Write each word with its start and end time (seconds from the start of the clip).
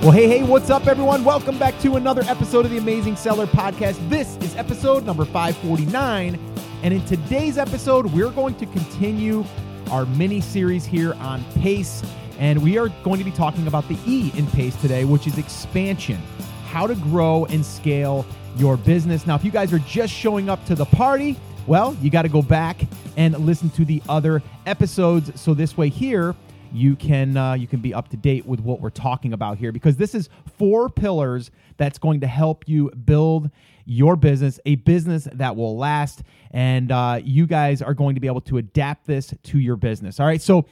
Well, 0.00 0.12
hey, 0.12 0.28
hey, 0.28 0.42
what's 0.42 0.70
up, 0.70 0.86
everyone? 0.86 1.24
Welcome 1.24 1.58
back 1.58 1.78
to 1.80 1.96
another 1.96 2.22
episode 2.22 2.64
of 2.64 2.70
the 2.70 2.78
Amazing 2.78 3.16
Seller 3.16 3.46
Podcast. 3.46 3.98
This 4.08 4.38
is 4.38 4.56
episode 4.56 5.04
number 5.04 5.26
549. 5.26 6.40
And 6.82 6.94
in 6.94 7.04
today's 7.04 7.58
episode, 7.58 8.06
we're 8.06 8.30
going 8.30 8.54
to 8.54 8.64
continue 8.64 9.44
our 9.90 10.06
mini 10.06 10.40
series 10.40 10.86
here 10.86 11.12
on 11.16 11.44
PACE. 11.60 12.02
And 12.38 12.62
we 12.62 12.78
are 12.78 12.88
going 13.04 13.18
to 13.18 13.24
be 13.24 13.30
talking 13.30 13.66
about 13.66 13.86
the 13.88 13.98
E 14.06 14.32
in 14.38 14.46
PACE 14.46 14.74
today, 14.76 15.04
which 15.04 15.26
is 15.26 15.36
expansion 15.36 16.16
how 16.64 16.86
to 16.86 16.94
grow 16.94 17.44
and 17.50 17.64
scale 17.64 18.24
your 18.56 18.78
business. 18.78 19.26
Now, 19.26 19.34
if 19.34 19.44
you 19.44 19.50
guys 19.50 19.70
are 19.70 19.80
just 19.80 20.14
showing 20.14 20.48
up 20.48 20.64
to 20.64 20.74
the 20.74 20.86
party, 20.86 21.36
well, 21.66 21.94
you 22.00 22.08
got 22.08 22.22
to 22.22 22.30
go 22.30 22.40
back 22.40 22.80
and 23.18 23.38
listen 23.38 23.68
to 23.70 23.84
the 23.84 24.02
other 24.08 24.42
episodes. 24.64 25.38
So 25.38 25.52
this 25.52 25.76
way, 25.76 25.90
here, 25.90 26.34
you 26.72 26.96
can 26.96 27.36
uh, 27.36 27.54
you 27.54 27.66
can 27.66 27.80
be 27.80 27.94
up 27.94 28.08
to 28.08 28.16
date 28.16 28.46
with 28.46 28.60
what 28.60 28.80
we're 28.80 28.90
talking 28.90 29.32
about 29.32 29.58
here 29.58 29.72
because 29.72 29.96
this 29.96 30.14
is 30.14 30.28
four 30.58 30.88
pillars 30.88 31.50
that's 31.76 31.98
going 31.98 32.20
to 32.20 32.26
help 32.26 32.68
you 32.68 32.90
build 32.90 33.50
your 33.84 34.16
business 34.16 34.60
a 34.66 34.76
business 34.76 35.26
that 35.32 35.56
will 35.56 35.76
last 35.76 36.22
and 36.52 36.92
uh, 36.92 37.20
you 37.22 37.46
guys 37.46 37.82
are 37.82 37.94
going 37.94 38.14
to 38.14 38.20
be 38.20 38.26
able 38.26 38.40
to 38.40 38.58
adapt 38.58 39.06
this 39.06 39.34
to 39.42 39.58
your 39.58 39.76
business. 39.76 40.20
All 40.20 40.26
right 40.26 40.42
so 40.42 40.66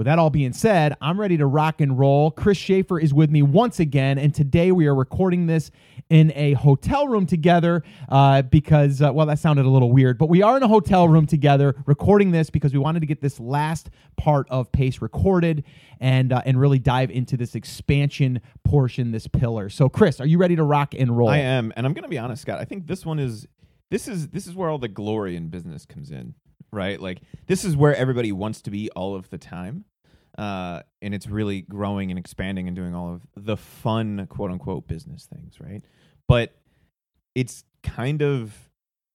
with 0.00 0.06
that 0.06 0.18
all 0.18 0.30
being 0.30 0.54
said, 0.54 0.96
I'm 1.02 1.20
ready 1.20 1.36
to 1.36 1.44
rock 1.44 1.82
and 1.82 1.98
roll. 1.98 2.30
Chris 2.30 2.56
Shaffer 2.56 2.98
is 2.98 3.12
with 3.12 3.28
me 3.30 3.42
once 3.42 3.78
again, 3.78 4.16
and 4.16 4.34
today 4.34 4.72
we 4.72 4.86
are 4.86 4.94
recording 4.94 5.46
this 5.46 5.70
in 6.08 6.32
a 6.34 6.54
hotel 6.54 7.06
room 7.06 7.26
together 7.26 7.82
uh, 8.08 8.40
because, 8.40 9.02
uh, 9.02 9.12
well, 9.12 9.26
that 9.26 9.38
sounded 9.38 9.66
a 9.66 9.68
little 9.68 9.92
weird, 9.92 10.16
but 10.16 10.30
we 10.30 10.40
are 10.40 10.56
in 10.56 10.62
a 10.62 10.68
hotel 10.68 11.06
room 11.06 11.26
together 11.26 11.76
recording 11.84 12.30
this 12.30 12.48
because 12.48 12.72
we 12.72 12.78
wanted 12.78 13.00
to 13.00 13.06
get 13.06 13.20
this 13.20 13.38
last 13.38 13.90
part 14.16 14.46
of 14.48 14.72
Pace 14.72 15.02
recorded 15.02 15.64
and 16.00 16.32
uh, 16.32 16.40
and 16.46 16.58
really 16.58 16.78
dive 16.78 17.10
into 17.10 17.36
this 17.36 17.54
expansion 17.54 18.40
portion, 18.64 19.12
this 19.12 19.26
pillar. 19.26 19.68
So, 19.68 19.90
Chris, 19.90 20.18
are 20.18 20.26
you 20.26 20.38
ready 20.38 20.56
to 20.56 20.64
rock 20.64 20.94
and 20.94 21.14
roll? 21.14 21.28
I 21.28 21.40
am, 21.40 21.74
and 21.76 21.84
I'm 21.84 21.92
going 21.92 22.04
to 22.04 22.08
be 22.08 22.16
honest, 22.16 22.40
Scott. 22.40 22.58
I 22.58 22.64
think 22.64 22.86
this 22.86 23.04
one 23.04 23.18
is 23.18 23.46
this 23.90 24.08
is 24.08 24.28
this 24.28 24.46
is 24.46 24.54
where 24.54 24.70
all 24.70 24.78
the 24.78 24.88
glory 24.88 25.36
in 25.36 25.48
business 25.48 25.84
comes 25.84 26.10
in 26.10 26.36
right? 26.72 27.00
Like 27.00 27.20
this 27.46 27.64
is 27.64 27.76
where 27.76 27.94
everybody 27.94 28.32
wants 28.32 28.62
to 28.62 28.70
be 28.70 28.90
all 28.90 29.14
of 29.14 29.30
the 29.30 29.38
time. 29.38 29.84
Uh, 30.38 30.82
and 31.02 31.12
it's 31.12 31.26
really 31.26 31.62
growing 31.62 32.10
and 32.10 32.18
expanding 32.18 32.66
and 32.66 32.76
doing 32.76 32.94
all 32.94 33.12
of 33.12 33.26
the 33.36 33.56
fun 33.56 34.26
quote 34.28 34.50
unquote 34.50 34.86
business 34.86 35.26
things, 35.26 35.60
right? 35.60 35.82
But 36.28 36.54
it's 37.34 37.64
kind 37.82 38.22
of 38.22 38.70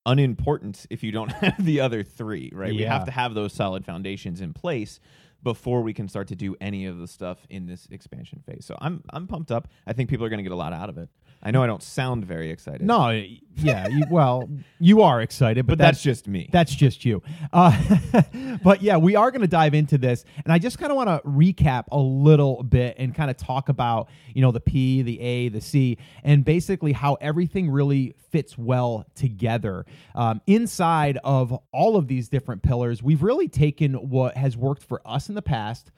unimportant 0.06 0.86
if 0.90 1.04
you 1.04 1.12
don't 1.12 1.32
have 1.32 1.64
the 1.64 1.80
other 1.80 2.04
three, 2.04 2.52
right? 2.54 2.74
We 2.74 2.84
have 2.84 3.06
to 3.06 3.12
have 3.12 3.34
those 3.34 3.54
solid 3.54 3.86
foundations 3.86 4.42
in 4.42 4.54
place 4.54 5.00
before 5.44 5.82
we 5.82 5.94
can 5.94 6.08
start 6.08 6.28
to 6.28 6.36
do 6.36 6.56
any 6.60 6.86
of 6.86 6.98
the 6.98 7.08
stuff 7.08 7.46
in 7.50 7.68
this 7.68 7.88
expansion 7.92 8.42
phase. 8.46 8.66
So 8.66 8.76
I'm 8.82 9.04
I'm 9.12 9.28
pumped 9.28 9.52
up. 9.52 9.68
I 9.88 9.94
think 9.94 10.10
people 10.10 10.26
are 10.26 10.30
going 10.30 10.40
to 10.40 10.44
get 10.44 10.52
a 10.52 10.56
lot 10.56 10.74
out 10.74 10.90
of 10.90 10.98
it. 10.98 11.10
I 11.46 11.52
know 11.52 11.62
I 11.62 11.68
don't 11.68 11.84
sound 11.84 12.26
very 12.26 12.50
excited. 12.50 12.82
no, 12.82 13.12
yeah, 13.58 13.88
you, 13.88 14.04
well, 14.10 14.50
you 14.80 15.04
are 15.04 15.22
excited, 15.22 15.68
but, 15.68 15.78
but 15.78 15.78
that's, 15.78 16.02
just 16.02 16.28
me. 16.28 16.50
That's 16.52 16.74
just 16.74 17.06
you. 17.06 17.22
Uh, 17.54 17.80
but 18.64 18.82
yeah, 18.82 18.98
we 18.98 19.16
are 19.16 19.30
going 19.30 19.42
to 19.42 19.48
dive 19.48 19.76
into 19.76 20.00
this, 20.00 20.26
and 20.44 20.52
I 20.52 20.58
just 20.58 20.80
kind 20.80 20.92
of 20.92 20.96
want 20.96 21.10
to 21.10 21.22
recap 21.30 21.84
a 21.92 22.00
little 22.00 22.64
bit 22.64 22.96
and 22.98 23.14
kind 23.14 23.30
of 23.30 23.38
talk 23.38 23.70
about 23.70 24.10
you 24.34 24.42
know 24.42 24.52
the 24.52 24.60
P, 24.60 25.04
the 25.04 25.22
A, 25.22 25.50
the 25.50 25.62
C, 25.62 26.00
and 26.24 26.44
basically 26.44 26.94
how 26.94 27.14
everything 27.22 27.70
really 27.70 28.16
fits 28.32 28.58
well 28.58 29.06
together. 29.14 29.86
Um, 30.16 30.42
inside 30.48 31.20
of 31.24 31.58
all 31.72 31.96
of 31.96 32.08
these 32.08 32.28
different 32.28 32.64
pillars, 32.64 33.04
we've 33.04 33.22
really 33.22 33.48
taken 33.48 33.94
what 33.94 34.36
has 34.36 34.58
worked 34.58 34.84
for 34.84 35.00
us 35.06 35.30
in 35.30 35.36
the 35.36 35.44
past 35.44 35.92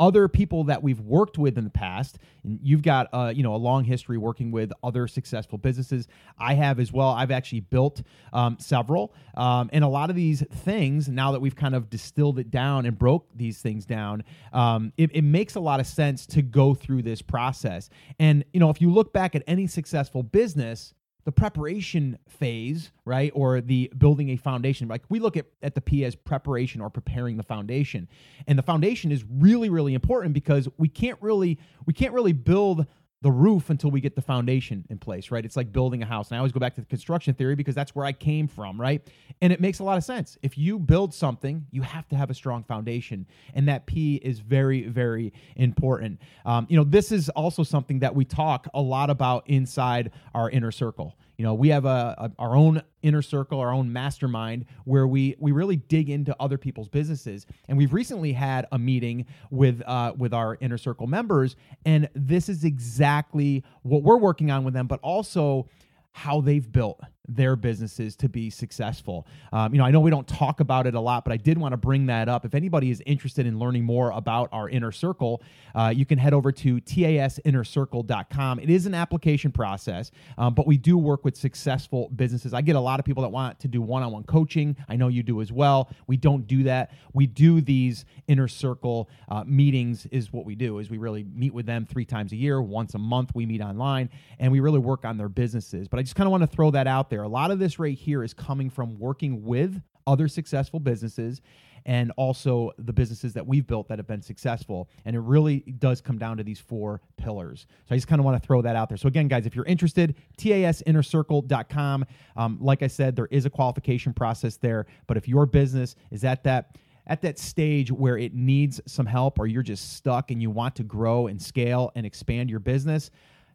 other 0.00 0.26
people 0.26 0.64
that 0.64 0.82
we've 0.82 0.98
worked 1.00 1.38
with 1.38 1.58
in 1.58 1.64
the 1.64 1.70
past 1.70 2.18
and 2.42 2.58
you've 2.62 2.82
got 2.82 3.06
uh, 3.12 3.32
you 3.34 3.42
know 3.42 3.54
a 3.54 3.56
long 3.56 3.84
history 3.84 4.18
working 4.18 4.50
with 4.50 4.72
other 4.82 5.06
successful 5.06 5.58
businesses. 5.58 6.08
I 6.38 6.54
have 6.54 6.80
as 6.80 6.90
well. 6.90 7.10
I've 7.10 7.30
actually 7.30 7.60
built 7.60 8.02
um, 8.32 8.56
several 8.58 9.14
um, 9.34 9.68
and 9.72 9.84
a 9.84 9.88
lot 9.88 10.10
of 10.10 10.16
these 10.16 10.42
things 10.64 11.08
now 11.08 11.32
that 11.32 11.40
we've 11.40 11.54
kind 11.54 11.74
of 11.74 11.90
distilled 11.90 12.38
it 12.38 12.50
down 12.50 12.86
and 12.86 12.98
broke 12.98 13.28
these 13.36 13.60
things 13.60 13.84
down 13.84 14.24
um, 14.52 14.92
it, 14.96 15.10
it 15.12 15.22
makes 15.22 15.54
a 15.54 15.60
lot 15.60 15.78
of 15.78 15.86
sense 15.86 16.26
to 16.26 16.42
go 16.42 16.74
through 16.74 17.02
this 17.02 17.20
process. 17.22 17.90
And 18.18 18.44
you 18.52 18.60
know 18.60 18.70
if 18.70 18.80
you 18.80 18.90
look 18.90 19.12
back 19.12 19.36
at 19.36 19.42
any 19.46 19.66
successful 19.66 20.22
business 20.22 20.94
the 21.24 21.32
preparation 21.32 22.18
phase, 22.28 22.92
right, 23.04 23.30
or 23.34 23.60
the 23.60 23.92
building 23.96 24.30
a 24.30 24.36
foundation. 24.36 24.88
Like 24.88 25.02
we 25.08 25.18
look 25.18 25.36
at, 25.36 25.46
at 25.62 25.74
the 25.74 25.80
P 25.80 26.04
as 26.04 26.14
preparation 26.14 26.80
or 26.80 26.90
preparing 26.90 27.36
the 27.36 27.42
foundation. 27.42 28.08
And 28.46 28.58
the 28.58 28.62
foundation 28.62 29.12
is 29.12 29.24
really, 29.30 29.70
really 29.70 29.94
important 29.94 30.32
because 30.34 30.68
we 30.78 30.88
can't 30.88 31.18
really 31.20 31.58
we 31.86 31.92
can't 31.92 32.12
really 32.12 32.32
build 32.32 32.86
the 33.22 33.30
roof 33.30 33.68
until 33.68 33.90
we 33.90 34.00
get 34.00 34.16
the 34.16 34.22
foundation 34.22 34.86
in 34.88 34.98
place, 34.98 35.30
right? 35.30 35.44
It's 35.44 35.56
like 35.56 35.72
building 35.72 36.02
a 36.02 36.06
house. 36.06 36.30
And 36.30 36.36
I 36.36 36.38
always 36.38 36.52
go 36.52 36.60
back 36.60 36.74
to 36.76 36.80
the 36.80 36.86
construction 36.86 37.34
theory 37.34 37.54
because 37.54 37.74
that's 37.74 37.94
where 37.94 38.06
I 38.06 38.12
came 38.12 38.48
from, 38.48 38.80
right? 38.80 39.06
And 39.42 39.52
it 39.52 39.60
makes 39.60 39.80
a 39.80 39.84
lot 39.84 39.98
of 39.98 40.04
sense. 40.04 40.38
If 40.42 40.56
you 40.56 40.78
build 40.78 41.12
something, 41.12 41.66
you 41.70 41.82
have 41.82 42.08
to 42.08 42.16
have 42.16 42.30
a 42.30 42.34
strong 42.34 42.64
foundation. 42.64 43.26
And 43.52 43.68
that 43.68 43.84
P 43.84 44.16
is 44.16 44.38
very, 44.38 44.84
very 44.84 45.34
important. 45.56 46.18
Um, 46.46 46.66
you 46.70 46.78
know, 46.78 46.84
this 46.84 47.12
is 47.12 47.28
also 47.30 47.62
something 47.62 47.98
that 47.98 48.14
we 48.14 48.24
talk 48.24 48.68
a 48.72 48.80
lot 48.80 49.10
about 49.10 49.46
inside 49.48 50.12
our 50.34 50.48
inner 50.48 50.70
circle. 50.70 51.14
You 51.40 51.46
know, 51.46 51.54
we 51.54 51.70
have 51.70 51.86
a, 51.86 52.14
a 52.18 52.30
our 52.38 52.54
own 52.54 52.82
inner 53.00 53.22
circle, 53.22 53.60
our 53.60 53.72
own 53.72 53.90
mastermind, 53.90 54.66
where 54.84 55.06
we 55.06 55.36
we 55.38 55.52
really 55.52 55.76
dig 55.76 56.10
into 56.10 56.36
other 56.38 56.58
people's 56.58 56.90
businesses. 56.90 57.46
And 57.66 57.78
we've 57.78 57.94
recently 57.94 58.34
had 58.34 58.66
a 58.72 58.78
meeting 58.78 59.24
with 59.50 59.80
uh, 59.86 60.12
with 60.18 60.34
our 60.34 60.58
inner 60.60 60.76
circle 60.76 61.06
members, 61.06 61.56
and 61.86 62.10
this 62.12 62.50
is 62.50 62.64
exactly 62.64 63.64
what 63.84 64.02
we're 64.02 64.18
working 64.18 64.50
on 64.50 64.64
with 64.64 64.74
them, 64.74 64.86
but 64.86 65.00
also 65.00 65.66
how 66.12 66.42
they've 66.42 66.70
built 66.70 67.00
their 67.28 67.56
businesses 67.56 68.16
to 68.16 68.28
be 68.28 68.50
successful. 68.50 69.26
Um, 69.52 69.72
you 69.72 69.78
know, 69.78 69.84
I 69.84 69.90
know 69.90 70.00
we 70.00 70.10
don't 70.10 70.26
talk 70.26 70.60
about 70.60 70.86
it 70.86 70.94
a 70.94 71.00
lot, 71.00 71.24
but 71.24 71.32
I 71.32 71.36
did 71.36 71.58
want 71.58 71.72
to 71.72 71.76
bring 71.76 72.06
that 72.06 72.28
up. 72.28 72.44
If 72.44 72.54
anybody 72.54 72.90
is 72.90 73.02
interested 73.06 73.46
in 73.46 73.58
learning 73.58 73.84
more 73.84 74.10
about 74.10 74.48
our 74.52 74.68
inner 74.68 74.90
circle, 74.90 75.42
uh, 75.74 75.92
you 75.94 76.04
can 76.04 76.18
head 76.18 76.34
over 76.34 76.50
to 76.50 76.80
tasinnercircle.com. 76.80 78.58
It 78.58 78.70
is 78.70 78.86
an 78.86 78.94
application 78.94 79.52
process, 79.52 80.10
um, 80.38 80.54
but 80.54 80.66
we 80.66 80.76
do 80.76 80.98
work 80.98 81.24
with 81.24 81.36
successful 81.36 82.08
businesses. 82.16 82.54
I 82.54 82.62
get 82.62 82.76
a 82.76 82.80
lot 82.80 82.98
of 82.98 83.06
people 83.06 83.22
that 83.22 83.30
want 83.30 83.60
to 83.60 83.68
do 83.68 83.80
one 83.80 84.02
on 84.02 84.12
one 84.12 84.24
coaching. 84.24 84.76
I 84.88 84.96
know 84.96 85.08
you 85.08 85.22
do 85.22 85.40
as 85.40 85.52
well. 85.52 85.90
We 86.06 86.16
don't 86.16 86.46
do 86.46 86.64
that. 86.64 86.92
We 87.12 87.26
do 87.26 87.60
these 87.60 88.04
inner 88.26 88.48
circle 88.48 89.08
uh, 89.28 89.44
meetings, 89.46 90.06
is 90.10 90.32
what 90.32 90.44
we 90.44 90.54
do, 90.54 90.78
is 90.78 90.90
we 90.90 90.98
really 90.98 91.24
meet 91.24 91.54
with 91.54 91.66
them 91.66 91.86
three 91.86 92.04
times 92.04 92.32
a 92.32 92.36
year. 92.36 92.60
Once 92.60 92.94
a 92.94 92.98
month, 92.98 93.30
we 93.34 93.46
meet 93.46 93.60
online 93.60 94.10
and 94.38 94.50
we 94.50 94.60
really 94.60 94.78
work 94.78 95.04
on 95.04 95.16
their 95.16 95.28
businesses. 95.28 95.86
But 95.88 96.00
I 96.00 96.02
just 96.02 96.16
kind 96.16 96.26
of 96.26 96.32
want 96.32 96.42
to 96.42 96.46
throw 96.46 96.70
that 96.72 96.86
out 96.86 97.10
there. 97.10 97.19
A 97.22 97.28
lot 97.28 97.50
of 97.50 97.58
this 97.58 97.78
right 97.78 97.96
here 97.96 98.22
is 98.22 98.34
coming 98.34 98.70
from 98.70 98.98
working 98.98 99.44
with 99.44 99.80
other 100.06 100.28
successful 100.28 100.80
businesses 100.80 101.40
and 101.86 102.12
also 102.16 102.72
the 102.78 102.92
businesses 102.92 103.32
that 103.32 103.46
we've 103.46 103.66
built 103.66 103.88
that 103.88 103.98
have 103.98 104.06
been 104.06 104.22
successful. 104.22 104.88
And 105.04 105.16
it 105.16 105.20
really 105.20 105.60
does 105.78 106.00
come 106.00 106.18
down 106.18 106.36
to 106.36 106.44
these 106.44 106.60
four 106.60 107.00
pillars. 107.16 107.66
So 107.88 107.94
I 107.94 107.96
just 107.96 108.08
kind 108.08 108.20
of 108.20 108.24
want 108.24 108.40
to 108.40 108.46
throw 108.46 108.62
that 108.62 108.76
out 108.76 108.88
there. 108.88 108.98
So 108.98 109.08
again, 109.08 109.28
guys, 109.28 109.46
if 109.46 109.54
you're 109.54 109.64
interested, 109.64 110.14
tasinnercircle.com. 110.38 112.04
Um, 112.36 112.58
like 112.60 112.82
I 112.82 112.86
said, 112.86 113.16
there 113.16 113.28
is 113.30 113.46
a 113.46 113.50
qualification 113.50 114.12
process 114.12 114.56
there. 114.56 114.86
But 115.06 115.16
if 115.16 115.28
your 115.28 115.46
business 115.46 115.96
is 116.10 116.24
at 116.24 116.44
that 116.44 116.76
at 117.06 117.22
that 117.22 117.38
stage 117.38 117.90
where 117.90 118.16
it 118.18 118.34
needs 118.34 118.80
some 118.86 119.06
help 119.06 119.40
or 119.40 119.46
you're 119.46 119.64
just 119.64 119.94
stuck 119.94 120.30
and 120.30 120.40
you 120.40 120.48
want 120.48 120.76
to 120.76 120.84
grow 120.84 121.26
and 121.26 121.40
scale 121.42 121.90
and 121.96 122.06
expand 122.06 122.48
your 122.48 122.60
business, 122.60 123.10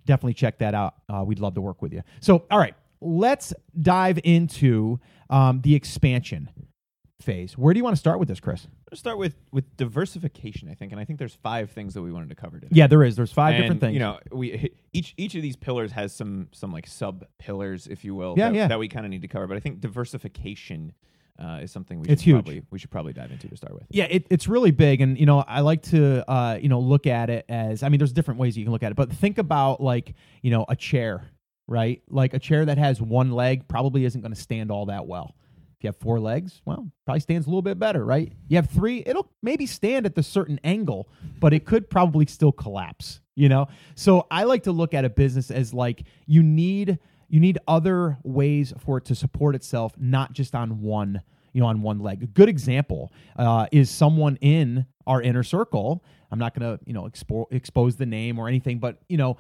definitely 0.06 0.34
check 0.34 0.58
that 0.58 0.74
out. 0.74 0.96
Uh, 1.08 1.24
we'd 1.26 1.40
love 1.40 1.54
to 1.54 1.62
work 1.62 1.82
with 1.82 1.94
you. 1.94 2.02
So, 2.20 2.44
all 2.52 2.60
right, 2.60 2.76
let's 3.02 3.54
dive 3.80 4.20
into 4.24 5.00
um, 5.30 5.62
the 5.62 5.76
expansion 5.76 6.50
phase. 7.22 7.58
Where 7.58 7.74
do 7.74 7.78
you 7.80 7.84
want 7.84 7.96
to 7.96 8.00
start 8.00 8.20
with 8.20 8.28
this, 8.28 8.40
Chris? 8.40 8.68
Let's 8.92 9.00
start 9.00 9.18
with 9.18 9.36
with 9.52 9.76
diversification, 9.78 10.70
I 10.70 10.74
think, 10.76 10.92
and 10.92 11.02
I 11.02 11.06
think 11.06 11.18
there's 11.20 11.34
five 11.34 11.72
things 11.72 11.94
that 11.96 12.02
we 12.02 12.12
wanted 12.12 12.30
to 12.30 12.36
cover 12.36 12.60
today. 12.60 12.70
Yeah, 12.72 12.88
there 12.88 13.04
is. 13.04 13.16
There's 13.16 13.32
five 13.32 13.56
And, 13.56 13.64
different 13.64 13.82
things. 13.82 13.94
You 13.94 14.00
know, 14.00 14.20
we 14.32 14.72
each 14.94 15.14
each 15.18 15.36
of 15.36 15.42
these 15.42 15.56
pillars 15.56 15.92
has 15.94 16.14
some 16.14 16.50
some 16.52 16.72
like 16.72 16.88
sub 16.88 17.26
pillars, 17.40 17.88
if 17.88 18.06
you 18.06 18.16
will, 18.16 18.36
Yeah, 18.38 18.50
that, 18.50 18.56
yeah. 18.56 18.68
that 18.68 18.80
we 18.80 18.88
kind 18.88 19.06
of 19.06 19.10
need 19.10 19.24
to 19.24 19.28
cover. 19.28 19.48
But 19.48 19.58
I 19.58 19.60
think 19.60 19.82
diversification 19.82 20.94
uh, 21.40 21.60
is 21.64 21.72
something 21.72 22.00
we 22.00 22.08
It's 22.08 22.22
should 22.22 22.28
huge. 22.28 22.36
probably 22.46 22.62
we 22.72 22.80
should 22.80 22.92
probably 22.92 23.12
dive 23.14 23.32
into 23.32 23.50
to 23.50 23.58
start 23.58 23.74
with. 23.74 23.84
Yeah, 23.90 24.06
it, 24.06 24.28
it's 24.30 24.48
really 24.48 24.72
big, 24.72 25.02
and 25.02 25.18
you 25.20 25.26
know, 25.26 25.40
I 25.40 25.62
like 25.62 25.82
to 25.84 26.30
uh, 26.32 26.58
you 26.62 26.70
know 26.70 26.80
look 26.80 27.08
at 27.08 27.30
it 27.30 27.46
as 27.50 27.82
I 27.84 27.90
mean, 27.90 27.98
there's 27.98 28.14
different 28.14 28.40
ways 28.40 28.56
you 28.58 28.64
can 28.64 28.72
look 28.72 28.84
at 28.84 28.92
it, 28.92 28.96
but 28.96 29.12
think 29.12 29.40
about 29.40 29.82
like 29.82 30.14
you 30.44 30.52
know 30.52 30.64
a 30.70 30.76
chair, 30.76 31.24
right? 31.68 32.02
Like 32.10 32.34
a 32.34 32.40
chair 32.40 32.66
that 32.66 32.78
has 32.78 33.02
one 33.02 33.32
leg 33.32 33.68
probably 33.68 34.06
isn't 34.06 34.22
going 34.22 34.34
to 34.34 34.40
stand 34.40 34.72
all 34.72 34.88
that 34.88 35.08
well. 35.08 35.36
If 35.78 35.84
you 35.84 35.88
have 35.90 35.98
four 35.98 36.20
legs, 36.20 36.62
well, 36.66 36.90
probably 37.06 37.20
stands 37.20 37.48
a 37.48 37.50
little 37.50 37.62
bit 37.62 37.78
better, 37.78 38.06
right? 38.06 38.32
You 38.48 38.56
have 38.58 38.70
three, 38.70 39.04
it'll 39.06 39.30
maybe 39.42 39.66
stand 39.66 40.06
at 40.06 40.16
the 40.16 40.24
certain 40.24 40.60
angle, 40.64 41.10
but 41.40 41.54
it 41.54 41.66
could 41.66 41.90
probably 41.90 42.26
still 42.28 42.52
collapse, 42.52 43.20
you 43.36 43.50
know? 43.50 43.68
So 43.96 44.26
I 44.32 44.44
like 44.44 44.64
to 44.64 44.72
look 44.72 44.94
at 44.94 45.04
a 45.04 45.10
business 45.10 45.52
as 45.52 45.74
like 45.74 46.04
you 46.26 46.44
need 46.44 47.00
you 47.28 47.40
need 47.40 47.58
other 47.68 48.18
ways 48.24 48.72
for 48.78 48.98
it 49.00 49.06
to 49.06 49.16
support 49.16 49.56
itself, 49.56 49.94
not 49.98 50.34
just 50.34 50.54
on 50.56 50.82
one, 50.82 51.22
you 51.54 51.62
know, 51.62 51.68
on 51.68 51.82
one 51.82 52.00
leg. 52.00 52.24
A 52.24 52.28
good 52.28 52.50
example 52.50 53.12
uh, 53.36 53.66
is 53.72 53.90
someone 53.90 54.38
in 54.42 54.86
our 55.08 55.22
inner 55.22 55.44
circle. 55.44 56.04
I'm 56.32 56.40
not 56.40 56.58
going 56.58 56.78
to, 56.78 56.84
you 56.86 56.94
know, 56.94 57.04
expo- 57.04 57.48
expose 57.52 57.96
the 57.96 58.06
name 58.06 58.38
or 58.38 58.48
anything, 58.48 58.80
but 58.80 59.00
you 59.10 59.18
know, 59.18 59.38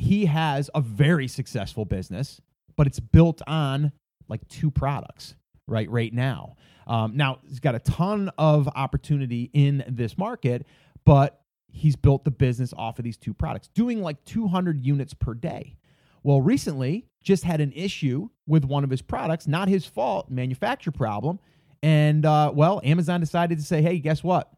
he 0.00 0.24
has 0.26 0.70
a 0.74 0.80
very 0.80 1.28
successful 1.28 1.84
business, 1.84 2.40
but 2.76 2.86
it's 2.86 3.00
built 3.00 3.42
on 3.46 3.92
like 4.28 4.46
two 4.48 4.70
products, 4.70 5.34
right? 5.66 5.90
Right 5.90 6.12
now. 6.12 6.56
Um, 6.86 7.16
now 7.16 7.38
he's 7.46 7.60
got 7.60 7.74
a 7.74 7.80
ton 7.80 8.30
of 8.38 8.66
opportunity 8.68 9.50
in 9.52 9.84
this 9.86 10.16
market, 10.16 10.66
but 11.04 11.42
he's 11.68 11.96
built 11.96 12.24
the 12.24 12.30
business 12.30 12.72
off 12.76 12.98
of 12.98 13.04
these 13.04 13.18
two 13.18 13.34
products, 13.34 13.68
doing 13.68 14.00
like 14.00 14.24
200 14.24 14.80
units 14.84 15.12
per 15.12 15.34
day. 15.34 15.76
Well, 16.22 16.40
recently 16.40 17.06
just 17.22 17.44
had 17.44 17.60
an 17.60 17.72
issue 17.72 18.28
with 18.46 18.64
one 18.64 18.84
of 18.84 18.90
his 18.90 19.02
products, 19.02 19.46
not 19.46 19.68
his 19.68 19.84
fault, 19.84 20.30
manufacturer 20.30 20.92
problem. 20.92 21.38
And 21.82 22.24
uh, 22.24 22.52
well, 22.54 22.80
Amazon 22.84 23.20
decided 23.20 23.58
to 23.58 23.64
say, 23.64 23.82
hey, 23.82 23.98
guess 23.98 24.24
what? 24.24 24.50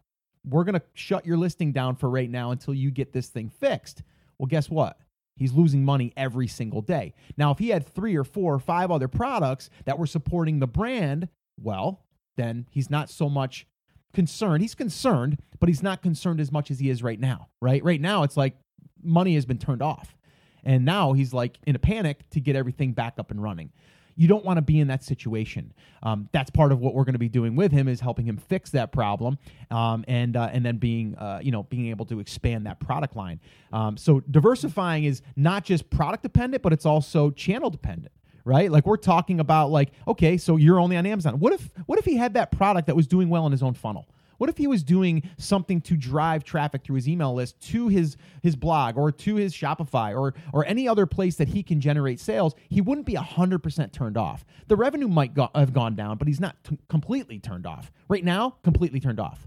We're 0.44 0.64
going 0.64 0.74
to 0.74 0.82
shut 0.94 1.26
your 1.26 1.36
listing 1.36 1.72
down 1.72 1.96
for 1.96 2.08
right 2.08 2.30
now 2.30 2.52
until 2.52 2.74
you 2.74 2.90
get 2.90 3.12
this 3.12 3.28
thing 3.28 3.48
fixed. 3.48 4.02
Well, 4.38 4.46
guess 4.46 4.70
what? 4.70 4.98
He's 5.36 5.52
losing 5.52 5.84
money 5.84 6.12
every 6.16 6.46
single 6.46 6.82
day. 6.82 7.14
Now, 7.36 7.50
if 7.52 7.58
he 7.58 7.68
had 7.70 7.86
three 7.86 8.16
or 8.16 8.24
four 8.24 8.54
or 8.54 8.58
five 8.58 8.90
other 8.90 9.08
products 9.08 9.70
that 9.86 9.98
were 9.98 10.06
supporting 10.06 10.58
the 10.58 10.66
brand, 10.66 11.28
well, 11.60 12.04
then 12.36 12.66
he's 12.70 12.90
not 12.90 13.10
so 13.10 13.28
much 13.28 13.66
concerned. 14.12 14.62
He's 14.62 14.74
concerned, 14.74 15.38
but 15.58 15.68
he's 15.68 15.82
not 15.82 16.02
concerned 16.02 16.40
as 16.40 16.52
much 16.52 16.70
as 16.70 16.78
he 16.78 16.90
is 16.90 17.02
right 17.02 17.18
now, 17.18 17.48
right? 17.60 17.82
Right 17.82 18.00
now, 18.00 18.22
it's 18.22 18.36
like 18.36 18.56
money 19.02 19.34
has 19.34 19.46
been 19.46 19.58
turned 19.58 19.82
off. 19.82 20.16
And 20.64 20.84
now 20.84 21.12
he's 21.12 21.32
like 21.32 21.58
in 21.66 21.74
a 21.74 21.78
panic 21.78 22.28
to 22.30 22.40
get 22.40 22.54
everything 22.54 22.92
back 22.92 23.14
up 23.18 23.30
and 23.30 23.42
running. 23.42 23.72
You 24.16 24.28
don't 24.28 24.44
want 24.44 24.58
to 24.58 24.62
be 24.62 24.80
in 24.80 24.88
that 24.88 25.02
situation. 25.02 25.72
Um, 26.02 26.28
that's 26.32 26.50
part 26.50 26.72
of 26.72 26.80
what 26.80 26.94
we're 26.94 27.04
going 27.04 27.14
to 27.14 27.18
be 27.18 27.28
doing 27.28 27.56
with 27.56 27.72
him 27.72 27.88
is 27.88 28.00
helping 28.00 28.26
him 28.26 28.36
fix 28.36 28.70
that 28.70 28.92
problem, 28.92 29.38
um, 29.70 30.04
and 30.08 30.36
uh, 30.36 30.50
and 30.52 30.64
then 30.64 30.78
being 30.78 31.14
uh, 31.16 31.40
you 31.42 31.52
know 31.52 31.62
being 31.64 31.88
able 31.88 32.06
to 32.06 32.20
expand 32.20 32.66
that 32.66 32.80
product 32.80 33.16
line. 33.16 33.40
Um, 33.72 33.96
so 33.96 34.20
diversifying 34.20 35.04
is 35.04 35.22
not 35.36 35.64
just 35.64 35.88
product 35.90 36.22
dependent, 36.22 36.62
but 36.62 36.72
it's 36.72 36.86
also 36.86 37.30
channel 37.30 37.70
dependent 37.70 38.12
right? 38.44 38.72
Like 38.72 38.86
we're 38.86 38.96
talking 38.96 39.38
about 39.38 39.70
like, 39.70 39.92
okay, 40.08 40.36
so 40.36 40.56
you're 40.56 40.80
only 40.80 40.96
on 40.96 41.06
Amazon. 41.06 41.38
What 41.38 41.52
if 41.52 41.70
what 41.86 42.00
if 42.00 42.04
he 42.04 42.16
had 42.16 42.34
that 42.34 42.50
product 42.50 42.88
that 42.88 42.96
was 42.96 43.06
doing 43.06 43.28
well 43.28 43.46
in 43.46 43.52
his 43.52 43.62
own 43.62 43.74
funnel? 43.74 44.08
What 44.42 44.50
if 44.50 44.58
he 44.58 44.66
was 44.66 44.82
doing 44.82 45.22
something 45.38 45.80
to 45.82 45.96
drive 45.96 46.42
traffic 46.42 46.82
through 46.82 46.96
his 46.96 47.08
email 47.08 47.32
list 47.32 47.60
to 47.68 47.86
his 47.86 48.16
his 48.42 48.56
blog 48.56 48.96
or 48.96 49.12
to 49.12 49.36
his 49.36 49.54
Shopify 49.54 50.18
or 50.18 50.34
or 50.52 50.66
any 50.66 50.88
other 50.88 51.06
place 51.06 51.36
that 51.36 51.46
he 51.46 51.62
can 51.62 51.80
generate 51.80 52.18
sales? 52.18 52.56
He 52.68 52.80
wouldn't 52.80 53.06
be 53.06 53.14
100% 53.14 53.92
turned 53.92 54.16
off. 54.16 54.44
The 54.66 54.74
revenue 54.74 55.06
might 55.06 55.34
go, 55.34 55.48
have 55.54 55.72
gone 55.72 55.94
down, 55.94 56.16
but 56.18 56.26
he's 56.26 56.40
not 56.40 56.56
t- 56.64 56.76
completely 56.88 57.38
turned 57.38 57.66
off. 57.66 57.92
Right 58.08 58.24
now, 58.24 58.56
completely 58.64 58.98
turned 58.98 59.20
off. 59.20 59.46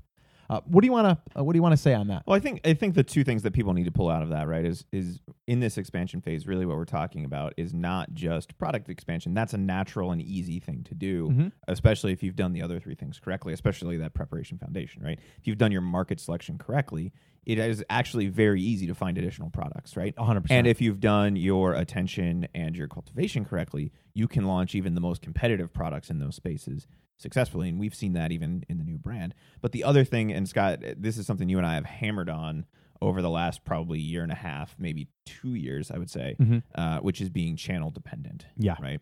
Uh, 0.50 0.62
what 0.66 0.82
do 0.82 0.86
you 0.88 0.92
want 0.92 1.08
to 1.34 1.40
uh, 1.40 1.44
What 1.44 1.54
do 1.54 1.58
you 1.58 1.64
want 1.64 1.74
to 1.74 1.78
say 1.78 1.94
on 1.94 2.08
that? 2.08 2.24
Well, 2.26 2.36
I 2.36 2.40
think 2.40 2.62
I 2.66 2.74
think 2.74 2.94
the 2.96 3.04
two 3.04 3.24
things 3.24 3.44
that 3.44 3.52
people 3.54 3.74
need 3.74 3.86
to 3.86 3.92
pull 3.92 4.10
out 4.10 4.22
of 4.22 4.30
that, 4.30 4.48
right, 4.48 4.66
is 4.66 4.86
is 4.92 5.20
in 5.48 5.60
this 5.60 5.78
expansion 5.78 6.22
phase. 6.22 6.46
Really, 6.48 6.66
what 6.66 6.78
we're 6.78 6.86
talking 6.86 7.26
about 7.26 7.54
is 7.58 7.74
not 7.74 8.14
just 8.14 8.58
product 8.58 8.90
expansion. 8.90 9.34
That's 9.34 9.54
a 9.54 9.58
natural 9.58 10.12
and 10.12 10.22
easy 10.22 10.60
thing 10.60 10.84
to 10.84 10.94
do, 10.96 11.30
Mhm. 11.30 11.52
especially 11.68 12.12
if 12.14 12.22
you've 12.24 12.36
done 12.36 12.54
the 12.54 12.62
other 12.62 12.80
three 12.80 12.96
things 12.96 13.20
correctly. 13.20 13.54
Especially 13.54 13.98
that 13.98 14.14
preparation 14.14 14.58
foundation, 14.58 15.02
right? 15.04 15.20
If 15.40 15.48
you've 15.48 15.58
done 15.58 15.72
your 15.72 15.82
market 15.82 16.20
selection 16.20 16.58
correctly, 16.58 17.12
it 17.46 17.58
is 17.60 17.84
actually 17.90 18.28
very 18.28 18.62
easy 18.62 18.88
to 18.88 18.96
find 18.96 19.18
additional 19.18 19.50
products, 19.52 19.96
right? 19.96 20.16
100%. 20.18 20.52
And 20.58 20.66
if 20.68 20.82
you've 20.82 21.00
done 21.00 21.36
your 21.36 21.74
attention 21.74 22.48
and 22.56 22.76
your 22.76 22.88
cultivation 22.88 23.46
correctly, 23.46 23.92
you 24.16 24.28
can 24.28 24.46
launch 24.46 24.74
even 24.74 24.96
the 24.96 25.02
most 25.02 25.22
competitive 25.22 25.72
products 25.74 26.10
in 26.10 26.18
those 26.20 26.36
spaces 26.36 26.88
successfully. 27.18 27.70
And 27.70 27.80
we've 27.80 27.96
seen 27.96 28.14
that 28.14 28.32
even 28.32 28.64
in 28.70 28.78
the 28.78 28.84
new 28.84 28.98
brand. 28.98 29.34
But 29.62 29.72
the 29.72 29.84
other 29.84 30.04
thing, 30.04 30.32
and 30.32 30.48
Scott, 30.48 30.80
this 30.98 31.18
is 31.18 31.26
something 31.26 31.50
you 31.50 31.58
and 31.58 31.66
I 31.68 31.76
have 31.76 31.86
hammered 31.86 32.30
on 32.30 32.66
over 33.02 33.22
the 33.22 33.30
last 33.30 33.64
probably 33.66 34.00
year 34.00 34.24
and 34.24 34.32
a 34.32 34.36
half, 34.36 34.76
maybe 34.80 35.08
two 35.26 35.54
years, 35.54 35.92
I 35.92 35.98
would 35.98 36.10
say, 36.10 36.36
Mhm. 36.40 36.64
uh, 36.76 37.00
which 37.00 37.22
is 37.22 37.30
being 37.30 37.56
channel 37.56 37.92
dependent. 37.92 38.46
Yeah. 38.58 38.76
Right. 38.82 39.00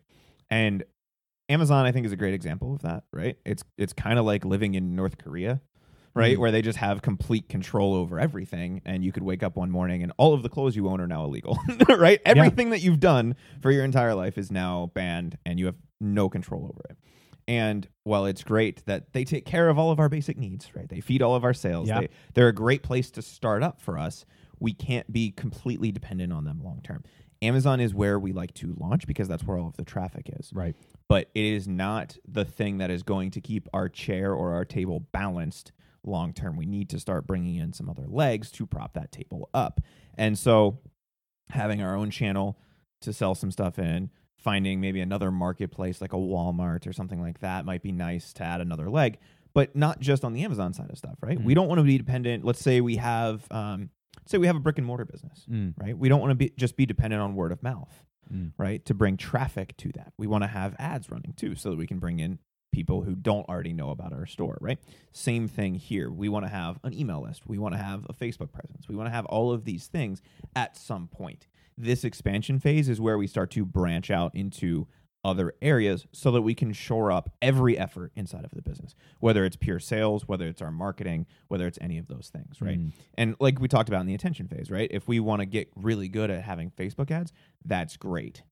And 0.49 0.83
Amazon, 1.49 1.85
I 1.85 1.91
think, 1.91 2.05
is 2.05 2.11
a 2.11 2.15
great 2.17 2.33
example 2.33 2.73
of 2.73 2.81
that. 2.81 3.03
Right. 3.11 3.37
It's 3.45 3.63
it's 3.77 3.93
kind 3.93 4.17
of 4.17 4.25
like 4.25 4.45
living 4.45 4.75
in 4.75 4.95
North 4.95 5.17
Korea. 5.17 5.61
Right, 6.15 6.37
Mhm. 6.37 6.41
where 6.41 6.51
they 6.51 6.61
just 6.61 6.77
have 6.77 7.01
complete 7.01 7.49
control 7.49 7.95
over 7.95 8.19
everything, 8.19 8.83
and 8.85 9.03
you 9.03 9.11
could 9.11 9.23
wake 9.23 9.41
up 9.41 9.55
one 9.55 9.71
morning 9.71 10.03
and 10.03 10.11
all 10.17 10.35
of 10.35 10.43
the 10.43 10.49
clothes 10.49 10.75
you 10.75 10.87
own 10.87 11.01
are 11.01 11.07
now 11.07 11.25
illegal. 11.25 11.57
right, 11.89 12.21
everything 12.23 12.69
that 12.69 12.81
you've 12.83 12.99
done 12.99 13.35
for 13.61 13.71
your 13.71 13.83
entire 13.83 14.13
life 14.13 14.37
is 14.37 14.51
now 14.51 14.91
banned, 14.93 15.39
and 15.43 15.57
you 15.59 15.65
have 15.65 15.73
no 15.99 16.29
control 16.29 16.65
over 16.65 16.81
it. 16.87 16.97
And 17.47 17.87
while 18.03 18.25
it's 18.25 18.43
great 18.43 18.85
that 18.85 19.13
they 19.13 19.23
take 19.23 19.45
care 19.45 19.69
of 19.69 19.77
all 19.77 19.91
of 19.91 19.99
our 19.99 20.09
basic 20.09 20.37
needs, 20.37 20.73
right? 20.75 20.87
They 20.87 21.01
feed 21.01 21.21
all 21.21 21.35
of 21.35 21.43
our 21.43 21.53
sales. 21.53 21.87
Yeah. 21.87 22.01
They, 22.01 22.09
they're 22.33 22.47
a 22.47 22.53
great 22.53 22.83
place 22.83 23.11
to 23.11 23.21
start 23.21 23.63
up 23.63 23.81
for 23.81 23.97
us. 23.97 24.25
We 24.59 24.73
can't 24.73 25.11
be 25.11 25.31
completely 25.31 25.91
dependent 25.91 26.31
on 26.31 26.45
them 26.45 26.61
long 26.63 26.81
term. 26.83 27.03
Amazon 27.41 27.81
is 27.81 27.93
where 27.93 28.17
we 28.17 28.31
like 28.31 28.53
to 28.55 28.73
launch 28.77 29.05
because 29.05 29.27
that's 29.27 29.43
where 29.43 29.57
all 29.57 29.67
of 29.67 29.75
the 29.75 29.83
traffic 29.83 30.29
is. 30.39 30.51
right. 30.53 30.75
But 31.09 31.29
it 31.35 31.43
is 31.43 31.67
not 31.67 32.17
the 32.25 32.45
thing 32.45 32.77
that 32.77 32.89
is 32.89 33.03
going 33.03 33.31
to 33.31 33.41
keep 33.41 33.67
our 33.73 33.89
chair 33.89 34.33
or 34.33 34.53
our 34.53 34.63
table 34.65 35.01
balanced 35.11 35.73
long 36.03 36.33
term. 36.33 36.55
We 36.55 36.65
need 36.65 36.89
to 36.91 36.99
start 36.99 37.27
bringing 37.27 37.55
in 37.55 37.73
some 37.73 37.89
other 37.89 38.05
legs 38.07 38.49
to 38.51 38.65
prop 38.65 38.93
that 38.93 39.11
table 39.11 39.49
up. 39.53 39.81
And 40.17 40.37
so 40.39 40.79
having 41.49 41.81
our 41.81 41.95
own 41.95 42.09
channel 42.09 42.57
to 43.01 43.13
sell 43.13 43.35
some 43.35 43.51
stuff 43.51 43.77
in, 43.77 44.09
finding 44.43 44.81
maybe 44.81 44.99
another 44.99 45.31
marketplace 45.31 46.01
like 46.01 46.13
a 46.13 46.17
Walmart 46.17 46.85
or 46.85 46.91
something 46.93 47.21
like 47.21 47.39
that 47.39 47.65
might 47.65 47.81
be 47.81 47.91
nice 47.93 48.33
to 48.33 48.43
add 48.43 48.59
another 48.61 48.89
leg, 48.89 49.17
but 49.53 49.75
not 49.75 49.99
just 50.01 50.25
on 50.25 50.33
the 50.33 50.43
Amazon 50.43 50.73
side 50.73 50.89
of 50.89 50.97
stuff, 50.97 51.15
right? 51.21 51.39
Mhm. 51.39 51.45
We 51.45 51.53
don't 51.53 51.67
want 51.69 51.79
to 51.79 51.83
be 51.83 51.97
dependent. 51.97 52.43
Let's 52.43 52.59
say 52.61 52.81
we 52.81 52.97
have, 52.97 53.47
um, 53.51 53.89
say 54.25 54.37
we 54.37 54.47
have 54.47 54.57
a 54.57 54.59
brick 54.59 54.77
and 54.77 54.85
mortar 54.85 55.05
business, 55.05 55.45
Mm. 55.49 55.73
right? 55.79 55.97
We 55.97 56.09
don't 56.09 56.19
want 56.19 56.31
to 56.31 56.35
be 56.35 56.51
just 56.57 56.75
be 56.75 56.85
dependent 56.85 57.21
on 57.21 57.35
word 57.35 57.51
of 57.53 57.63
mouth, 57.63 58.03
Mm. 58.33 58.51
right? 58.57 58.83
To 58.85 58.93
bring 58.93 59.15
traffic 59.15 59.77
to 59.77 59.91
that, 59.93 60.13
we 60.17 60.27
want 60.27 60.43
to 60.43 60.47
have 60.49 60.75
ads 60.77 61.09
running 61.09 61.33
too, 61.33 61.55
so 61.55 61.69
that 61.69 61.77
we 61.77 61.87
can 61.87 61.99
bring 61.99 62.19
in 62.19 62.39
people 62.73 63.03
who 63.03 63.13
don't 63.15 63.47
already 63.47 63.71
know 63.71 63.91
about 63.91 64.11
our 64.11 64.25
store, 64.25 64.57
right? 64.59 64.79
Same 65.11 65.47
thing 65.47 65.75
here. 65.75 66.09
We 66.11 66.27
want 66.27 66.43
to 66.45 66.49
have 66.49 66.79
an 66.83 66.91
email 66.93 67.21
list. 67.21 67.47
We 67.47 67.59
want 67.59 67.75
to 67.75 67.77
have 67.81 68.05
a 68.09 68.13
Facebook 68.13 68.51
presence. 68.51 68.87
We 68.89 68.95
want 68.95 69.05
to 69.07 69.11
have 69.11 69.25
all 69.27 69.51
of 69.51 69.63
these 69.63 69.85
things 69.87 70.21
at 70.55 70.75
some 70.75 71.07
point. 71.07 71.47
This 71.77 72.03
expansion 72.03 72.59
phase 72.59 72.89
is 72.89 73.01
where 73.01 73.17
we 73.17 73.27
start 73.27 73.51
to 73.51 73.65
branch 73.65 74.11
out 74.11 74.35
into 74.35 74.87
other 75.25 75.53
areas 75.61 76.05
so 76.11 76.31
that 76.31 76.41
we 76.41 76.53
can 76.53 76.73
shore 76.73 77.11
up 77.11 77.29
every 77.41 77.77
effort 77.77 78.11
inside 78.15 78.43
of 78.43 78.51
the 78.51 78.61
business, 78.61 78.93
whether 79.19 79.45
it's 79.45 79.55
pure 79.55 79.79
sales, 79.79 80.27
whether 80.27 80.47
it's 80.47 80.61
our 80.61 80.71
marketing, 80.71 81.25
whether 81.47 81.65
it's 81.65 81.79
any 81.79 81.97
of 81.97 82.07
those 82.07 82.29
things, 82.33 82.61
right? 82.61 82.79
Mm. 82.79 82.91
And 83.17 83.35
like 83.39 83.59
we 83.59 83.67
talked 83.69 83.87
about 83.87 84.01
in 84.01 84.07
the 84.07 84.15
attention 84.15 84.47
phase, 84.47 84.69
right? 84.69 84.89
If 84.91 85.07
we 85.07 85.19
want 85.19 85.39
to 85.39 85.45
get 85.45 85.69
really 85.75 86.09
good 86.09 86.29
at 86.29 86.43
having 86.43 86.71
Facebook 86.71 87.09
ads, 87.09 87.31
that's 87.63 87.95
great. 87.95 88.43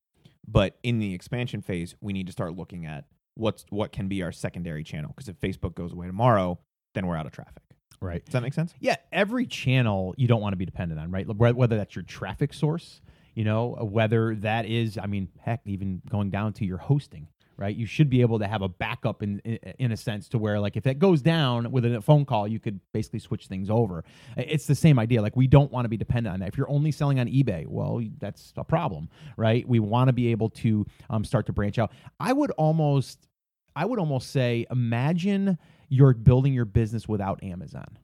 But 0.48 0.78
in 0.82 1.00
the 1.00 1.14
expansion 1.14 1.62
phase, 1.62 1.96
we 2.00 2.14
need 2.14 2.28
to 2.28 2.32
start 2.32 2.56
looking 2.56 2.86
at 2.86 3.06
what's 3.36 3.66
what 3.70 3.92
can 3.92 4.08
be 4.08 4.24
our 4.24 4.32
secondary 4.32 4.84
channel 4.84 5.14
because 5.16 5.30
if 5.30 5.40
Facebook 5.40 5.76
goes 5.76 5.92
away 5.92 6.08
tomorrow, 6.08 6.58
then 6.94 7.06
we're 7.06 7.18
out 7.18 7.26
of 7.26 7.32
traffic. 7.34 7.64
Right. 8.02 8.26
Does 8.26 8.34
that 8.34 8.42
make 8.42 8.54
sense? 8.54 8.74
Yeah, 8.80 8.96
every 9.12 9.46
channel 9.46 10.16
you 10.18 10.28
don't 10.28 10.42
want 10.42 10.54
to 10.54 10.58
be 10.58 10.66
dependent 10.66 11.00
on, 11.00 11.12
right? 11.12 11.28
Whether 11.28 11.78
that's 11.78 11.96
your 11.96 12.04
traffic 12.04 12.54
source, 12.54 13.02
you 13.34 13.44
know, 13.44 13.78
whether 13.82 14.36
that 14.36 14.66
is, 14.66 14.98
I 14.98 15.06
mean, 15.08 15.30
heck, 15.40 15.62
even 15.66 16.02
going 16.10 16.30
down 16.30 16.54
to 16.54 16.66
your 16.66 16.78
hosting, 16.78 17.28
right? 17.58 17.76
You 17.76 17.86
should 17.86 18.10
be 18.10 18.22
able 18.22 18.40
to 18.40 18.48
have 18.48 18.62
a 18.62 18.70
backup 18.70 19.24
in 19.24 19.40
in, 19.40 19.60
in 19.80 19.92
a 19.92 19.98
sense 19.98 20.28
to 20.30 20.38
where, 20.38 20.60
like, 20.60 20.76
if 20.76 20.86
it 20.86 21.00
goes 21.00 21.22
down 21.22 21.72
with 21.72 21.86
a 21.86 22.02
phone 22.02 22.26
call, 22.26 22.48
you 22.48 22.60
could 22.60 22.80
basically 22.94 23.20
switch 23.20 23.48
things 23.48 23.70
over. 23.70 24.04
It's 24.36 24.66
the 24.66 24.76
same 24.76 25.00
idea. 25.00 25.22
Like, 25.22 25.36
we 25.36 25.48
don't 25.48 25.72
want 25.72 25.86
to 25.86 25.90
be 25.90 25.98
dependent 25.98 26.34
on 26.34 26.40
that. 26.42 26.50
If 26.50 26.58
you're 26.58 26.70
only 26.70 26.92
selling 26.92 27.20
on 27.20 27.28
eBay, 27.28 27.68
well, 27.68 28.02
that's 28.20 28.54
a 28.58 28.64
problem, 28.64 29.10
right? 29.38 29.68
We 29.68 29.80
want 29.80 30.10
to 30.10 30.14
be 30.14 30.32
able 30.32 30.50
to 30.50 30.86
um, 31.10 31.24
start 31.24 31.46
to 31.48 31.54
branch 31.54 31.80
out. 31.80 31.92
I 32.20 32.34
would 32.34 32.52
almost, 32.52 33.28
I 33.76 33.86
would 33.86 34.00
almost 34.00 34.32
say, 34.32 34.66
imagine 34.70 35.58
you're 35.90 36.14
building 36.14 36.54
your 36.54 36.66
business 36.66 37.08
without 37.08 37.44
Amazon 37.44 37.98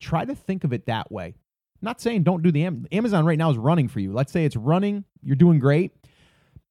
try 0.00 0.24
to 0.24 0.34
think 0.34 0.64
of 0.64 0.72
it 0.72 0.86
that 0.86 1.10
way. 1.10 1.34
Not 1.82 2.00
saying 2.00 2.22
don't 2.22 2.42
do 2.42 2.50
the 2.50 2.64
Am- 2.64 2.86
Amazon 2.92 3.24
right 3.24 3.38
now 3.38 3.50
is 3.50 3.58
running 3.58 3.88
for 3.88 4.00
you. 4.00 4.12
Let's 4.12 4.32
say 4.32 4.44
it's 4.44 4.56
running, 4.56 5.04
you're 5.22 5.36
doing 5.36 5.58
great, 5.58 5.92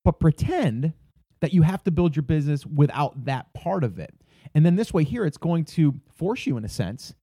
but 0.04 0.20
pretend 0.20 0.94
that 1.42 1.54
you 1.54 1.62
have 1.62 1.84
to 1.84 1.92
build 1.92 2.16
your 2.16 2.24
business 2.24 2.66
without 2.66 3.26
that 3.26 3.54
part 3.54 3.84
of 3.84 4.00
it. 4.00 4.14
And 4.54 4.66
then 4.66 4.76
this 4.76 4.94
way 4.94 5.04
here 5.04 5.26
it's 5.26 5.38
going 5.38 5.66
to 5.66 5.94
force 6.16 6.46
you 6.46 6.58
in 6.58 6.66
a 6.66 6.70
sense 6.70 7.14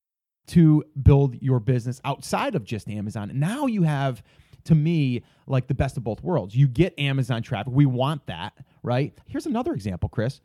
to 0.48 0.84
build 1.02 1.40
your 1.40 1.60
business 1.60 2.00
outside 2.04 2.54
of 2.54 2.64
just 2.64 2.88
Amazon. 2.88 3.30
Now 3.34 3.66
you 3.66 3.82
have 3.82 4.22
to 4.64 4.74
me 4.74 5.22
like 5.46 5.66
the 5.66 5.74
best 5.74 5.96
of 5.96 6.04
both 6.04 6.22
worlds. 6.22 6.54
You 6.54 6.68
get 6.68 6.98
Amazon 6.98 7.42
traffic. 7.42 7.72
We 7.72 7.86
want 7.86 8.26
that, 8.26 8.52
right? 8.82 9.12
Here's 9.26 9.46
another 9.46 9.72
example, 9.72 10.08
Chris. 10.08 10.40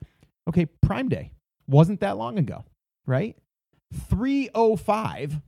Okay, 0.48 0.66
Prime 0.66 1.10
Day 1.10 1.32
wasn't 1.68 2.00
that 2.00 2.18
long 2.18 2.40
ago, 2.40 2.64
right? 3.06 3.36
305 4.10 5.40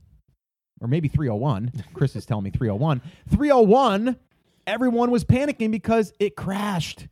or 0.80 0.88
maybe 0.88 1.08
301. 1.08 1.72
Chris 1.94 2.16
is 2.16 2.24
telling 2.26 2.44
me 2.44 2.50
301. 2.50 3.00
301, 3.30 4.16
everyone 4.66 5.10
was 5.10 5.24
panicking 5.24 5.70
because 5.70 6.12
it 6.18 6.36
crashed. 6.36 7.06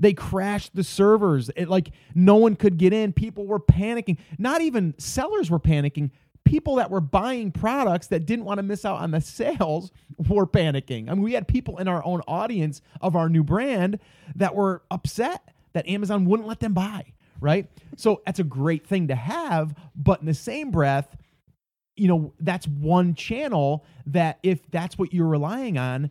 They 0.00 0.12
crashed 0.12 0.74
the 0.74 0.84
servers. 0.84 1.50
It 1.56 1.68
like 1.68 1.90
no 2.14 2.36
one 2.36 2.56
could 2.56 2.76
get 2.78 2.92
in. 2.92 3.12
People 3.12 3.46
were 3.46 3.60
panicking. 3.60 4.18
Not 4.38 4.60
even 4.60 4.94
sellers 4.98 5.50
were 5.50 5.60
panicking. 5.60 6.10
people 6.44 6.74
that 6.76 6.90
were 6.90 7.00
buying 7.00 7.50
products 7.50 8.08
that 8.08 8.26
didn't 8.26 8.44
want 8.44 8.58
to 8.58 8.62
miss 8.62 8.84
out 8.84 8.98
on 8.98 9.10
the 9.12 9.20
sales 9.20 9.90
were 10.28 10.46
panicking. 10.46 11.08
I 11.08 11.14
mean, 11.14 11.22
we 11.22 11.32
had 11.32 11.48
people 11.48 11.78
in 11.78 11.88
our 11.88 12.04
own 12.04 12.20
audience 12.28 12.82
of 13.00 13.16
our 13.16 13.28
new 13.28 13.42
brand 13.42 13.98
that 14.34 14.54
were 14.54 14.82
upset 14.90 15.48
that 15.72 15.88
Amazon 15.88 16.24
wouldn't 16.26 16.46
let 16.48 16.60
them 16.60 16.74
buy, 16.74 17.04
right? 17.40 17.66
So 17.96 18.20
that's 18.26 18.38
a 18.40 18.44
great 18.44 18.86
thing 18.86 19.08
to 19.08 19.14
have, 19.14 19.74
but 19.96 20.20
in 20.20 20.26
the 20.26 20.34
same 20.34 20.70
breath, 20.70 21.16
you 21.96 22.08
know, 22.08 22.32
that's 22.40 22.66
one 22.66 23.14
channel 23.14 23.84
that 24.06 24.38
if 24.42 24.68
that's 24.70 24.98
what 24.98 25.12
you're 25.12 25.28
relying 25.28 25.78
on, 25.78 26.10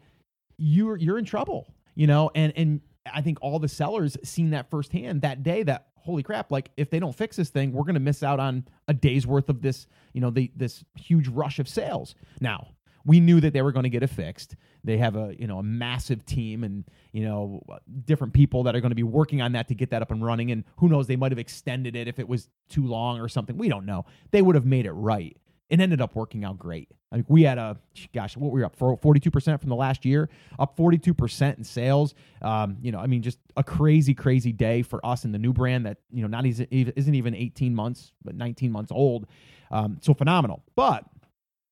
you're 0.58 0.98
you're 0.98 1.18
in 1.18 1.26
trouble, 1.26 1.74
you 1.96 2.08
know, 2.08 2.32
and 2.36 2.54
and 2.56 2.82
I 3.12 3.22
think 3.22 3.40
all 3.42 3.60
the 3.60 3.68
sellers 3.68 4.18
seen 4.24 4.52
that 4.52 4.70
firsthand 4.70 5.22
that 5.24 5.44
day 5.44 5.64
that 5.64 5.88
holy 5.98 6.24
crap, 6.24 6.52
like 6.52 6.70
if 6.78 6.90
they 6.90 7.00
don't 7.00 7.16
fix 7.16 7.38
this 7.38 7.50
thing, 7.50 7.72
we're 7.72 7.84
going 7.84 7.94
to 7.96 8.00
miss 8.00 8.24
out 8.24 8.40
on 8.40 8.66
a 8.88 8.94
day's 8.94 9.26
worth 9.26 9.50
of 9.50 9.62
this, 9.62 9.88
you 10.14 10.22
know, 10.22 10.30
the 10.30 10.52
this 10.56 10.84
huge 10.96 11.28
rush 11.28 11.60
of 11.60 11.68
sales. 11.68 12.16
Now, 12.40 12.68
we 13.06 13.20
knew 13.20 13.42
that 13.42 13.54
they 13.54 13.62
were 13.62 13.72
going 13.72 13.84
to 13.84 13.90
get 13.90 14.04
it 14.04 14.08
fixed. 14.08 14.56
They 14.84 14.98
have 14.98 15.16
a, 15.16 15.34
you 15.38 15.48
know, 15.48 15.60
a 15.60 15.64
massive 15.64 16.26
team 16.26 16.64
and, 16.64 16.86
you 17.12 17.24
know, 17.24 17.62
different 18.06 18.34
people 18.34 18.64
that 18.64 18.76
are 18.76 18.82
going 18.82 18.92
to 18.92 18.96
be 18.96 19.04
working 19.04 19.42
on 19.42 19.54
that 19.54 19.68
to 19.70 19.76
get 19.76 19.90
that 19.92 20.02
up 20.02 20.12
and 20.12 20.24
running 20.24 20.52
and 20.52 20.64
who 20.78 20.90
knows, 20.90 21.08
they 21.08 21.16
might 21.16 21.32
have 21.32 21.40
extended 21.40 21.96
it 21.96 22.08
if 22.08 22.20
it 22.20 22.28
was 22.28 22.50
too 22.70 22.86
long 22.86 23.20
or 23.20 23.28
something. 23.28 23.58
We 23.58 23.70
don't 23.70 23.86
know. 23.86 24.06
They 24.32 24.42
would 24.42 24.56
have 24.56 24.66
made 24.66 24.86
it 24.86 24.92
right 24.92 25.38
it 25.74 25.80
ended 25.80 26.02
up 26.02 26.16
working 26.16 26.46
out 26.46 26.60
great. 26.60 26.88
I 27.12 27.16
mean, 27.16 27.26
we 27.28 27.42
had 27.42 27.58
a 27.58 27.78
gosh, 28.14 28.38
what 28.38 28.52
were 28.52 28.60
we 28.60 28.64
up 28.64 28.76
for? 28.76 28.96
Forty-two 28.96 29.32
percent 29.32 29.60
from 29.60 29.70
the 29.70 29.76
last 29.76 30.06
year, 30.06 30.30
up 30.60 30.78
forty-two 30.78 31.16
percent 31.16 31.58
in 31.58 31.64
sales. 31.64 32.14
Um, 32.44 32.78
you 32.80 32.92
know, 32.92 33.00
I 33.00 33.08
mean, 33.08 33.24
just 33.24 33.40
a 33.58 33.64
crazy, 33.64 34.14
crazy 34.14 34.52
day 34.52 34.84
for 34.84 35.04
us 35.04 35.26
in 35.26 35.32
the 35.32 35.40
new 35.40 35.52
brand 35.52 35.88
that 35.88 35.98
you 36.12 36.22
know 36.22 36.28
not 36.28 36.46
isn't 36.46 37.16
even 37.16 37.34
eighteen 37.34 37.74
months, 37.74 38.12
but 38.24 38.36
nineteen 38.36 38.72
months 38.72 38.92
old. 38.92 39.26
Um, 39.72 39.98
so 40.00 40.14
phenomenal. 40.14 40.64
But 40.76 41.06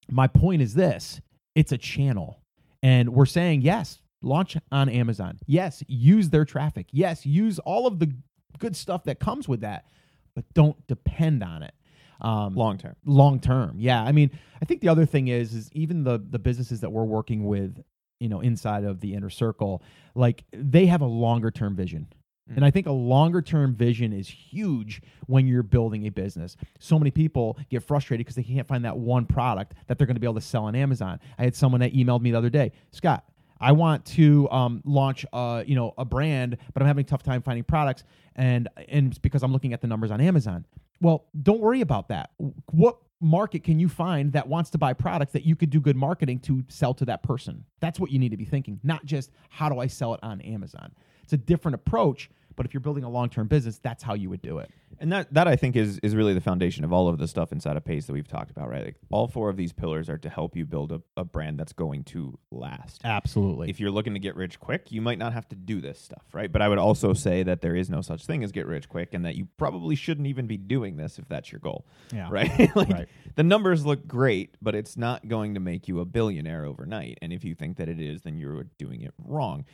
my 0.09 0.25
point 0.25 0.63
is 0.63 0.73
this: 0.73 1.21
it's 1.53 1.71
a 1.71 1.77
channel, 1.77 2.41
and 2.81 3.13
we're 3.13 3.27
saying 3.27 3.61
yes, 3.61 4.01
launch 4.23 4.57
on 4.71 4.89
Amazon. 4.89 5.37
Yes, 5.45 5.83
use 5.87 6.29
their 6.29 6.45
traffic. 6.45 6.87
Yes, 6.91 7.23
use 7.23 7.59
all 7.59 7.85
of 7.85 7.99
the 7.99 8.11
good 8.57 8.75
stuff 8.75 9.03
that 9.03 9.19
comes 9.19 9.47
with 9.47 9.61
that, 9.61 9.85
but 10.33 10.43
don't 10.55 10.87
depend 10.87 11.43
on 11.43 11.61
it. 11.61 11.75
Um, 12.21 12.55
long 12.55 12.77
term. 12.77 12.95
Long 13.05 13.39
term. 13.39 13.75
Yeah. 13.79 14.01
I 14.03 14.11
mean, 14.11 14.31
I 14.61 14.65
think 14.65 14.81
the 14.81 14.89
other 14.89 15.05
thing 15.05 15.27
is, 15.27 15.53
is 15.53 15.69
even 15.73 16.03
the 16.03 16.23
the 16.29 16.39
businesses 16.39 16.81
that 16.81 16.91
we're 16.91 17.03
working 17.03 17.45
with, 17.45 17.83
you 18.19 18.29
know, 18.29 18.39
inside 18.41 18.83
of 18.83 18.99
the 19.01 19.13
inner 19.13 19.29
circle, 19.29 19.81
like 20.15 20.43
they 20.53 20.85
have 20.85 21.01
a 21.01 21.07
longer 21.07 21.51
term 21.51 21.75
vision. 21.75 22.07
Mm. 22.49 22.57
And 22.57 22.65
I 22.65 22.71
think 22.71 22.85
a 22.85 22.91
longer 22.91 23.41
term 23.41 23.75
vision 23.75 24.13
is 24.13 24.27
huge 24.27 25.01
when 25.25 25.47
you're 25.47 25.63
building 25.63 26.05
a 26.05 26.09
business. 26.09 26.55
So 26.79 26.99
many 26.99 27.11
people 27.11 27.57
get 27.69 27.83
frustrated 27.83 28.25
because 28.25 28.35
they 28.35 28.43
can't 28.43 28.67
find 28.67 28.85
that 28.85 28.97
one 28.97 29.25
product 29.25 29.73
that 29.87 29.97
they're 29.97 30.07
going 30.07 30.15
to 30.15 30.21
be 30.21 30.27
able 30.27 30.35
to 30.35 30.41
sell 30.41 30.65
on 30.65 30.75
Amazon. 30.75 31.19
I 31.39 31.43
had 31.43 31.55
someone 31.55 31.81
that 31.81 31.93
emailed 31.93 32.21
me 32.21 32.31
the 32.31 32.37
other 32.37 32.49
day, 32.49 32.71
Scott, 32.91 33.25
I 33.61 33.71
want 33.73 34.05
to 34.05 34.49
um, 34.49 34.81
launch, 34.85 35.23
a, 35.31 35.63
you 35.65 35.75
know, 35.75 35.93
a 35.97 36.03
brand, 36.03 36.57
but 36.73 36.81
I'm 36.81 36.87
having 36.87 37.05
a 37.05 37.07
tough 37.07 37.21
time 37.21 37.43
finding 37.43 37.63
products, 37.63 38.03
and 38.35 38.67
and 38.89 39.11
it's 39.11 39.19
because 39.19 39.43
I'm 39.43 39.53
looking 39.53 39.71
at 39.73 39.81
the 39.81 39.87
numbers 39.87 40.09
on 40.09 40.19
Amazon. 40.19 40.65
Well, 41.01 41.25
don't 41.41 41.59
worry 41.59 41.81
about 41.81 42.07
that. 42.09 42.29
What 42.71 42.97
market 43.19 43.63
can 43.63 43.79
you 43.79 43.89
find 43.89 44.31
that 44.33 44.47
wants 44.47 44.69
to 44.71 44.77
buy 44.77 44.93
products 44.93 45.33
that 45.33 45.45
you 45.45 45.55
could 45.55 45.69
do 45.69 45.81
good 45.81 45.95
marketing 45.95 46.39
to 46.39 46.63
sell 46.69 46.93
to 46.93 47.05
that 47.05 47.23
person? 47.23 47.65
That's 47.79 47.99
what 47.99 48.11
you 48.11 48.19
need 48.19 48.29
to 48.29 48.37
be 48.37 48.45
thinking, 48.45 48.79
not 48.83 49.05
just 49.05 49.31
how 49.49 49.67
do 49.67 49.79
I 49.79 49.87
sell 49.87 50.13
it 50.13 50.19
on 50.23 50.41
Amazon. 50.41 50.93
It's 51.23 51.33
a 51.33 51.37
different 51.37 51.75
approach, 51.75 52.29
but 52.55 52.65
if 52.65 52.73
you're 52.73 52.81
building 52.81 53.03
a 53.03 53.09
long-term 53.09 53.47
business, 53.47 53.79
that's 53.79 54.03
how 54.03 54.13
you 54.13 54.29
would 54.29 54.41
do 54.41 54.59
it. 54.59 54.69
And 55.01 55.11
that 55.11 55.33
that 55.33 55.47
I 55.47 55.55
think 55.55 55.75
is 55.75 55.99
is 56.03 56.15
really 56.15 56.35
the 56.35 56.41
foundation 56.41 56.83
of 56.83 56.93
all 56.93 57.09
of 57.09 57.17
the 57.17 57.27
stuff 57.27 57.51
inside 57.51 57.75
of 57.75 57.83
Pace 57.83 58.05
that 58.05 58.13
we've 58.13 58.27
talked 58.27 58.51
about, 58.51 58.69
right? 58.69 58.85
Like 58.85 58.95
all 59.09 59.27
four 59.27 59.49
of 59.49 59.57
these 59.57 59.73
pillars 59.73 60.09
are 60.09 60.19
to 60.19 60.29
help 60.29 60.55
you 60.55 60.65
build 60.65 60.91
a, 60.91 61.01
a 61.17 61.25
brand 61.25 61.59
that's 61.59 61.73
going 61.73 62.03
to 62.05 62.37
last. 62.51 63.01
Absolutely. 63.03 63.71
If 63.71 63.79
you're 63.79 63.89
looking 63.89 64.13
to 64.13 64.19
get 64.19 64.35
rich 64.35 64.59
quick, 64.59 64.91
you 64.91 65.01
might 65.01 65.17
not 65.17 65.33
have 65.33 65.49
to 65.49 65.55
do 65.55 65.81
this 65.81 65.99
stuff, 65.99 66.23
right? 66.33 66.51
But 66.51 66.61
I 66.61 66.69
would 66.69 66.77
also 66.77 67.13
say 67.13 67.41
that 67.43 67.61
there 67.61 67.75
is 67.75 67.89
no 67.89 68.01
such 68.01 68.25
thing 68.27 68.43
as 68.43 68.51
get 68.51 68.67
rich 68.67 68.87
quick 68.87 69.15
and 69.15 69.25
that 69.25 69.35
you 69.35 69.47
probably 69.57 69.95
shouldn't 69.95 70.27
even 70.27 70.45
be 70.45 70.57
doing 70.57 70.97
this 70.97 71.17
if 71.17 71.27
that's 71.27 71.51
your 71.51 71.59
goal. 71.59 71.85
Yeah. 72.13 72.29
Right? 72.31 72.73
like 72.77 72.89
right. 72.89 73.09
the 73.35 73.43
numbers 73.43 73.85
look 73.85 74.07
great, 74.07 74.55
but 74.61 74.73
it's 74.73 74.95
not 74.95 75.27
going 75.27 75.55
to 75.55 75.59
make 75.59 75.89
you 75.89 75.99
a 75.99 76.05
billionaire 76.05 76.65
overnight. 76.65 77.17
And 77.21 77.33
if 77.33 77.43
you 77.43 77.55
think 77.55 77.75
that 77.77 77.89
it 77.89 77.99
is, 77.99 78.21
then 78.21 78.37
you're 78.37 78.63
doing 78.77 79.01
it 79.01 79.13
wrong 79.17 79.65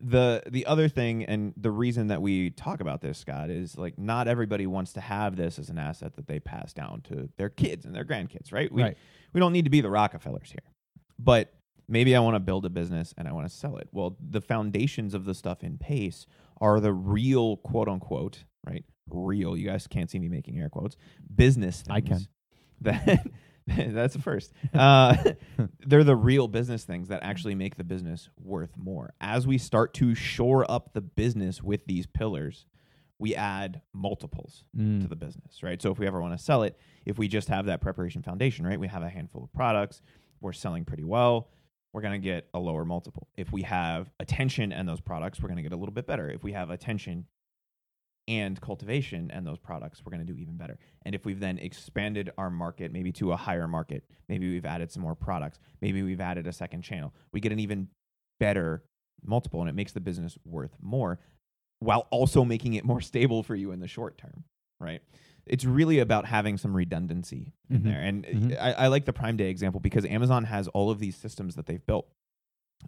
the 0.00 0.42
the 0.50 0.66
other 0.66 0.88
thing 0.88 1.24
and 1.24 1.54
the 1.56 1.70
reason 1.70 2.08
that 2.08 2.20
we 2.20 2.50
talk 2.50 2.80
about 2.80 3.00
this 3.00 3.16
scott 3.16 3.48
is 3.50 3.78
like 3.78 3.98
not 3.98 4.28
everybody 4.28 4.66
wants 4.66 4.92
to 4.92 5.00
have 5.00 5.36
this 5.36 5.58
as 5.58 5.70
an 5.70 5.78
asset 5.78 6.14
that 6.16 6.26
they 6.26 6.38
pass 6.38 6.72
down 6.72 7.00
to 7.00 7.28
their 7.38 7.48
kids 7.48 7.86
and 7.86 7.94
their 7.94 8.04
grandkids 8.04 8.52
right? 8.52 8.70
We, 8.70 8.82
right. 8.82 8.98
we 9.32 9.40
don't 9.40 9.52
need 9.52 9.64
to 9.64 9.70
be 9.70 9.80
the 9.80 9.90
rockefellers 9.90 10.50
here. 10.50 10.72
But 11.18 11.52
maybe 11.88 12.14
i 12.14 12.20
want 12.20 12.34
to 12.34 12.40
build 12.40 12.66
a 12.66 12.70
business 12.70 13.14
and 13.16 13.26
i 13.26 13.32
want 13.32 13.48
to 13.48 13.54
sell 13.54 13.76
it. 13.78 13.88
Well 13.92 14.16
the 14.20 14.40
foundations 14.40 15.14
of 15.14 15.24
the 15.24 15.34
stuff 15.34 15.62
in 15.62 15.78
pace 15.78 16.26
are 16.60 16.80
the 16.80 16.92
real 16.92 17.56
quote 17.58 17.88
unquote 17.88 18.44
right? 18.66 18.84
Real 19.08 19.56
you 19.56 19.66
guys 19.66 19.86
can't 19.86 20.10
see 20.10 20.18
me 20.18 20.28
making 20.28 20.58
air 20.58 20.68
quotes 20.68 20.96
business 21.34 21.84
i 21.88 22.00
can. 22.00 22.26
that 22.82 23.26
That's 23.76 24.14
the 24.14 24.22
first. 24.22 24.52
Uh, 24.72 25.16
they're 25.86 26.04
the 26.04 26.16
real 26.16 26.46
business 26.46 26.84
things 26.84 27.08
that 27.08 27.22
actually 27.22 27.54
make 27.54 27.76
the 27.76 27.84
business 27.84 28.28
worth 28.40 28.76
more. 28.76 29.12
As 29.20 29.46
we 29.46 29.58
start 29.58 29.92
to 29.94 30.14
shore 30.14 30.70
up 30.70 30.92
the 30.92 31.00
business 31.00 31.62
with 31.62 31.84
these 31.86 32.06
pillars, 32.06 32.66
we 33.18 33.34
add 33.34 33.80
multiples 33.92 34.64
mm. 34.76 35.00
to 35.02 35.08
the 35.08 35.16
business, 35.16 35.62
right? 35.62 35.80
So 35.82 35.90
if 35.90 35.98
we 35.98 36.06
ever 36.06 36.20
want 36.20 36.38
to 36.38 36.42
sell 36.42 36.62
it, 36.62 36.78
if 37.04 37.18
we 37.18 37.28
just 37.28 37.48
have 37.48 37.66
that 37.66 37.80
preparation 37.80 38.22
foundation, 38.22 38.66
right? 38.66 38.78
We 38.78 38.88
have 38.88 39.02
a 39.02 39.08
handful 39.08 39.42
of 39.42 39.52
products, 39.52 40.00
we're 40.40 40.52
selling 40.52 40.84
pretty 40.84 41.04
well, 41.04 41.48
we're 41.92 42.02
going 42.02 42.20
to 42.20 42.24
get 42.24 42.48
a 42.54 42.58
lower 42.58 42.84
multiple. 42.84 43.26
If 43.36 43.50
we 43.50 43.62
have 43.62 44.10
attention 44.20 44.70
and 44.70 44.86
those 44.86 45.00
products, 45.00 45.40
we're 45.40 45.48
going 45.48 45.56
to 45.56 45.62
get 45.62 45.72
a 45.72 45.76
little 45.76 45.94
bit 45.94 46.06
better. 46.06 46.28
If 46.28 46.44
we 46.44 46.52
have 46.52 46.70
attention 46.70 47.24
and 48.28 48.60
cultivation 48.60 49.30
and 49.30 49.46
those 49.46 49.58
products, 49.58 50.02
we're 50.04 50.10
going 50.10 50.26
to 50.26 50.32
do 50.32 50.38
even 50.38 50.56
better. 50.56 50.78
And 51.04 51.14
if 51.14 51.24
we've 51.24 51.38
then 51.38 51.58
expanded 51.58 52.30
our 52.36 52.50
market 52.50 52.92
maybe 52.92 53.12
to 53.12 53.32
a 53.32 53.36
higher 53.36 53.68
market, 53.68 54.04
maybe 54.28 54.50
we've 54.50 54.66
added 54.66 54.90
some 54.90 55.02
more 55.02 55.14
products, 55.14 55.58
maybe 55.80 56.02
we've 56.02 56.20
added 56.20 56.46
a 56.46 56.52
second 56.52 56.82
channel, 56.82 57.14
we 57.32 57.40
get 57.40 57.52
an 57.52 57.60
even 57.60 57.88
better 58.40 58.82
multiple 59.24 59.60
and 59.60 59.68
it 59.68 59.74
makes 59.74 59.92
the 59.92 60.00
business 60.00 60.36
worth 60.44 60.76
more 60.80 61.18
while 61.78 62.06
also 62.10 62.44
making 62.44 62.74
it 62.74 62.84
more 62.84 63.00
stable 63.12 63.42
for 63.42 63.54
you 63.54 63.70
in 63.70 63.80
the 63.80 63.88
short 63.88 64.18
term, 64.18 64.44
right? 64.80 65.02
It's 65.46 65.64
really 65.64 66.00
about 66.00 66.26
having 66.26 66.58
some 66.58 66.76
redundancy 66.76 67.52
in 67.70 67.78
mm-hmm. 67.78 67.88
there. 67.88 68.00
And 68.00 68.24
mm-hmm. 68.24 68.52
I, 68.60 68.72
I 68.72 68.86
like 68.88 69.04
the 69.04 69.12
Prime 69.12 69.36
Day 69.36 69.48
example 69.48 69.80
because 69.80 70.04
Amazon 70.04 70.44
has 70.44 70.66
all 70.68 70.90
of 70.90 70.98
these 70.98 71.16
systems 71.16 71.54
that 71.54 71.66
they've 71.66 71.84
built 71.86 72.08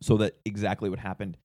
so 0.02 0.16
that 0.18 0.34
exactly 0.44 0.90
what 0.90 0.98
happened 0.98 1.36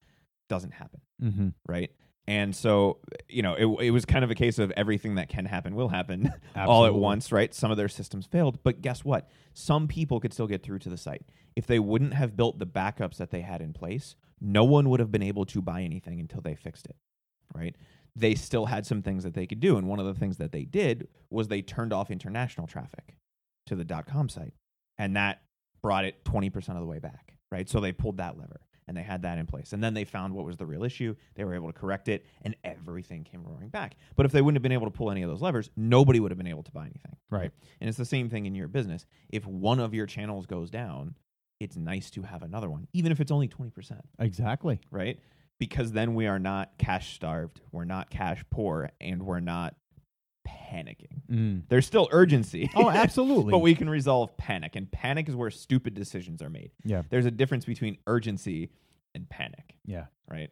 doesn't 0.49 0.73
happen, 0.73 1.01
mm-hmm. 1.21 1.49
right? 1.67 1.91
And 2.25 2.55
so, 2.55 2.99
you 3.27 3.41
know, 3.41 3.53
it, 3.55 3.87
it 3.87 3.91
was 3.91 4.05
kind 4.05 4.23
of 4.23 4.31
a 4.31 4.35
case 4.35 4.57
of 4.57 4.71
everything 4.71 5.15
that 5.15 5.27
can 5.27 5.45
happen 5.45 5.75
will 5.75 5.89
happen 5.89 6.31
all 6.55 6.85
at 6.85 6.95
once, 6.95 7.31
right? 7.31 7.53
Some 7.53 7.69
of 7.69 7.77
their 7.77 7.89
systems 7.89 8.25
failed, 8.25 8.59
but 8.63 8.81
guess 8.81 9.03
what? 9.03 9.29
Some 9.53 9.87
people 9.87 10.19
could 10.19 10.31
still 10.31 10.47
get 10.47 10.63
through 10.63 10.79
to 10.79 10.89
the 10.89 10.97
site. 10.97 11.23
If 11.55 11.67
they 11.67 11.79
wouldn't 11.79 12.13
have 12.13 12.37
built 12.37 12.59
the 12.59 12.65
backups 12.65 13.17
that 13.17 13.31
they 13.31 13.41
had 13.41 13.61
in 13.61 13.73
place, 13.73 14.15
no 14.39 14.63
one 14.63 14.89
would 14.89 15.01
have 15.01 15.11
been 15.11 15.23
able 15.23 15.45
to 15.47 15.61
buy 15.61 15.81
anything 15.81 16.19
until 16.19 16.41
they 16.41 16.55
fixed 16.55 16.85
it, 16.85 16.95
right? 17.53 17.75
They 18.15 18.35
still 18.35 18.67
had 18.67 18.85
some 18.85 19.01
things 19.01 19.23
that 19.23 19.33
they 19.33 19.45
could 19.45 19.59
do. 19.59 19.77
And 19.77 19.87
one 19.87 19.99
of 19.99 20.05
the 20.05 20.13
things 20.13 20.37
that 20.37 20.51
they 20.51 20.63
did 20.63 21.07
was 21.29 21.47
they 21.49 21.61
turned 21.61 21.91
off 21.91 22.09
international 22.09 22.67
traffic 22.67 23.17
to 23.65 23.75
the 23.75 23.83
dot 23.83 24.05
.com 24.05 24.29
site. 24.29 24.53
And 24.97 25.15
that 25.17 25.41
brought 25.81 26.05
it 26.05 26.23
20% 26.23 26.55
of 26.69 26.79
the 26.79 26.85
way 26.85 26.99
back, 26.99 27.35
right? 27.51 27.67
So 27.67 27.79
they 27.79 27.91
pulled 27.91 28.17
that 28.17 28.37
lever 28.37 28.61
and 28.87 28.95
they 28.95 29.03
had 29.03 29.21
that 29.23 29.37
in 29.37 29.45
place. 29.45 29.73
And 29.73 29.83
then 29.83 29.93
they 29.93 30.05
found 30.05 30.33
what 30.33 30.45
was 30.45 30.57
the 30.57 30.65
real 30.65 30.83
issue. 30.83 31.15
They 31.35 31.43
were 31.43 31.55
able 31.55 31.67
to 31.71 31.77
correct 31.77 32.07
it, 32.07 32.25
and 32.41 32.55
everything 32.63 33.23
came 33.23 33.43
roaring 33.43 33.69
back. 33.69 33.95
But 34.15 34.25
if 34.25 34.31
they 34.31 34.41
wouldn't 34.41 34.57
have 34.57 34.63
been 34.63 34.71
able 34.71 34.87
to 34.87 34.97
pull 34.97 35.11
any 35.11 35.23
of 35.23 35.29
those 35.29 35.41
levers, 35.41 35.69
nobody 35.75 36.19
would 36.19 36.31
have 36.31 36.37
been 36.37 36.47
able 36.47 36.63
to 36.63 36.71
buy 36.71 36.83
anything. 36.83 37.17
Right. 37.29 37.51
And 37.79 37.87
it's 37.89 37.97
the 37.97 38.05
same 38.05 38.29
thing 38.29 38.45
in 38.45 38.55
your 38.55 38.67
business. 38.67 39.05
If 39.29 39.45
one 39.45 39.79
of 39.79 39.93
your 39.93 40.05
channels 40.05 40.45
goes 40.45 40.69
down, 40.69 41.15
it's 41.59 41.75
nice 41.77 42.09
to 42.11 42.21
have 42.23 42.43
another 42.43 42.69
one, 42.69 42.87
even 42.93 43.11
if 43.11 43.19
it's 43.19 43.31
only 43.31 43.47
20%. 43.47 43.99
Exactly. 44.19 44.79
Right? 44.91 45.19
Because 45.59 45.91
then 45.91 46.15
we 46.15 46.27
are 46.27 46.39
not 46.39 46.77
cash 46.77 47.15
starved, 47.15 47.61
we're 47.71 47.85
not 47.85 48.09
cash 48.09 48.43
poor, 48.49 48.89
and 48.99 49.23
we're 49.23 49.39
not 49.39 49.75
panicking. 50.63 51.21
Mm. 51.29 51.63
There's 51.69 51.85
still 51.85 52.07
urgency. 52.11 52.69
Oh, 52.75 52.89
absolutely. 52.89 53.51
but 53.51 53.59
we 53.59 53.75
can 53.75 53.89
resolve 53.89 54.35
panic, 54.37 54.75
and 54.75 54.91
panic 54.91 55.29
is 55.29 55.35
where 55.35 55.51
stupid 55.51 55.93
decisions 55.93 56.41
are 56.41 56.49
made. 56.49 56.71
Yeah. 56.83 57.03
There's 57.09 57.25
a 57.25 57.31
difference 57.31 57.65
between 57.65 57.97
urgency 58.07 58.71
and 59.15 59.29
panic. 59.29 59.75
Yeah. 59.85 60.05
Right. 60.29 60.49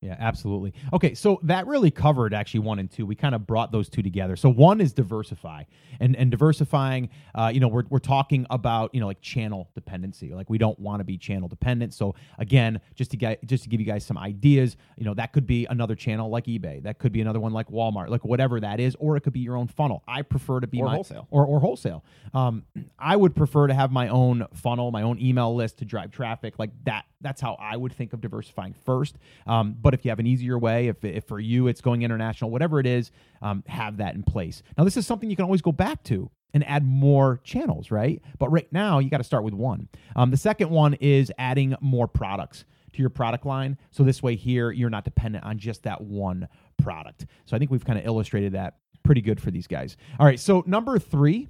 Yeah, 0.00 0.16
absolutely. 0.18 0.74
Okay, 0.92 1.14
so 1.14 1.40
that 1.44 1.66
really 1.66 1.90
covered 1.90 2.34
actually 2.34 2.60
one 2.60 2.78
and 2.78 2.90
two. 2.90 3.06
We 3.06 3.14
kind 3.14 3.34
of 3.34 3.46
brought 3.46 3.72
those 3.72 3.88
two 3.88 4.02
together. 4.02 4.36
So 4.36 4.50
one 4.50 4.82
is 4.82 4.92
diversify, 4.92 5.62
and 5.98 6.14
and 6.14 6.30
diversifying. 6.30 7.08
Uh, 7.34 7.50
you 7.54 7.58
know, 7.58 7.68
we're 7.68 7.84
we're 7.88 8.00
talking 8.00 8.46
about 8.50 8.94
you 8.94 9.00
know 9.00 9.06
like 9.06 9.22
channel 9.22 9.70
dependency. 9.74 10.34
Like 10.34 10.50
we 10.50 10.58
don't 10.58 10.78
want 10.78 11.00
to 11.00 11.04
be 11.04 11.16
channel 11.16 11.48
dependent. 11.48 11.94
So 11.94 12.14
again, 12.38 12.82
just 12.94 13.12
to 13.12 13.16
get 13.16 13.42
just 13.46 13.64
to 13.64 13.70
give 13.70 13.80
you 13.80 13.86
guys 13.86 14.04
some 14.04 14.18
ideas, 14.18 14.76
you 14.98 15.06
know, 15.06 15.14
that 15.14 15.32
could 15.32 15.46
be 15.46 15.64
another 15.70 15.94
channel 15.94 16.28
like 16.28 16.44
eBay. 16.44 16.82
That 16.82 16.98
could 16.98 17.12
be 17.12 17.22
another 17.22 17.40
one 17.40 17.54
like 17.54 17.68
Walmart, 17.68 18.10
like 18.10 18.26
whatever 18.26 18.60
that 18.60 18.80
is, 18.80 18.94
or 18.98 19.16
it 19.16 19.22
could 19.22 19.32
be 19.32 19.40
your 19.40 19.56
own 19.56 19.68
funnel. 19.68 20.02
I 20.06 20.20
prefer 20.20 20.60
to 20.60 20.66
be 20.66 20.82
Or 20.82 20.86
my, 20.86 20.94
wholesale. 20.96 21.26
or 21.30 21.46
or 21.46 21.60
wholesale. 21.60 22.04
Um, 22.34 22.64
I 22.98 23.16
would 23.16 23.34
prefer 23.34 23.68
to 23.68 23.74
have 23.74 23.90
my 23.90 24.08
own 24.08 24.46
funnel, 24.52 24.90
my 24.90 25.00
own 25.00 25.18
email 25.18 25.54
list 25.54 25.78
to 25.78 25.86
drive 25.86 26.10
traffic 26.10 26.58
like 26.58 26.72
that. 26.84 27.06
That's 27.22 27.40
how 27.40 27.54
I 27.54 27.78
would 27.78 27.94
think 27.94 28.12
of 28.12 28.20
diversifying 28.20 28.74
first. 28.84 29.16
Um, 29.46 29.74
but 29.80 29.93
if 29.94 30.04
you 30.04 30.10
have 30.10 30.18
an 30.18 30.26
easier 30.26 30.58
way, 30.58 30.88
if, 30.88 31.04
if 31.04 31.24
for 31.24 31.40
you 31.40 31.68
it's 31.68 31.80
going 31.80 32.02
international, 32.02 32.50
whatever 32.50 32.80
it 32.80 32.86
is, 32.86 33.10
um, 33.42 33.64
have 33.66 33.96
that 33.98 34.14
in 34.14 34.22
place. 34.22 34.62
Now, 34.76 34.84
this 34.84 34.96
is 34.96 35.06
something 35.06 35.30
you 35.30 35.36
can 35.36 35.44
always 35.44 35.62
go 35.62 35.72
back 35.72 36.02
to 36.04 36.30
and 36.52 36.66
add 36.68 36.84
more 36.84 37.40
channels, 37.42 37.90
right? 37.90 38.22
But 38.38 38.50
right 38.50 38.70
now, 38.72 38.98
you 39.00 39.10
got 39.10 39.18
to 39.18 39.24
start 39.24 39.44
with 39.44 39.54
one. 39.54 39.88
Um, 40.14 40.30
the 40.30 40.36
second 40.36 40.70
one 40.70 40.94
is 40.94 41.32
adding 41.38 41.74
more 41.80 42.06
products 42.06 42.64
to 42.92 43.00
your 43.00 43.10
product 43.10 43.44
line. 43.44 43.76
So 43.90 44.04
this 44.04 44.22
way, 44.22 44.36
here, 44.36 44.70
you're 44.70 44.90
not 44.90 45.04
dependent 45.04 45.44
on 45.44 45.58
just 45.58 45.82
that 45.82 46.00
one 46.00 46.48
product. 46.78 47.26
So 47.44 47.56
I 47.56 47.58
think 47.58 47.70
we've 47.70 47.84
kind 47.84 47.98
of 47.98 48.06
illustrated 48.06 48.52
that 48.52 48.76
pretty 49.02 49.20
good 49.20 49.40
for 49.40 49.50
these 49.50 49.66
guys. 49.66 49.96
All 50.18 50.26
right. 50.26 50.40
So 50.40 50.62
number 50.66 50.98
three 50.98 51.48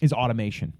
is 0.00 0.12
automation. 0.12 0.72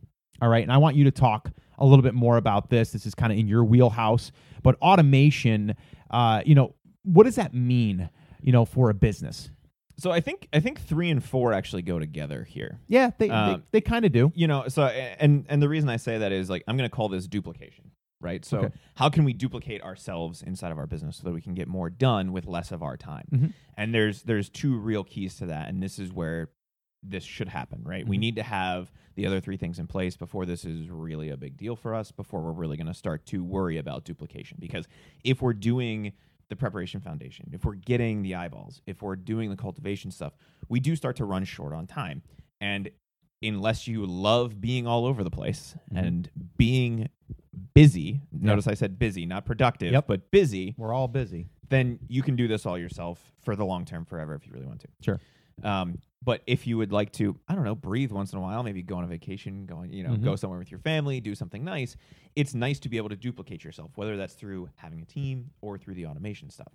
All 0.42 0.48
right. 0.48 0.62
And 0.62 0.72
I 0.72 0.78
want 0.78 0.96
you 0.96 1.04
to 1.04 1.10
talk 1.10 1.50
a 1.78 1.84
little 1.86 2.02
bit 2.02 2.14
more 2.14 2.36
about 2.36 2.70
this. 2.70 2.90
This 2.90 3.06
is 3.06 3.14
kind 3.14 3.32
of 3.32 3.38
in 3.38 3.46
your 3.46 3.64
wheelhouse. 3.64 4.32
But 4.62 4.76
automation, 4.80 5.76
uh, 6.10 6.42
you 6.44 6.54
know, 6.54 6.74
what 7.06 7.24
does 7.24 7.36
that 7.36 7.54
mean, 7.54 8.10
you 8.42 8.52
know, 8.52 8.64
for 8.64 8.90
a 8.90 8.94
business? 8.94 9.50
So 9.98 10.10
I 10.10 10.20
think 10.20 10.48
I 10.52 10.60
think 10.60 10.78
three 10.80 11.08
and 11.08 11.24
four 11.24 11.54
actually 11.54 11.80
go 11.82 11.98
together 11.98 12.44
here. 12.44 12.80
Yeah, 12.86 13.10
they, 13.18 13.30
Um, 13.30 13.64
they, 13.72 13.78
they 13.78 13.80
kind 13.80 14.04
of 14.04 14.12
do. 14.12 14.30
You 14.34 14.46
know, 14.46 14.68
so 14.68 14.84
and 14.84 15.46
and 15.48 15.62
the 15.62 15.68
reason 15.70 15.88
I 15.88 15.96
say 15.96 16.18
that 16.18 16.32
is 16.32 16.50
like 16.50 16.62
I'm 16.68 16.76
going 16.76 16.88
to 16.90 16.94
call 16.94 17.08
this 17.08 17.26
duplication, 17.26 17.92
right? 18.20 18.44
So 18.44 18.58
Okay. 18.58 18.74
how 18.96 19.08
can 19.08 19.24
we 19.24 19.32
duplicate 19.32 19.80
ourselves 19.82 20.42
inside 20.42 20.70
of 20.70 20.76
our 20.78 20.86
business 20.86 21.16
so 21.16 21.22
that 21.24 21.32
we 21.32 21.40
can 21.40 21.54
get 21.54 21.66
more 21.66 21.88
done 21.88 22.32
with 22.32 22.44
less 22.46 22.72
of 22.72 22.82
our 22.82 22.98
time? 22.98 23.26
Mhm. 23.32 23.52
And 23.78 23.94
there's 23.94 24.22
there's 24.24 24.50
two 24.50 24.76
real 24.76 25.02
keys 25.02 25.36
to 25.36 25.46
that, 25.46 25.68
and 25.70 25.82
this 25.82 25.98
is 25.98 26.12
where 26.12 26.50
this 27.02 27.24
should 27.24 27.48
happen, 27.48 27.82
right? 27.84 28.06
We 28.06 28.16
Mhm. 28.16 28.20
need 28.20 28.36
to 28.36 28.42
have 28.42 28.90
the 29.14 29.26
other 29.26 29.40
three 29.40 29.56
things 29.56 29.78
in 29.78 29.86
place 29.86 30.16
before 30.16 30.44
this 30.44 30.64
is 30.66 30.90
really 30.90 31.30
a 31.30 31.36
big 31.38 31.56
deal 31.56 31.76
for 31.76 31.94
us, 31.94 32.10
before 32.12 32.42
we're 32.42 32.52
really 32.52 32.76
going 32.76 32.86
to 32.88 32.94
start 32.94 33.24
to 33.26 33.42
worry 33.44 33.78
about 33.78 34.04
duplication. 34.04 34.58
Because 34.60 34.86
if 35.24 35.40
we're 35.40 35.52
doing 35.54 36.12
the 36.48 36.56
preparation 36.56 37.00
foundation, 37.00 37.50
if 37.52 37.64
we're 37.64 37.74
getting 37.74 38.22
the 38.22 38.34
eyeballs, 38.34 38.80
if 38.86 39.02
we're 39.02 39.16
doing 39.16 39.50
the 39.50 39.56
cultivation 39.56 40.10
stuff, 40.10 40.34
we 40.68 40.78
do 40.80 40.94
start 40.96 41.16
to 41.16 41.24
run 41.24 41.44
short 41.44 41.72
on 41.72 41.86
time. 41.86 42.22
And 42.60 42.90
unless 43.42 43.86
you 43.86 44.06
love 44.06 44.60
being 44.60 44.86
all 44.86 45.04
over 45.06 45.22
the 45.24 45.30
place 45.30 45.76
Mhm. 45.92 46.06
and 46.06 46.30
being 46.56 47.08
busy, 47.74 48.20
notice 48.32 48.66
I 48.66 48.74
said 48.74 48.98
busy, 48.98 49.26
not 49.26 49.44
productive, 49.44 49.92
Yep. 49.92 50.06
but 50.06 50.30
busy, 50.30 50.74
We're 50.78 50.92
all 50.94 51.08
busy. 51.08 51.48
then 51.68 51.98
you 52.08 52.22
can 52.22 52.36
do 52.36 52.48
this 52.48 52.64
all 52.64 52.78
yourself 52.78 53.32
for 53.42 53.56
the 53.56 53.64
long 53.64 53.84
term 53.84 54.04
forever 54.04 54.34
if 54.34 54.46
you 54.46 54.52
really 54.52 54.66
want 54.66 54.80
to. 54.80 54.88
Sure. 55.00 55.20
Um, 55.62 55.98
but 56.22 56.42
if 56.46 56.66
you 56.66 56.76
would 56.78 56.92
like 56.92 57.12
to, 57.12 57.38
I 57.48 57.54
don't 57.54 57.64
know, 57.64 57.74
breathe 57.74 58.10
once 58.10 58.32
in 58.32 58.38
a 58.38 58.42
while, 58.42 58.62
maybe 58.62 58.82
go 58.82 58.96
on 58.96 59.04
a 59.04 59.06
vacation, 59.06 59.66
go 59.66 59.76
on, 59.78 59.92
you 59.92 60.02
know, 60.02 60.10
Mhm. 60.10 60.22
go 60.24 60.36
somewhere 60.36 60.58
with 60.58 60.70
your 60.70 60.80
family, 60.80 61.20
do 61.20 61.34
something 61.34 61.62
nice. 61.62 61.96
It's 62.34 62.54
nice 62.54 62.78
to 62.80 62.88
be 62.88 62.96
able 62.96 63.10
to 63.10 63.16
duplicate 63.16 63.62
yourself, 63.64 63.92
whether 63.96 64.16
that's 64.16 64.34
through 64.34 64.70
having 64.76 65.00
a 65.02 65.04
team 65.04 65.50
or 65.60 65.78
through 65.78 65.94
the 65.94 66.06
automation 66.06 66.50
stuff. 66.50 66.72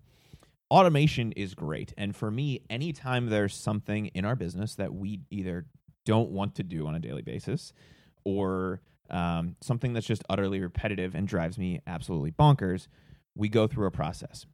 Automation 0.69 1.33
is 1.33 1.53
great, 1.53 1.93
and 1.98 2.15
for 2.15 2.31
me, 2.31 2.62
anytime 2.69 3.25
there's 3.27 3.53
something 3.53 4.07
in 4.07 4.24
our 4.24 4.38
business 4.38 4.75
that 4.75 4.93
we 4.93 5.19
either 5.29 5.65
don't 6.05 6.31
want 6.31 6.55
to 6.55 6.63
do 6.63 6.88
on 6.88 6.95
a 6.95 7.00
daily 7.00 7.21
basis, 7.21 7.74
or 8.24 8.81
um, 9.10 9.57
something 9.60 9.91
that's 9.91 10.07
just 10.07 10.24
utterly 10.29 10.62
repetitive 10.62 11.13
and 11.13 11.27
drives 11.27 11.57
me 11.57 11.81
absolutely 11.86 12.31
bonkers, 12.31 12.88
we 13.36 13.50
go 13.50 13.67
through 13.67 13.86
a 13.86 13.91
process. 13.91 14.45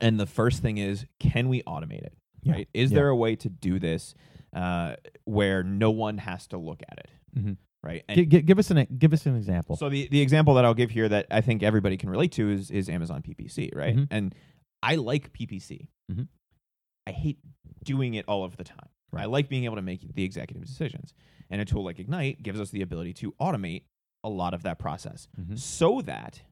And 0.00 0.18
the 0.18 0.26
first 0.26 0.60
thing 0.60 0.78
is, 0.78 1.06
can 1.20 1.48
we 1.48 1.62
automate 1.62 2.02
it? 2.02 2.14
Yeah. 2.48 2.54
Right? 2.54 2.68
Is 2.74 2.90
Yeah. 2.90 2.96
there 2.96 3.08
a 3.08 3.16
way 3.16 3.36
to 3.36 3.48
do 3.48 3.78
this 3.78 4.14
uh, 4.52 4.96
where 5.24 5.62
no 5.62 5.90
one 5.90 6.18
has 6.18 6.46
to 6.48 6.58
look 6.58 6.82
at 6.90 6.98
it? 6.98 7.10
Mhm. 7.38 7.56
Right? 7.82 8.02
And 8.08 8.16
Gi- 8.16 8.26
gi- 8.26 8.42
give 8.42 8.58
us 8.58 8.70
an 8.70 8.86
give 8.98 9.12
us 9.12 9.26
an 9.26 9.36
example. 9.36 9.76
so 9.76 9.88
the, 9.88 10.08
the 10.10 10.20
example 10.20 10.54
that 10.54 10.64
I'll 10.64 10.74
give 10.74 10.90
here 10.90 11.08
that 11.08 11.26
I 11.30 11.40
think 11.42 11.62
everybody 11.62 11.96
can 11.96 12.10
relate 12.10 12.32
to 12.32 12.50
is 12.50 12.70
is 12.70 12.88
Amazon 12.88 13.22
PPC, 13.22 13.70
right? 13.74 13.94
Mhm. 13.96 14.08
And 14.10 14.34
I 14.82 14.96
like 14.96 15.32
PPC. 15.32 15.88
Mhm. 16.10 16.28
I 17.06 17.12
hate 17.12 17.38
doing 17.84 18.14
it 18.14 18.24
all 18.26 18.44
of 18.44 18.56
the 18.56 18.64
time. 18.64 18.88
I 19.14 19.24
like 19.24 19.48
being 19.48 19.64
able 19.64 19.76
to 19.76 19.82
make 19.82 20.14
the 20.14 20.22
executive 20.22 20.64
decisions. 20.64 21.14
And 21.50 21.60
a 21.60 21.64
tool 21.64 21.82
like 21.82 21.98
Ignite 21.98 22.42
gives 22.42 22.60
us 22.60 22.70
the 22.70 22.82
ability 22.82 23.14
to 23.14 23.32
automate 23.40 23.84
a 24.22 24.28
lot 24.28 24.52
of 24.54 24.62
that 24.64 24.78
process 24.78 25.28
Mhm. 25.40 25.58
so 25.58 26.02
that 26.02 26.42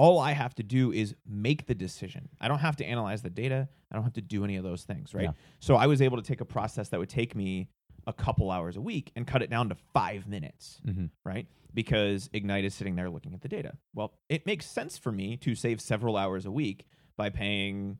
all 0.00 0.18
I 0.18 0.32
have 0.32 0.54
to 0.54 0.62
do 0.62 0.92
is 0.92 1.14
make 1.28 1.66
the 1.66 1.74
decision. 1.74 2.30
I 2.40 2.48
don't 2.48 2.60
have 2.60 2.76
to 2.76 2.84
analyze 2.86 3.20
the 3.20 3.28
data. 3.28 3.68
I 3.90 3.94
don't 3.94 4.04
have 4.04 4.14
to 4.14 4.22
do 4.22 4.44
any 4.44 4.56
of 4.56 4.64
those 4.64 4.84
things, 4.84 5.12
right? 5.12 5.24
Yeah. 5.24 5.32
So 5.58 5.76
I 5.76 5.86
was 5.88 6.00
able 6.00 6.16
to 6.16 6.22
take 6.22 6.40
a 6.40 6.46
process 6.46 6.88
that 6.88 6.98
would 6.98 7.10
take 7.10 7.34
me 7.36 7.68
a 8.06 8.12
couple 8.14 8.50
hours 8.50 8.76
a 8.78 8.80
week 8.80 9.12
and 9.14 9.26
cut 9.26 9.42
it 9.42 9.50
down 9.50 9.68
to 9.68 9.74
five 9.92 10.26
minutes 10.26 10.80
Mhm. 10.86 11.10
right? 11.22 11.46
Because 11.74 12.30
Ignite 12.32 12.64
is 12.64 12.72
sitting 12.74 12.96
there 12.96 13.10
looking 13.10 13.34
at 13.34 13.42
the 13.42 13.48
data. 13.48 13.76
Well, 13.94 14.14
it 14.30 14.46
makes 14.46 14.64
sense 14.64 14.96
for 14.96 15.12
me 15.12 15.36
to 15.38 15.54
save 15.54 15.82
several 15.82 16.16
hours 16.16 16.46
a 16.46 16.50
week 16.50 16.86
by 17.18 17.28
paying 17.28 17.98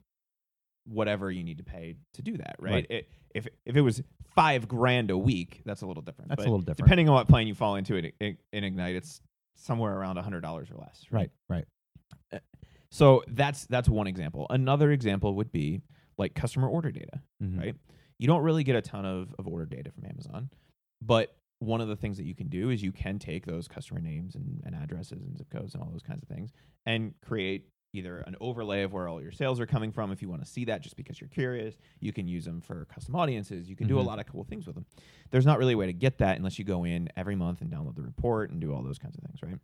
whatever 0.86 1.30
you 1.30 1.44
need 1.44 1.58
to 1.58 1.64
pay 1.64 1.96
to 2.14 2.22
do 2.22 2.38
that, 2.38 2.56
right? 2.58 2.72
Right. 2.72 2.86
It, 2.88 3.08
if 3.34 3.46
if 3.66 3.76
it 3.76 3.82
was 3.82 4.02
five 4.34 4.66
grand 4.68 5.10
a 5.10 5.18
week, 5.18 5.60
that's 5.66 5.82
a 5.82 5.86
little 5.86 6.02
different. 6.02 6.30
That's 6.30 6.40
a 6.40 6.44
little 6.44 6.60
different. 6.60 6.78
Depending 6.78 7.08
on 7.10 7.14
what 7.16 7.28
plan 7.28 7.46
you 7.46 7.54
fall 7.54 7.76
into 7.76 7.96
it 7.96 8.14
in, 8.20 8.38
in 8.54 8.64
Ignite, 8.64 8.96
it's 8.96 9.20
somewhere 9.56 9.94
around 9.96 10.16
a 10.16 10.22
hundred 10.22 10.40
dollars 10.40 10.70
or 10.70 10.76
less. 10.78 11.04
Right. 11.10 11.30
Right. 11.48 11.66
So 12.90 13.22
that's 13.28 13.66
that's 13.66 13.88
one 13.88 14.06
example. 14.06 14.46
Another 14.50 14.90
example 14.90 15.34
would 15.36 15.52
be 15.52 15.82
like 16.18 16.34
customer 16.34 16.68
order 16.68 16.90
data 16.90 17.20
Mhm. 17.42 17.58
right? 17.58 17.76
You 18.18 18.26
don't 18.26 18.42
really 18.42 18.64
get 18.64 18.76
a 18.76 18.82
ton 18.82 19.06
of, 19.06 19.34
of 19.38 19.46
order 19.48 19.64
data 19.64 19.90
from 19.90 20.04
Amazon, 20.04 20.50
but 21.00 21.34
one 21.60 21.80
of 21.80 21.88
the 21.88 21.96
things 21.96 22.16
that 22.18 22.24
you 22.26 22.34
can 22.34 22.48
do 22.48 22.70
is 22.70 22.82
you 22.82 22.92
can 22.92 23.18
take 23.18 23.46
those 23.46 23.68
customer 23.68 24.00
names 24.00 24.34
and, 24.34 24.60
and 24.64 24.74
addresses 24.74 25.22
and 25.22 25.36
zip 25.38 25.48
codes 25.50 25.74
and 25.74 25.82
all 25.82 25.90
those 25.90 26.02
kinds 26.02 26.22
of 26.22 26.28
things 26.28 26.52
and 26.86 27.14
create 27.22 27.68
either 27.92 28.18
an 28.20 28.36
overlay 28.40 28.82
of 28.82 28.92
where 28.92 29.08
all 29.08 29.20
your 29.20 29.32
sales 29.32 29.58
are 29.60 29.66
coming 29.66 29.90
from 29.90 30.12
if 30.12 30.22
you 30.22 30.28
want 30.28 30.40
to 30.42 30.48
see 30.48 30.64
that 30.64 30.80
just 30.80 30.96
because 30.96 31.20
you're 31.20 31.28
curious. 31.28 31.76
You 32.00 32.12
can 32.12 32.28
use 32.28 32.44
them 32.44 32.60
for 32.60 32.84
custom 32.86 33.16
audiences. 33.16 33.68
You 33.68 33.74
can 33.76 33.88
do 33.88 33.98
a 33.98 34.02
Mhm. 34.02 34.06
lot 34.06 34.18
of 34.20 34.26
cool 34.26 34.44
things 34.44 34.66
with 34.66 34.74
them. 34.76 34.86
There's 35.30 35.44
not 35.46 35.58
really 35.58 35.72
a 35.72 35.76
way 35.76 35.86
to 35.86 35.92
get 35.92 36.18
that 36.18 36.36
unless 36.36 36.58
you 36.58 36.64
go 36.64 36.84
in 36.84 37.08
every 37.16 37.34
month 37.36 37.60
and 37.62 37.70
download 37.70 37.94
the 37.96 38.02
report 38.02 38.50
and 38.50 38.60
do 38.60 38.72
all 38.72 38.82
those 38.82 38.98
kinds 38.98 39.16
of 39.16 39.24
things, 39.24 39.42
right? 39.42 39.58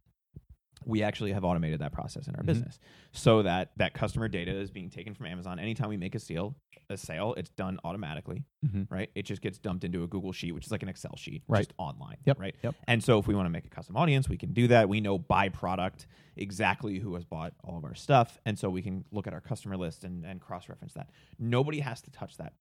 We 0.85 1.03
actually 1.03 1.33
have 1.33 1.45
automated 1.45 1.81
that 1.81 1.93
process 1.93 2.29
in 2.29 2.37
our 2.37 2.43
Mhm. 2.43 2.47
business 2.47 2.79
so 3.13 3.43
that 3.43 3.73
that 3.77 3.95
customer 3.95 4.29
data 4.29 4.53
is 4.53 4.71
being 4.71 4.91
taken 4.91 5.15
from 5.15 5.27
Amazon. 5.27 5.59
Anytime 5.59 5.89
we 5.89 5.97
make 5.97 6.15
a 6.15 6.19
sale, 6.19 6.55
a 6.91 6.97
sale, 6.97 7.35
it's 7.35 7.51
done 7.51 7.81
automatically, 7.83 8.45
Mhm. 8.65 8.87
right? 8.91 9.11
It 9.15 9.23
just 9.23 9.43
gets 9.43 9.59
dumped 9.59 9.83
into 9.85 10.05
a 10.05 10.07
Google 10.07 10.33
sheet, 10.33 10.53
which 10.53 10.67
is 10.67 10.71
like 10.71 10.83
an 10.85 10.89
Excel 10.89 11.17
sheet, 11.17 11.43
Right. 11.49 11.61
just 11.61 11.73
online, 11.79 12.19
Yep. 12.27 12.39
right? 12.39 12.55
Yep. 12.63 12.75
And 12.87 13.03
so 13.03 13.19
if 13.19 13.27
we 13.27 13.35
want 13.35 13.47
to 13.47 13.51
make 13.51 13.65
a 13.67 13.71
custom 13.71 13.97
audience, 13.97 14.29
we 14.29 14.37
can 14.37 14.53
do 14.53 14.69
that. 14.69 14.89
We 14.89 15.01
know 15.01 15.19
by 15.19 15.49
product 15.49 16.07
exactly 16.37 16.99
who 16.99 17.15
has 17.15 17.25
bought 17.25 17.55
all 17.65 17.79
of 17.79 17.85
our 17.85 17.95
stuff, 17.95 18.39
and 18.45 18.57
so 18.59 18.69
we 18.71 18.83
can 18.83 19.05
look 19.11 19.27
at 19.27 19.33
our 19.33 19.41
customer 19.41 19.77
list 19.77 20.05
and, 20.05 20.25
and 20.25 20.41
cross 20.41 20.69
reference 20.69 20.93
that. 20.93 21.11
Nobody 21.39 21.81
has 21.81 22.01
to 22.03 22.11
touch 22.11 22.37
that 22.37 22.53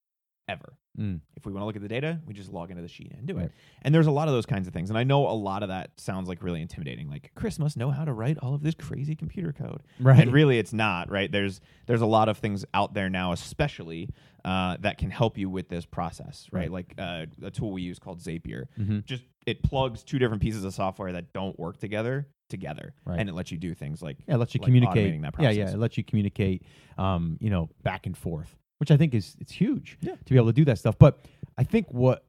ever. 0.47 0.77
Mm. 0.99 1.19
If 1.36 1.45
we 1.45 1.51
want 1.51 1.62
to 1.63 1.65
look 1.65 1.75
at 1.75 1.81
the 1.81 1.88
data, 1.88 2.21
we 2.25 2.34
just 2.34 2.51
log 2.53 2.69
into 2.69 2.81
the 2.81 2.88
sheet 2.88 3.12
and 3.17 3.25
do 3.27 3.36
Right. 3.36 3.45
it. 3.47 3.51
And 3.81 3.93
there's 3.93 4.08
a 4.08 4.12
lot 4.12 4.27
of 4.27 4.34
those 4.34 4.45
kinds 4.45 4.67
of 4.67 4.73
things. 4.73 4.89
And 4.89 4.97
I 4.97 5.03
know 5.03 5.27
a 5.27 5.34
lot 5.34 5.62
of 5.63 5.69
that 5.69 5.91
sounds 5.99 6.29
like 6.29 6.41
really 6.41 6.62
intimidating. 6.62 7.10
Like 7.10 7.31
Chris 7.36 7.60
must 7.60 7.75
know 7.77 7.91
how 7.91 8.05
to 8.05 8.13
write 8.13 8.38
all 8.38 8.53
of 8.53 8.62
this 8.63 8.75
crazy 8.75 9.15
computer 9.15 9.51
code. 9.51 9.81
Right. 9.99 10.19
And 10.19 10.31
really 10.31 10.58
it's 10.60 10.71
not, 10.73 11.10
right? 11.12 11.29
There's 11.31 11.60
there's 11.88 12.01
a 12.01 12.05
lot 12.05 12.29
of 12.29 12.38
things 12.38 12.63
out 12.73 12.93
there 12.93 13.10
now, 13.10 13.31
especially 13.34 14.10
uh, 14.45 14.77
that 14.81 14.97
can 14.99 15.10
help 15.10 15.38
you 15.38 15.49
with 15.49 15.67
this 15.69 15.86
process, 15.86 16.47
right? 16.51 16.62
Right. 16.62 16.71
Like 16.71 16.93
uh, 16.97 17.25
a 17.41 17.51
tool 17.51 17.71
we 17.71 17.81
use 17.81 17.99
called 17.99 18.19
Zapier. 18.21 18.65
Mhm. 18.79 19.03
Just 19.05 19.23
it 19.45 19.63
plugs 19.63 20.03
two 20.03 20.19
different 20.19 20.41
pieces 20.41 20.63
of 20.63 20.73
software 20.73 21.12
that 21.13 21.34
don't 21.34 21.58
work 21.60 21.77
together 21.77 22.27
together. 22.47 22.93
Right. 23.05 23.19
And 23.19 23.27
it 23.27 23.34
lets 23.34 23.51
you 23.51 23.58
do 23.58 23.73
things 23.73 24.01
like 24.03 24.17
Yeah, 24.27 24.36
it 24.36 24.38
lets 24.38 24.53
you 24.53 24.60
like 24.60 24.67
communicate. 24.67 25.13
automating 25.13 25.21
that 25.23 25.34
Yeah, 25.41 25.49
yeah, 25.49 25.71
it 25.71 25.79
lets 25.79 25.97
you 25.97 26.03
communicate. 26.03 26.63
Um, 26.97 27.38
you 27.41 27.49
know, 27.49 27.69
back 27.84 28.05
and 28.05 28.15
forth, 28.15 28.55
which 28.78 28.92
I 28.92 28.98
think 28.98 29.14
is 29.14 29.36
it's 29.40 29.52
huge. 29.52 29.98
Yeah. 30.02 30.16
to 30.16 30.34
be 30.34 30.36
able 30.36 30.48
to 30.48 30.54
do 30.54 30.66
that 30.66 30.78
stuff. 30.80 30.98
But 30.98 31.20
I 31.58 31.64
think 31.64 31.88
what 31.92 32.26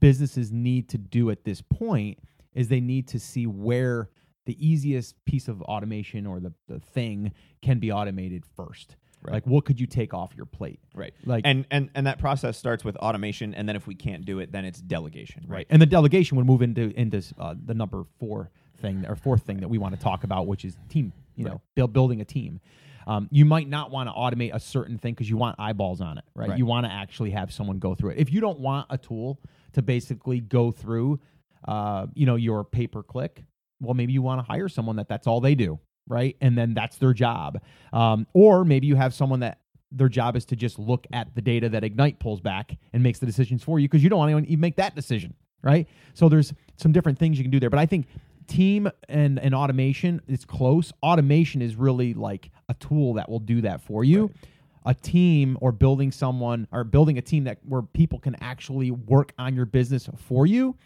businesses 0.00 0.50
need 0.52 0.88
to 0.90 0.98
do 0.98 1.30
at 1.30 1.44
this 1.44 1.60
point 1.60 2.18
is 2.54 2.68
they 2.68 2.80
need 2.80 3.08
to 3.08 3.18
see 3.18 3.46
where 3.46 4.08
the 4.46 4.56
easiest 4.66 5.22
piece 5.24 5.48
of 5.48 5.62
automation 5.62 6.26
or 6.26 6.40
the, 6.40 6.52
the 6.68 6.80
thing 6.80 7.32
can 7.62 7.78
be 7.78 7.92
automated 7.92 8.44
first. 8.56 8.96
Right. 9.22 9.34
Like, 9.34 9.46
what 9.46 9.64
could 9.64 9.78
you 9.78 9.86
take 9.86 10.12
off 10.14 10.32
your 10.36 10.46
plate? 10.46 10.80
right. 10.94 11.14
Like, 11.24 11.42
And 11.46 11.64
and 11.70 11.90
and 11.94 12.06
that 12.08 12.18
process 12.18 12.58
starts 12.58 12.84
with 12.84 12.96
automation 12.96 13.54
and 13.54 13.68
then 13.68 13.76
if 13.76 13.86
we 13.86 13.94
can't 13.94 14.24
do 14.24 14.40
it, 14.40 14.50
then 14.50 14.64
it's 14.64 14.80
delegation, 14.80 15.44
right? 15.46 15.58
right. 15.58 15.66
And 15.70 15.80
the 15.80 15.86
delegation 15.86 16.36
would 16.38 16.46
move 16.46 16.60
into 16.60 16.92
into 16.98 17.22
uh, 17.38 17.54
the 17.64 17.74
number 17.74 18.02
four 18.18 18.50
thing 18.80 19.04
or 19.06 19.14
fourth 19.14 19.42
thing 19.44 19.58
that 19.60 19.68
we 19.68 19.78
want 19.78 19.94
to 19.94 20.00
talk 20.00 20.24
about, 20.24 20.48
which 20.48 20.64
is 20.64 20.76
team 20.88 21.12
you 21.36 21.44
Right. 21.46 21.52
know, 21.52 21.60
build, 21.76 21.92
building 21.92 22.20
a 22.20 22.24
team. 22.24 22.60
Um, 23.06 23.28
you 23.30 23.44
might 23.44 23.68
not 23.68 23.90
want 23.90 24.08
to 24.08 24.12
automate 24.12 24.54
a 24.54 24.60
certain 24.60 24.98
thing 24.98 25.14
because 25.14 25.28
you 25.28 25.36
want 25.36 25.56
eyeballs 25.58 26.00
on 26.00 26.18
it, 26.18 26.24
right? 26.34 26.50
Right. 26.50 26.58
You 26.58 26.66
want 26.66 26.86
to 26.86 26.92
actually 26.92 27.30
have 27.30 27.52
someone 27.52 27.78
go 27.78 27.94
through 27.94 28.10
it. 28.10 28.18
If 28.18 28.32
you 28.32 28.40
don't 28.40 28.60
want 28.60 28.86
a 28.90 28.98
tool 28.98 29.40
to 29.72 29.82
basically 29.82 30.40
go 30.40 30.70
through, 30.70 31.20
uh, 31.66 32.06
you 32.14 32.26
know, 32.26 32.36
your 32.36 32.64
pay 32.64 32.86
per 32.86 33.02
click, 33.02 33.44
well, 33.80 33.94
maybe 33.94 34.12
you 34.12 34.22
want 34.22 34.40
to 34.40 34.50
hire 34.50 34.68
someone 34.68 34.96
that 34.96 35.08
that's 35.08 35.26
all 35.26 35.40
they 35.40 35.54
do, 35.54 35.78
right? 36.06 36.36
And 36.40 36.56
then 36.56 36.74
that's 36.74 36.96
their 36.96 37.12
job. 37.12 37.60
Um, 37.92 38.26
or 38.32 38.64
maybe 38.64 38.86
you 38.86 38.96
have 38.96 39.14
someone 39.14 39.40
that 39.40 39.58
their 39.90 40.08
job 40.08 40.36
is 40.36 40.44
to 40.46 40.56
just 40.56 40.78
look 40.78 41.06
at 41.12 41.34
the 41.34 41.42
data 41.42 41.68
that 41.68 41.84
Ignite 41.84 42.18
pulls 42.18 42.40
back 42.40 42.76
and 42.92 43.02
makes 43.02 43.18
the 43.18 43.26
decisions 43.26 43.62
for 43.62 43.78
you 43.78 43.88
because 43.88 44.02
you 44.02 44.08
don't 44.08 44.18
want 44.18 44.28
anyone 44.28 44.44
to 44.44 44.50
even 44.50 44.60
make 44.60 44.76
that 44.76 44.94
decision, 44.94 45.34
right? 45.62 45.86
So 46.14 46.28
there's 46.28 46.52
some 46.76 46.92
different 46.92 47.18
things 47.18 47.38
you 47.38 47.44
can 47.44 47.50
do 47.50 47.60
there. 47.60 47.70
But 47.70 47.78
I 47.78 47.86
think 47.86 48.06
team 48.46 48.88
and, 49.08 49.38
and 49.38 49.54
automation 49.54 50.20
is 50.26 50.44
close. 50.44 50.92
Automation 51.02 51.62
is 51.62 51.76
really 51.76 52.14
like 52.14 52.50
a 52.68 52.74
tool 52.74 53.14
that 53.14 53.28
will 53.28 53.40
do 53.40 53.60
that 53.62 53.80
for 53.80 54.04
you. 54.04 54.22
Right. 54.22 54.36
A 54.84 54.94
team 54.94 55.56
or 55.60 55.70
building 55.70 56.10
someone 56.10 56.66
or 56.72 56.82
building 56.82 57.16
a 57.16 57.22
team 57.22 57.44
that 57.44 57.58
where 57.62 57.82
people 57.82 58.18
can 58.18 58.36
actually 58.40 58.90
work 58.90 59.32
on 59.38 59.54
your 59.54 59.66
business 59.66 60.08
for 60.16 60.44
you. 60.44 60.76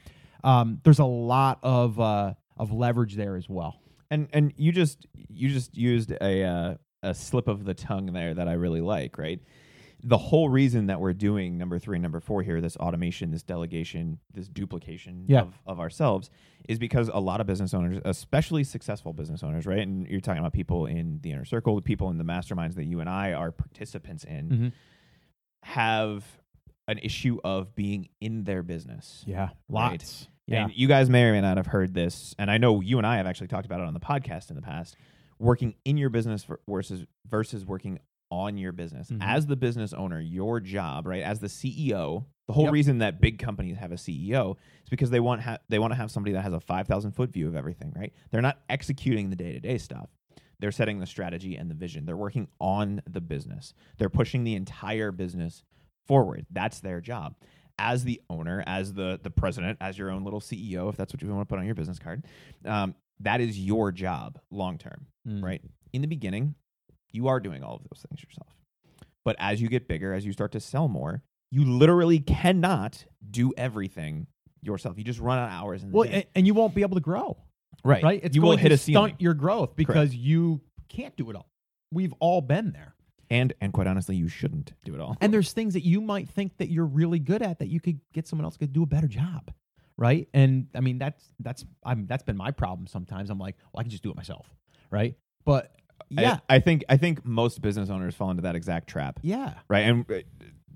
Um, 0.44 0.80
there's 0.84 0.98
a 0.98 1.04
lot 1.04 1.58
of 1.62 1.98
uh, 1.98 2.34
of 2.58 2.72
leverage 2.72 3.14
there 3.14 3.36
as 3.36 3.48
well. 3.48 3.80
And 4.10 4.28
and 4.32 4.52
you 4.56 4.70
just 4.70 5.06
you 5.28 5.48
just 5.48 5.76
used 5.76 6.12
a 6.12 6.44
uh, 6.44 6.74
a 7.02 7.14
slip 7.14 7.48
of 7.48 7.64
the 7.64 7.72
tongue 7.72 8.12
there 8.12 8.34
that 8.34 8.48
I 8.48 8.52
really 8.52 8.82
like, 8.82 9.16
right? 9.16 9.40
The 10.02 10.18
whole 10.18 10.48
reason 10.48 10.86
that 10.86 11.00
we're 11.00 11.14
doing 11.14 11.56
number 11.58 11.78
three 11.78 11.96
and 11.96 12.02
number 12.02 12.20
four 12.20 12.42
here, 12.42 12.60
this 12.60 12.76
automation, 12.76 13.30
this 13.30 13.42
delegation, 13.42 14.18
this 14.32 14.46
duplication 14.48 15.24
Yeah. 15.26 15.40
of, 15.42 15.54
of 15.66 15.80
ourselves, 15.80 16.30
is 16.68 16.78
because 16.78 17.08
a 17.12 17.18
lot 17.18 17.40
of 17.40 17.46
business 17.46 17.72
owners, 17.74 18.00
especially 18.04 18.62
successful 18.62 19.12
business 19.12 19.42
owners, 19.42 19.66
right? 19.66 19.78
And 19.80 20.06
you're 20.06 20.20
talking 20.20 20.40
about 20.40 20.52
people 20.52 20.86
in 20.86 21.20
the 21.22 21.32
inner 21.32 21.44
circle, 21.44 21.74
the 21.76 21.82
people 21.82 22.10
in 22.10 22.18
the 22.18 22.24
masterminds 22.24 22.74
that 22.74 22.84
you 22.84 23.00
and 23.00 23.08
I 23.08 23.32
are 23.32 23.50
participants 23.50 24.22
in, 24.24 24.48
Mm-hmm. 24.48 24.68
have 25.62 26.24
an 26.88 26.98
issue 26.98 27.38
of 27.42 27.74
being 27.74 28.08
in 28.20 28.44
their 28.44 28.62
business. 28.62 29.24
Yeah, 29.26 29.48
Right. 29.68 29.92
lots. 29.92 30.28
Yeah, 30.46 30.64
And 30.64 30.72
you 30.76 30.86
guys 30.86 31.10
may 31.10 31.24
or 31.24 31.32
may 31.32 31.40
not 31.40 31.56
have 31.56 31.66
heard 31.66 31.92
this, 31.94 32.34
and 32.38 32.48
I 32.50 32.58
know 32.58 32.80
you 32.80 32.98
and 32.98 33.06
I 33.06 33.16
have 33.16 33.26
actually 33.26 33.48
talked 33.48 33.66
about 33.66 33.80
it 33.80 33.86
on 33.86 33.94
the 33.94 34.00
podcast 34.00 34.50
in 34.50 34.54
the 34.56 34.62
past. 34.62 34.96
Working 35.40 35.74
in 35.84 35.96
your 35.98 36.08
business 36.08 36.46
versus 36.68 37.04
versus 37.28 37.66
working 37.66 37.98
on 38.30 38.56
your 38.58 38.72
business 38.72 39.10
Mhm. 39.10 39.18
as 39.20 39.46
the 39.46 39.56
business 39.56 39.92
owner, 39.92 40.20
your 40.20 40.60
job, 40.60 41.06
right? 41.06 41.22
As 41.22 41.40
the 41.40 41.48
CEO, 41.48 42.26
the 42.46 42.52
whole 42.52 42.64
Yep. 42.64 42.72
reason 42.72 42.98
that 42.98 43.20
big 43.20 43.38
companies 43.38 43.76
have 43.76 43.92
a 43.92 43.96
CEO 43.98 44.56
is 44.82 44.88
because 44.90 45.10
they 45.10 45.20
want 45.20 45.42
ha- 45.42 45.58
they 45.68 45.78
want 45.78 45.92
to 45.92 45.96
have 45.96 46.10
somebody 46.10 46.32
that 46.32 46.42
has 46.42 46.52
a 46.52 46.60
five 46.60 46.86
thousand 46.86 47.12
foot 47.12 47.32
view 47.32 47.46
of 47.48 47.54
everything, 47.56 47.92
right? 47.96 48.12
They're 48.30 48.42
not 48.42 48.60
executing 48.68 49.30
the 49.30 49.36
day 49.36 49.52
to 49.52 49.60
day 49.60 49.78
stuff. 49.78 50.10
They're 50.58 50.72
setting 50.72 50.98
the 51.00 51.06
strategy 51.06 51.54
and 51.56 51.70
the 51.70 51.74
vision. 51.74 52.06
They're 52.06 52.16
working 52.16 52.48
on 52.60 53.02
the 53.08 53.20
business. 53.20 53.74
They're 53.98 54.08
pushing 54.08 54.42
the 54.44 54.54
entire 54.54 55.12
business 55.12 55.62
forward. 56.06 56.46
That's 56.50 56.80
their 56.80 57.00
job. 57.00 57.36
As 57.78 58.04
the 58.04 58.22
owner, 58.30 58.64
as 58.66 58.94
the 58.94 59.20
the 59.22 59.30
president, 59.30 59.78
as 59.80 59.98
your 59.98 60.10
own 60.10 60.24
little 60.24 60.40
CEO, 60.40 60.88
if 60.88 60.96
that's 60.96 61.12
what 61.12 61.20
you 61.22 61.28
want 61.28 61.42
to 61.46 61.52
put 61.52 61.58
on 61.58 61.66
your 61.66 61.74
business 61.74 61.98
card, 61.98 62.24
um, 62.64 62.94
that 63.20 63.40
is 63.40 63.58
your 63.58 63.92
job 63.92 64.38
long 64.50 64.78
term, 64.78 65.06
Mm. 65.26 65.42
right? 65.42 65.62
In 65.92 66.00
the 66.02 66.08
beginning, 66.08 66.54
you 67.16 67.28
are 67.28 67.40
doing 67.40 67.62
all 67.64 67.74
of 67.76 67.82
those 67.82 68.04
things 68.08 68.22
yourself. 68.22 68.52
But 69.24 69.36
as 69.40 69.60
you 69.60 69.68
get 69.68 69.88
bigger, 69.88 70.12
as 70.12 70.24
you 70.24 70.32
start 70.32 70.52
to 70.52 70.60
sell 70.60 70.86
more, 70.88 71.22
you 71.50 71.64
literally 71.64 72.20
cannot 72.20 73.04
do 73.28 73.52
everything 73.56 74.26
yourself. 74.62 74.98
You 74.98 75.04
just 75.04 75.18
run 75.20 75.38
out 75.38 75.46
of 75.48 75.52
hours 75.52 75.82
in 75.82 75.90
the 75.90 75.96
Well, 75.96 76.08
day. 76.08 76.14
and, 76.14 76.24
and 76.36 76.46
you 76.46 76.54
won't 76.54 76.74
be 76.74 76.82
able 76.82 76.94
to 76.96 77.00
grow, 77.00 77.36
right. 77.84 78.02
right? 78.02 78.20
It's 78.22 78.34
you 78.36 78.42
going 78.42 78.50
will 78.50 78.56
hit 78.58 78.68
to 78.68 78.74
a 78.74 78.78
ceiling. 78.78 79.08
stunt 79.10 79.20
your 79.20 79.34
growth 79.34 79.74
because 79.76 80.14
you 80.14 80.60
can't 80.88 81.16
do 81.16 81.30
it 81.30 81.36
all. 81.36 81.50
We've 81.92 82.12
all 82.20 82.40
been 82.40 82.72
there. 82.72 82.94
and 83.30 83.52
and 83.60 83.72
quite 83.72 83.86
honestly, 83.88 84.14
you 84.16 84.28
shouldn't 84.28 84.72
do 84.84 84.94
it 84.94 85.00
all. 85.00 85.16
And 85.20 85.32
there's 85.32 85.52
things 85.52 85.74
that 85.74 85.84
you 85.84 86.00
might 86.00 86.28
think 86.28 86.58
that 86.58 86.68
you're 86.70 86.84
really 86.86 87.18
good 87.18 87.42
at 87.42 87.58
that 87.58 87.68
you 87.68 87.80
could 87.80 87.98
get 88.12 88.26
someone 88.28 88.44
else 88.44 88.56
to 88.58 88.66
do 88.66 88.82
a 88.84 88.86
better 88.86 89.08
job, 89.08 89.52
right? 89.96 90.28
And 90.34 90.68
I 90.74 90.80
mean 90.80 90.98
that's 90.98 91.24
that's 91.40 91.64
I'm 91.84 92.06
that's 92.06 92.22
been 92.22 92.36
my 92.36 92.50
problem 92.52 92.86
sometimes. 92.86 93.30
I'm 93.30 93.38
like, 93.38 93.56
well, 93.72 93.80
I 93.80 93.82
can 93.82 93.90
just 93.90 94.02
do 94.04 94.10
it 94.10 94.16
myself, 94.16 94.46
right? 94.90 95.14
But 95.44 95.72
yeah, 96.08 96.38
I, 96.48 96.56
I 96.56 96.60
think 96.60 96.84
I 96.88 96.96
think 96.96 97.24
most 97.24 97.60
business 97.60 97.90
owners 97.90 98.14
fall 98.14 98.30
into 98.30 98.42
that 98.42 98.56
exact 98.56 98.88
trap. 98.88 99.20
yeah, 99.22 99.54
right? 99.68 99.80
And 99.80 100.10
uh, 100.10 100.20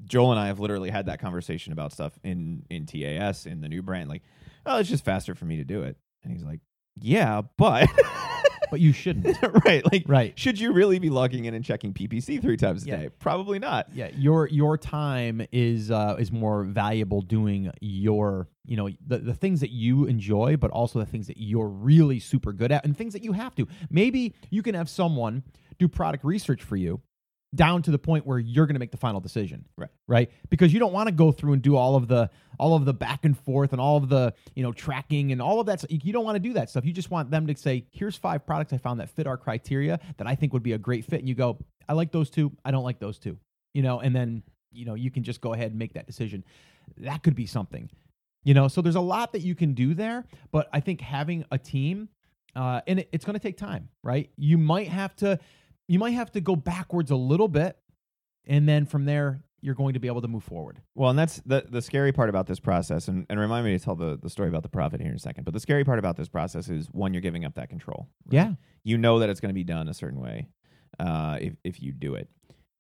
Joel 0.05 0.33
and 0.33 0.41
I 0.41 0.49
have 0.49 0.59
literally 0.61 0.91
had 0.91 1.07
that 1.07 1.21
conversation 1.21 1.73
about 1.73 1.93
stuff 1.93 2.19
in 2.25 2.65
in 2.69 2.87
TAS 2.87 3.47
in 3.47 3.61
the 3.61 3.69
new 3.69 3.83
brand. 3.83 4.09
Like, 4.09 4.23
oh, 4.67 4.79
it's 4.79 4.89
just 4.89 5.05
faster 5.05 5.35
for 5.35 5.45
me 5.45 5.57
to 5.59 5.65
do 5.65 5.83
it. 5.83 5.97
And 6.23 6.33
he's 6.33 6.43
like, 6.45 6.61
yeah, 6.97 7.43
but 7.57 7.89
but 8.71 8.81
you 8.81 8.93
shouldn't. 8.93 9.37
right, 9.65 9.85
like, 9.93 10.05
Right. 10.07 10.39
Should 10.39 10.59
you 10.61 10.73
really 10.73 10.99
be 10.99 11.11
logging 11.11 11.45
in 11.47 11.55
and 11.55 11.65
checking 11.65 11.93
PPC 11.93 12.41
three 12.41 12.57
times 12.57 12.85
a 12.85 12.89
Yeah. 12.89 12.97
day? 12.97 13.09
Probably 13.19 13.59
not. 13.59 13.89
Yeah, 13.95 14.11
your 14.17 14.47
your 14.49 14.79
time 14.79 15.47
is 15.53 15.91
uh, 15.91 16.17
is 16.19 16.31
more 16.33 16.65
valuable 16.65 17.21
doing 17.23 17.71
your 17.81 18.49
you 18.67 18.77
know 18.77 18.89
the 19.07 19.19
the 19.19 19.35
things 19.35 19.61
that 19.61 19.71
you 19.71 20.05
enjoy, 20.07 20.57
but 20.57 20.71
also 20.71 20.99
the 20.99 21.07
things 21.07 21.27
that 21.27 21.37
you're 21.39 21.69
really 21.69 22.21
super 22.21 22.53
good 22.53 22.71
at, 22.73 22.85
and 22.85 22.97
things 22.97 23.13
that 23.13 23.25
you 23.25 23.33
have 23.33 23.55
to. 23.57 23.67
Maybe 23.91 24.35
you 24.51 24.63
can 24.63 24.75
have 24.75 24.89
someone 24.89 25.43
do 25.79 25.89
product 25.89 26.25
research 26.25 26.63
for 26.63 26.77
you, 26.77 27.01
down 27.55 27.83
to 27.83 27.91
the 27.91 27.99
point 27.99 28.27
where 28.27 28.39
you're 28.39 28.67
going 28.67 28.75
to 28.75 28.81
make 28.81 28.93
the 28.93 28.97
final 28.97 29.21
decision. 29.21 29.65
Right. 29.77 29.91
Right. 30.07 30.31
Because 30.51 30.73
you 30.73 30.79
don't 30.79 30.93
want 30.93 31.09
to 31.09 31.13
go 31.13 31.33
through 31.33 31.55
and 31.55 31.63
do 31.63 31.77
all 31.77 31.97
of 31.97 32.09
the 32.09 32.31
all 32.59 32.75
of 32.75 32.85
the 32.85 32.93
back 32.93 33.25
and 33.25 33.37
forth 33.37 33.73
and 33.73 33.81
all 33.81 33.97
of 33.97 34.09
the 34.09 34.35
you 34.55 34.63
know 34.63 34.73
tracking 34.73 35.33
and 35.33 35.43
all 35.43 35.61
of 35.61 35.67
that. 35.67 35.85
You 35.91 36.13
don't 36.13 36.25
want 36.25 36.37
to 36.37 36.41
do 36.41 36.53
that 36.55 36.71
stuff. 36.71 36.85
You 36.85 36.93
just 36.93 37.11
want 37.11 37.31
them 37.31 37.47
to 37.47 37.57
say, 37.57 37.87
"Here's 37.91 38.17
five 38.17 38.47
products 38.47 38.73
I 38.73 38.79
found 38.79 39.01
that 39.01 39.11
fit 39.11 39.27
our 39.27 39.37
criteria 39.37 39.99
that 40.19 40.27
I 40.27 40.35
think 40.35 40.53
would 40.53 40.63
be 40.63 40.73
a 40.73 40.79
great 40.79 41.05
fit," 41.05 41.21
and 41.21 41.29
you 41.29 41.35
go, 41.35 41.59
"I 41.89 41.95
like 41.95 42.13
those 42.13 42.31
two. 42.31 42.53
I 42.65 42.71
don't 42.71 42.85
like 42.85 42.99
those 42.99 43.19
two." 43.19 43.39
You 43.75 43.83
know, 43.83 44.01
and 44.01 44.15
then 44.15 44.43
you 44.71 44.85
know 44.85 44.95
you 44.95 45.11
can 45.11 45.23
just 45.23 45.41
go 45.41 45.53
ahead 45.53 45.71
and 45.71 45.79
make 45.79 45.95
that 45.95 46.07
decision. 46.07 46.45
That 46.99 47.23
could 47.23 47.35
be 47.35 47.47
something. 47.47 47.91
You 48.43 48.55
know, 48.55 48.69
so 48.69 48.81
there's 48.81 48.97
a 48.97 49.01
lot 49.01 49.33
that 49.33 49.43
you 49.43 49.55
can 49.55 49.75
do 49.75 49.93
there, 49.95 50.25
but 50.51 50.69
I 50.73 50.81
think 50.81 51.03
having 51.03 51.45
a 51.51 51.59
team, 51.59 52.09
uh, 52.57 52.81
and 52.87 53.01
it, 53.01 53.09
it's 53.13 53.25
going 53.25 53.35
to 53.35 53.41
take 53.41 53.59
time, 53.59 53.91
right? 54.03 54.31
You 54.37 54.57
might 54.57 54.89
have 54.89 55.15
to, 55.17 55.39
you 55.91 55.99
might 55.99 56.13
have 56.13 56.31
to 56.33 56.41
go 56.41 56.55
backwards 56.55 57.11
a 57.11 57.17
little 57.17 57.49
bit, 57.49 57.77
and 58.47 58.69
then 58.69 58.87
from 58.87 59.05
there 59.05 59.43
you're 59.63 59.75
going 59.75 59.93
to 59.93 60.01
be 60.01 60.07
able 60.09 60.23
to 60.23 60.29
move 60.29 60.43
forward. 60.45 60.81
Well, 60.95 61.11
and 61.11 61.19
that's 61.19 61.41
the 61.45 61.67
the 61.69 61.83
scary 61.83 62.13
part 62.13 62.29
about 62.31 62.47
this 62.47 62.61
process. 62.61 63.09
And, 63.09 63.27
and 63.29 63.39
remind 63.41 63.67
me 63.67 63.77
to 63.77 63.85
tell 63.85 63.97
the, 63.97 64.17
the 64.23 64.31
story 64.31 64.49
about 64.49 64.63
the 64.63 64.69
profit 64.71 65.01
here 65.01 65.11
in 65.11 65.17
a 65.17 65.19
second. 65.19 65.45
But 65.45 65.53
the 65.53 65.61
scary 65.61 65.85
part 65.85 65.99
about 65.99 66.17
this 66.17 66.29
process 66.29 66.69
is 66.69 66.87
one, 66.93 67.13
you're 67.13 67.21
giving 67.21 67.45
up 67.45 67.55
that 67.57 67.69
control. 67.69 68.09
right? 68.27 68.35
Yeah, 68.35 68.53
you 68.85 68.97
know 68.99 69.19
that 69.19 69.29
it's 69.29 69.41
going 69.41 69.51
to 69.51 69.55
be 69.55 69.65
done 69.65 69.89
a 69.89 69.95
certain 69.95 70.21
way 70.21 70.49
uh, 70.99 71.39
if, 71.41 71.55
if 71.65 71.83
you 71.83 71.93
do 71.93 72.15
it. 72.15 72.29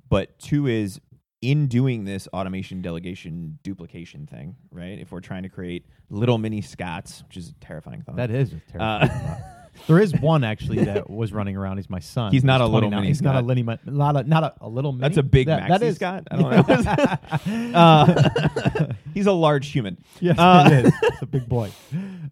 But 0.08 0.38
two 0.38 0.66
is 0.68 1.00
in 1.42 1.66
doing 1.68 2.04
this 2.04 2.28
automation, 2.32 2.80
delegation, 2.82 3.58
duplication 3.62 4.26
thing, 4.26 4.56
right? 4.70 4.98
If 4.98 5.10
we're 5.12 5.20
trying 5.20 5.42
to 5.44 5.48
create 5.48 5.86
little 6.10 6.38
mini 6.38 6.60
Scotts, 6.60 7.22
which 7.26 7.36
is 7.36 7.48
a 7.50 7.54
terrifying 7.64 8.02
thought. 8.02 8.16
that 8.16 8.30
is 8.30 8.52
a 8.52 8.82
Uh, 8.82 9.06
terrible. 9.08 9.36
there 9.86 9.98
is 10.00 10.12
one 10.20 10.44
actually 10.44 10.84
that 10.84 11.08
was 11.10 11.32
running 11.32 11.56
around. 11.56 11.76
He's 11.78 11.90
my 11.90 11.98
son. 12.00 12.32
He's 12.32 12.44
not 12.44 12.60
a 12.60 12.64
little 12.64 12.90
29. 12.90 13.00
mini 13.00 13.08
He's 13.08 13.22
not 13.22 13.30
a 13.34 13.38
Scott. 13.38 13.44
little, 13.46 13.64
not 13.86 14.16
a 14.16 14.22
not 14.28 14.44
a, 14.44 14.54
a 14.60 14.68
little. 14.68 14.92
Mini. 14.92 15.02
That's 15.02 15.16
a 15.16 15.22
big 15.22 15.46
that, 15.48 15.62
maxi 15.64 15.68
that 15.68 15.82
is 15.82 15.96
Scott. 15.96 16.24
I 16.30 16.36
don't 16.36 17.64
know. 17.72 17.78
uh, 17.78 18.92
he's 19.14 19.26
a 19.26 19.32
large 19.32 19.68
human. 19.68 19.98
yes, 20.20 20.38
uh, 20.38 20.68
it 20.70 20.86
is. 20.86 20.92
It's 21.02 21.22
a 21.22 21.26
big 21.26 21.48
boy. 21.48 21.70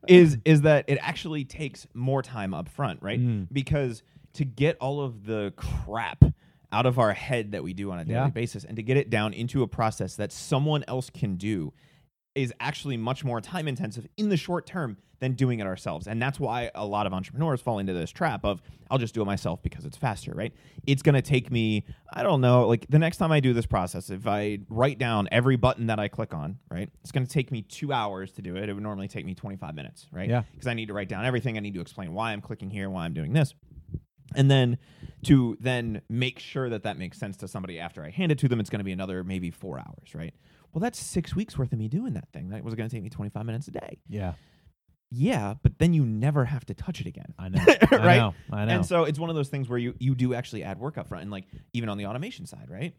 is 0.07 0.39
is 0.45 0.63
that 0.63 0.85
it 0.89 0.99
actually 1.01 1.45
takes 1.45 1.87
more 1.95 2.23
time 2.23 2.55
up 2.55 2.69
front, 2.69 3.03
right? 3.03 3.21
Mm. 3.21 3.49
Because 3.53 4.03
to 4.35 4.45
get 4.45 4.77
all 4.81 5.01
of 5.01 5.25
the 5.25 5.53
crap 5.57 6.23
out 6.71 6.85
of 6.87 6.99
our 6.99 7.13
head 7.15 7.53
that 7.53 7.63
we 7.65 7.73
do 7.73 7.91
on 7.91 7.99
a 7.99 8.05
daily 8.05 8.15
Yeah. 8.19 8.29
basis 8.29 8.63
and 8.65 8.77
to 8.77 8.83
get 8.83 8.97
it 8.99 9.09
down 9.09 9.33
into 9.33 9.63
a 9.63 9.67
process 9.67 10.17
that 10.17 10.33
someone 10.33 10.85
else 10.87 11.09
can 11.11 11.37
do 11.37 11.73
is 12.35 12.53
actually 12.61 12.97
much 12.97 13.25
more 13.25 13.41
time 13.41 13.67
intensive 13.69 14.07
in 14.17 14.29
the 14.29 14.37
short 14.37 14.67
term 14.67 14.97
than 15.21 15.33
doing 15.33 15.59
it 15.59 15.67
ourselves. 15.67 16.07
And 16.07 16.23
that's 16.23 16.39
why 16.39 16.71
a 16.77 16.87
lot 16.87 17.07
of 17.07 17.13
entrepreneurs 17.13 17.61
fall 17.61 17.81
into 17.81 17.93
this 17.93 18.11
trap 18.11 18.45
of 18.45 18.63
I'll 18.89 18.99
just 18.99 19.15
do 19.15 19.23
it 19.23 19.25
myself 19.25 19.61
because 19.63 19.85
it's 19.85 19.97
faster, 19.97 20.33
right? 20.33 20.53
It's 20.87 21.03
going 21.03 21.17
to 21.17 21.23
take 21.23 21.51
me, 21.51 21.85
I 22.13 22.23
don't 22.23 22.41
know, 22.41 22.69
like 22.69 22.87
the 22.89 23.01
next 23.01 23.17
time 23.17 23.33
I 23.33 23.41
do 23.41 23.53
this 23.53 23.67
process, 23.67 24.11
if 24.11 24.29
I 24.29 24.61
write 24.69 24.99
down 24.99 25.29
every 25.33 25.57
button 25.57 25.89
that 25.89 25.99
I 25.99 26.07
click 26.07 26.33
on, 26.33 26.59
right? 26.71 26.89
It's 27.01 27.11
going 27.11 27.27
to 27.27 27.33
take 27.33 27.51
me 27.51 27.63
2 27.63 27.93
hours 27.93 28.31
to 28.33 28.43
do 28.43 28.57
it. 28.57 28.69
It 28.69 28.75
would 28.75 28.83
normally 28.83 29.09
take 29.09 29.27
me 29.27 29.35
25 29.35 29.75
minutes, 29.75 30.07
right? 30.13 30.29
Yeah. 30.29 30.45
Because 30.53 30.69
I 30.69 30.75
need 30.75 30.87
to 30.87 30.95
write 30.95 31.09
down 31.09 31.25
everything, 31.25 31.57
I 31.57 31.61
need 31.61 31.75
to 31.75 31.81
explain 31.81 32.15
why 32.15 32.33
I'm 32.33 32.41
clicking 32.41 32.71
here, 32.71 32.89
why 32.89 33.05
I'm 33.05 33.15
doing 33.15 33.33
this. 33.33 33.55
And 34.37 34.49
then 34.49 34.79
to 35.25 35.57
then 35.59 36.03
make 36.09 36.39
sure 36.39 36.69
that 36.69 36.85
that 36.85 36.97
makes 36.97 37.19
sense 37.19 37.37
to 37.39 37.49
somebody 37.49 37.81
after 37.81 38.05
I 38.05 38.11
hand 38.11 38.31
it 38.31 38.39
to 38.39 38.49
them, 38.49 38.61
it's 38.61 38.71
going 38.71 38.81
to 38.81 38.85
be 38.85 38.93
another 38.93 39.25
maybe 39.25 39.51
4 39.51 39.81
hours, 39.81 40.15
right? 40.15 40.35
Well, 40.73 40.81
that's 40.81 40.99
6 40.99 41.35
weeks 41.37 41.57
worth 41.59 41.73
of 41.73 41.79
me 41.79 41.89
doing 41.89 42.15
that 42.15 42.29
thing. 42.33 42.51
That 42.51 42.63
was 42.65 42.75
going 42.75 42.89
to 42.89 42.95
take 42.95 43.03
me 43.03 43.11
25 43.11 43.45
minutes 43.47 43.69
a 43.69 43.73
day. 43.73 43.99
Yeah, 44.09 44.35
Yeah, 45.11 45.55
but 45.63 45.79
then 45.79 45.95
you 45.95 46.05
never 46.05 46.45
have 46.45 46.65
to 46.67 46.75
touch 46.75 47.01
it 47.01 47.07
again. 47.07 47.35
I 47.39 47.49
know. 47.49 47.65
Right? 47.91 47.93
I 47.93 48.19
know. 48.19 48.35
I 48.53 48.65
know. 48.67 48.73
And 48.75 48.87
so 48.87 49.05
it's 49.05 49.19
one 49.19 49.31
of 49.31 49.37
those 49.37 49.49
things 49.49 49.69
where 49.69 49.79
you 49.79 49.95
you 49.99 50.15
do 50.15 50.35
actually 50.35 50.63
add 50.65 50.79
work 50.79 50.99
up 50.99 51.09
front 51.09 51.23
and 51.23 51.31
like 51.31 51.45
even 51.73 51.89
on 51.89 51.97
the 51.99 52.07
automation 52.07 52.47
side, 52.47 52.67
right? 52.69 52.95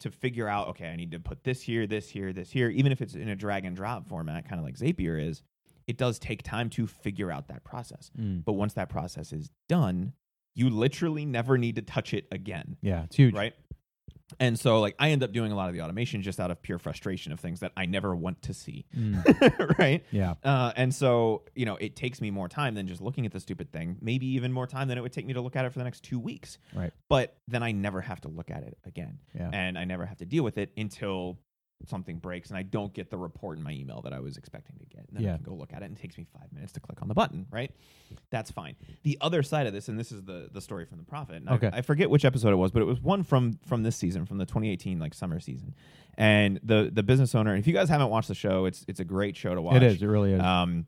To 0.00 0.10
figure 0.10 0.46
out, 0.46 0.68
okay, 0.68 0.86
I 0.88 0.96
need 0.96 1.10
to 1.12 1.18
put 1.18 1.42
this 1.42 1.60
here, 1.62 1.86
this 1.86 2.08
here, 2.08 2.32
this 2.32 2.50
here, 2.50 2.68
even 2.70 2.92
if 2.92 3.00
it's 3.02 3.14
in 3.14 3.28
a 3.28 3.34
drag 3.34 3.64
and 3.64 3.74
drop 3.74 4.06
format, 4.08 4.48
kind 4.48 4.60
of 4.60 4.64
like 4.64 4.76
Zapier 4.76 5.20
is, 5.20 5.42
it 5.88 5.96
does 5.96 6.18
take 6.20 6.42
time 6.44 6.68
to 6.70 6.86
figure 6.86 7.32
out 7.32 7.48
that 7.48 7.64
process. 7.64 8.10
Mm. 8.16 8.44
But 8.44 8.52
once 8.52 8.74
that 8.74 8.90
process 8.90 9.32
is 9.32 9.50
done, 9.68 10.12
you 10.54 10.70
literally 10.70 11.24
never 11.24 11.56
need 11.58 11.76
to 11.76 11.82
touch 11.82 12.12
it 12.14 12.26
again 12.30 12.76
Yeah, 12.82 13.04
it's 13.04 13.16
huge. 13.16 13.34
right 13.34 13.54
and 14.40 14.58
so 14.58 14.80
like 14.80 14.94
i 14.98 15.10
end 15.10 15.22
up 15.22 15.32
doing 15.32 15.52
a 15.52 15.56
lot 15.56 15.68
of 15.68 15.74
the 15.74 15.80
automation 15.80 16.22
just 16.22 16.38
out 16.40 16.50
of 16.50 16.60
pure 16.62 16.78
frustration 16.78 17.32
of 17.32 17.40
things 17.40 17.60
that 17.60 17.72
i 17.76 17.86
never 17.86 18.14
want 18.14 18.40
to 18.42 18.52
see 18.54 18.84
Mm, 18.96 19.78
right 19.78 20.04
yeah. 20.10 20.34
uh, 20.44 20.72
and 20.76 20.94
so 20.94 21.42
you 21.54 21.64
know 21.66 21.76
it 21.76 21.96
takes 21.96 22.20
me 22.20 22.30
more 22.30 22.48
time 22.48 22.74
than 22.74 22.86
just 22.86 23.00
looking 23.00 23.26
at 23.26 23.32
the 23.32 23.40
stupid 23.40 23.72
thing 23.72 23.96
maybe 24.00 24.26
even 24.26 24.52
more 24.52 24.66
time 24.66 24.88
than 24.88 24.98
it 24.98 25.00
would 25.00 25.12
take 25.12 25.26
me 25.26 25.32
to 25.34 25.40
look 25.40 25.56
at 25.56 25.64
it 25.64 25.72
for 25.72 25.78
the 25.78 25.84
next 25.84 26.02
two 26.04 26.18
weeks 26.18 26.58
Right. 26.74 26.92
but 27.08 27.36
then 27.48 27.62
i 27.62 27.72
never 27.72 28.00
have 28.00 28.20
to 28.22 28.28
look 28.28 28.50
at 28.50 28.62
it 28.62 28.76
again 28.84 29.18
Yeah. 29.34 29.50
and 29.52 29.78
i 29.78 29.84
never 29.84 30.04
have 30.06 30.18
to 30.18 30.26
deal 30.26 30.44
with 30.44 30.58
it 30.58 30.72
until 30.76 31.38
something 31.86 32.16
breaks 32.18 32.48
and 32.48 32.58
i 32.58 32.62
don't 32.62 32.92
get 32.92 33.08
the 33.10 33.16
report 33.16 33.56
in 33.56 33.62
my 33.62 33.70
email 33.70 34.02
that 34.02 34.12
i 34.12 34.18
was 34.18 34.36
expecting 34.36 34.76
to 34.78 34.84
get 34.86 35.06
and 35.08 35.16
then 35.16 35.22
Yeah. 35.22 35.34
i 35.34 35.36
can 35.36 35.44
go 35.44 35.54
look 35.54 35.72
at 35.72 35.82
it 35.82 35.84
and 35.86 35.96
it 35.96 36.00
takes 36.00 36.18
me 36.18 36.26
five 36.32 36.52
minutes 36.52 36.72
to 36.72 36.80
click 36.80 37.00
on 37.00 37.06
the 37.08 37.14
button 37.14 37.46
right 37.52 37.70
that's 38.30 38.50
fine 38.50 38.74
the 39.04 39.16
other 39.20 39.42
side 39.44 39.66
of 39.68 39.72
this 39.72 39.88
and 39.88 39.98
this 39.98 40.10
is 40.10 40.22
the 40.24 40.48
the 40.52 40.60
story 40.60 40.84
from 40.86 40.98
the 40.98 41.04
Profit 41.04 41.36
and 41.36 41.48
I- 41.48 41.54
Okay. 41.54 41.70
I, 41.72 41.82
forget 41.82 42.10
which 42.10 42.24
episode 42.24 42.52
it 42.52 42.56
was 42.56 42.72
but 42.72 42.82
it 42.82 42.86
was 42.86 43.00
one 43.00 43.22
from 43.22 43.58
from 43.66 43.82
this 43.84 43.96
season 43.96 44.26
from 44.26 44.38
the 44.38 44.46
2018 44.46 44.98
like 44.98 45.14
summer 45.14 45.38
season 45.40 45.74
and 46.16 46.58
the 46.64 46.90
the 46.92 47.02
business 47.04 47.34
owner 47.34 47.54
if 47.54 47.66
you 47.66 47.72
guys 47.72 47.88
haven't 47.88 48.08
watched 48.10 48.28
the 48.28 48.34
show 48.34 48.64
it's 48.66 48.84
it's 48.88 48.98
a 49.00 49.04
great 49.04 49.36
show 49.36 49.54
to 49.54 49.62
watch 49.62 49.76
It 49.76 49.82
is. 49.84 50.02
It 50.02 50.06
really 50.06 50.32
is. 50.32 50.40
um, 50.40 50.86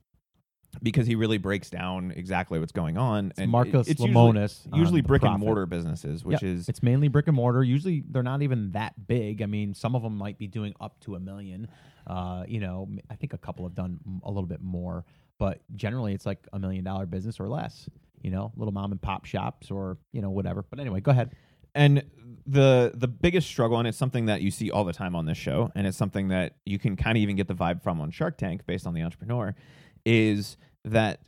because 0.83 1.07
he 1.07 1.15
really 1.15 1.39
breaks 1.39 1.69
down 1.71 2.13
exactly 2.15 2.59
what's 2.59 2.73
going 2.73 2.97
on. 2.97 3.31
It's 3.31 3.39
and 3.41 3.51
Marcus 3.51 3.89
it's 3.89 4.01
Lemonis. 4.01 4.65
usually, 4.67 4.79
usually 4.81 5.01
brick 5.01 5.23
and 5.25 5.39
mortar 5.41 5.67
businesses, 5.67 6.25
which 6.25 6.43
Yep. 6.43 6.51
is 6.51 6.69
It's 6.69 6.83
mainly 6.83 7.09
brick 7.09 7.27
and 7.27 7.37
mortar. 7.37 7.63
Usually, 7.65 8.05
they're 8.09 8.23
not 8.23 8.43
even 8.43 8.73
that 8.73 9.07
big. 9.09 9.43
I 9.43 9.47
mean, 9.47 9.75
some 9.75 9.95
of 9.97 10.03
them 10.03 10.17
might 10.17 10.39
be 10.39 10.47
doing 10.47 10.75
up 10.81 11.01
to 11.01 11.15
a 11.17 11.21
million. 11.21 11.69
Uh, 12.07 12.45
you 12.47 12.61
know, 12.61 12.89
I 13.11 13.15
think 13.17 13.33
a 13.33 13.39
couple 13.39 13.65
have 13.67 13.75
done 13.75 13.99
a 14.23 14.29
little 14.29 14.47
bit 14.47 14.63
more, 14.63 15.05
but 15.39 15.61
generally, 15.77 16.15
it's 16.15 16.27
like 16.27 16.47
a 16.53 16.59
million 16.59 16.85
dollar 16.85 17.07
business 17.07 17.41
or 17.41 17.49
less. 17.49 17.89
You 18.23 18.31
know, 18.31 18.53
little 18.57 18.73
mom 18.73 18.93
and 18.93 19.01
pop 19.01 19.25
shops 19.25 19.71
or 19.71 19.97
you 20.13 20.21
know 20.23 20.31
whatever. 20.31 20.65
But 20.69 20.79
anyway, 20.79 21.01
go 21.01 21.11
ahead. 21.11 21.33
and 21.75 22.03
the 22.47 22.93
the 22.95 23.09
biggest 23.09 23.47
struggle, 23.49 23.79
and 23.79 23.87
it's 23.89 23.99
something 23.99 24.27
that 24.27 24.41
you 24.43 24.51
see 24.51 24.71
all 24.71 24.85
the 24.85 24.93
time 24.93 25.15
on 25.17 25.25
this 25.27 25.39
show, 25.39 25.71
and 25.75 25.87
it's 25.87 25.97
something 25.97 26.29
that 26.29 26.57
you 26.67 26.79
can 26.79 26.97
kind 26.97 27.17
of 27.17 27.23
even 27.23 27.37
get 27.37 27.49
the 27.49 27.55
vibe 27.55 27.83
from 27.83 28.01
on 28.01 28.11
Shark 28.11 28.37
Tank 28.39 28.67
based 28.67 28.87
on 28.87 28.95
the 28.95 29.03
entrepreneur, 29.03 29.55
is 30.05 30.57
that 30.85 31.21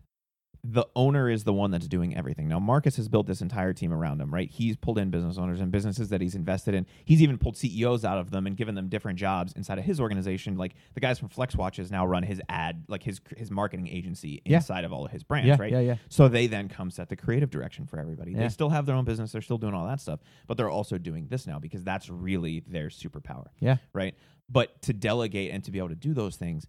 the 0.65 0.87
owner 0.95 1.29
is 1.29 1.43
the 1.43 1.53
one 1.53 1.73
that's 1.73 1.89
doing 1.89 2.17
everything. 2.17 2.47
Now, 2.47 2.61
Marcus 2.61 2.95
has 2.95 3.09
built 3.09 3.27
this 3.27 3.41
entire 3.41 3.73
team 3.73 3.93
around 3.93 4.21
him, 4.21 4.33
right? 4.33 4.49
He's 4.49 4.77
pulled 4.77 4.97
in 4.97 5.11
business 5.11 5.37
owners 5.37 5.61
and 5.61 5.73
businesses 5.73 6.11
that 6.11 6.21
he's 6.21 6.37
invested 6.37 6.73
in. 6.73 6.87
He's 7.05 7.21
even 7.21 7.37
pulled 7.37 7.57
CEOs 7.57 8.05
out 8.05 8.19
of 8.19 8.31
them 8.31 8.47
and 8.47 8.57
given 8.57 8.77
them 8.77 8.89
different 8.89 9.19
jobs 9.19 9.53
inside 9.55 9.79
of 9.81 9.85
his 9.85 9.99
organization. 9.99 10.57
Like 10.57 10.75
the 10.95 11.01
guys 11.01 11.19
from 11.19 11.31
Flex 11.31 11.57
Watches 11.57 11.91
now 11.91 12.07
run 12.07 12.23
his 12.23 12.41
ad, 12.49 12.85
like 12.87 13.03
his 13.03 13.21
his 13.37 13.51
marketing 13.51 13.89
agency 13.89 14.41
Yeah. 14.45 14.59
inside 14.59 14.85
of 14.85 14.93
all 14.93 15.05
of 15.05 15.11
his 15.11 15.25
brands, 15.25 15.49
yeah, 15.49 15.57
right? 15.59 15.73
yeah, 15.73 15.81
yeah. 15.81 15.97
So 16.09 16.29
they 16.29 16.47
then 16.47 16.69
come 16.69 16.93
set 16.93 17.09
the 17.09 17.17
creative 17.17 17.51
direction 17.51 17.85
for 17.87 17.99
everybody. 17.99 18.31
Yeah. 18.31 18.43
They 18.45 18.49
still 18.49 18.71
have 18.71 18.87
their 18.87 18.95
own 18.95 19.05
business, 19.05 19.33
they're 19.33 19.43
still 19.43 19.59
doing 19.59 19.75
all 19.75 19.89
that 19.89 20.01
stuff, 20.01 20.21
but 20.47 20.57
they're 20.57 20.71
also 20.71 20.97
doing 20.97 21.27
this 21.27 21.45
now 21.45 21.59
because 21.59 21.83
that's 21.83 22.09
really 22.09 22.63
their 22.69 22.87
superpower, 22.87 23.47
Yeah. 23.59 23.79
right? 23.93 24.15
But 24.49 24.81
to 24.83 24.93
delegate 24.93 25.51
and 25.51 25.65
to 25.65 25.73
be 25.73 25.79
able 25.79 25.89
to 25.89 25.97
do 25.97 26.15
those 26.15 26.37
things 26.37 26.69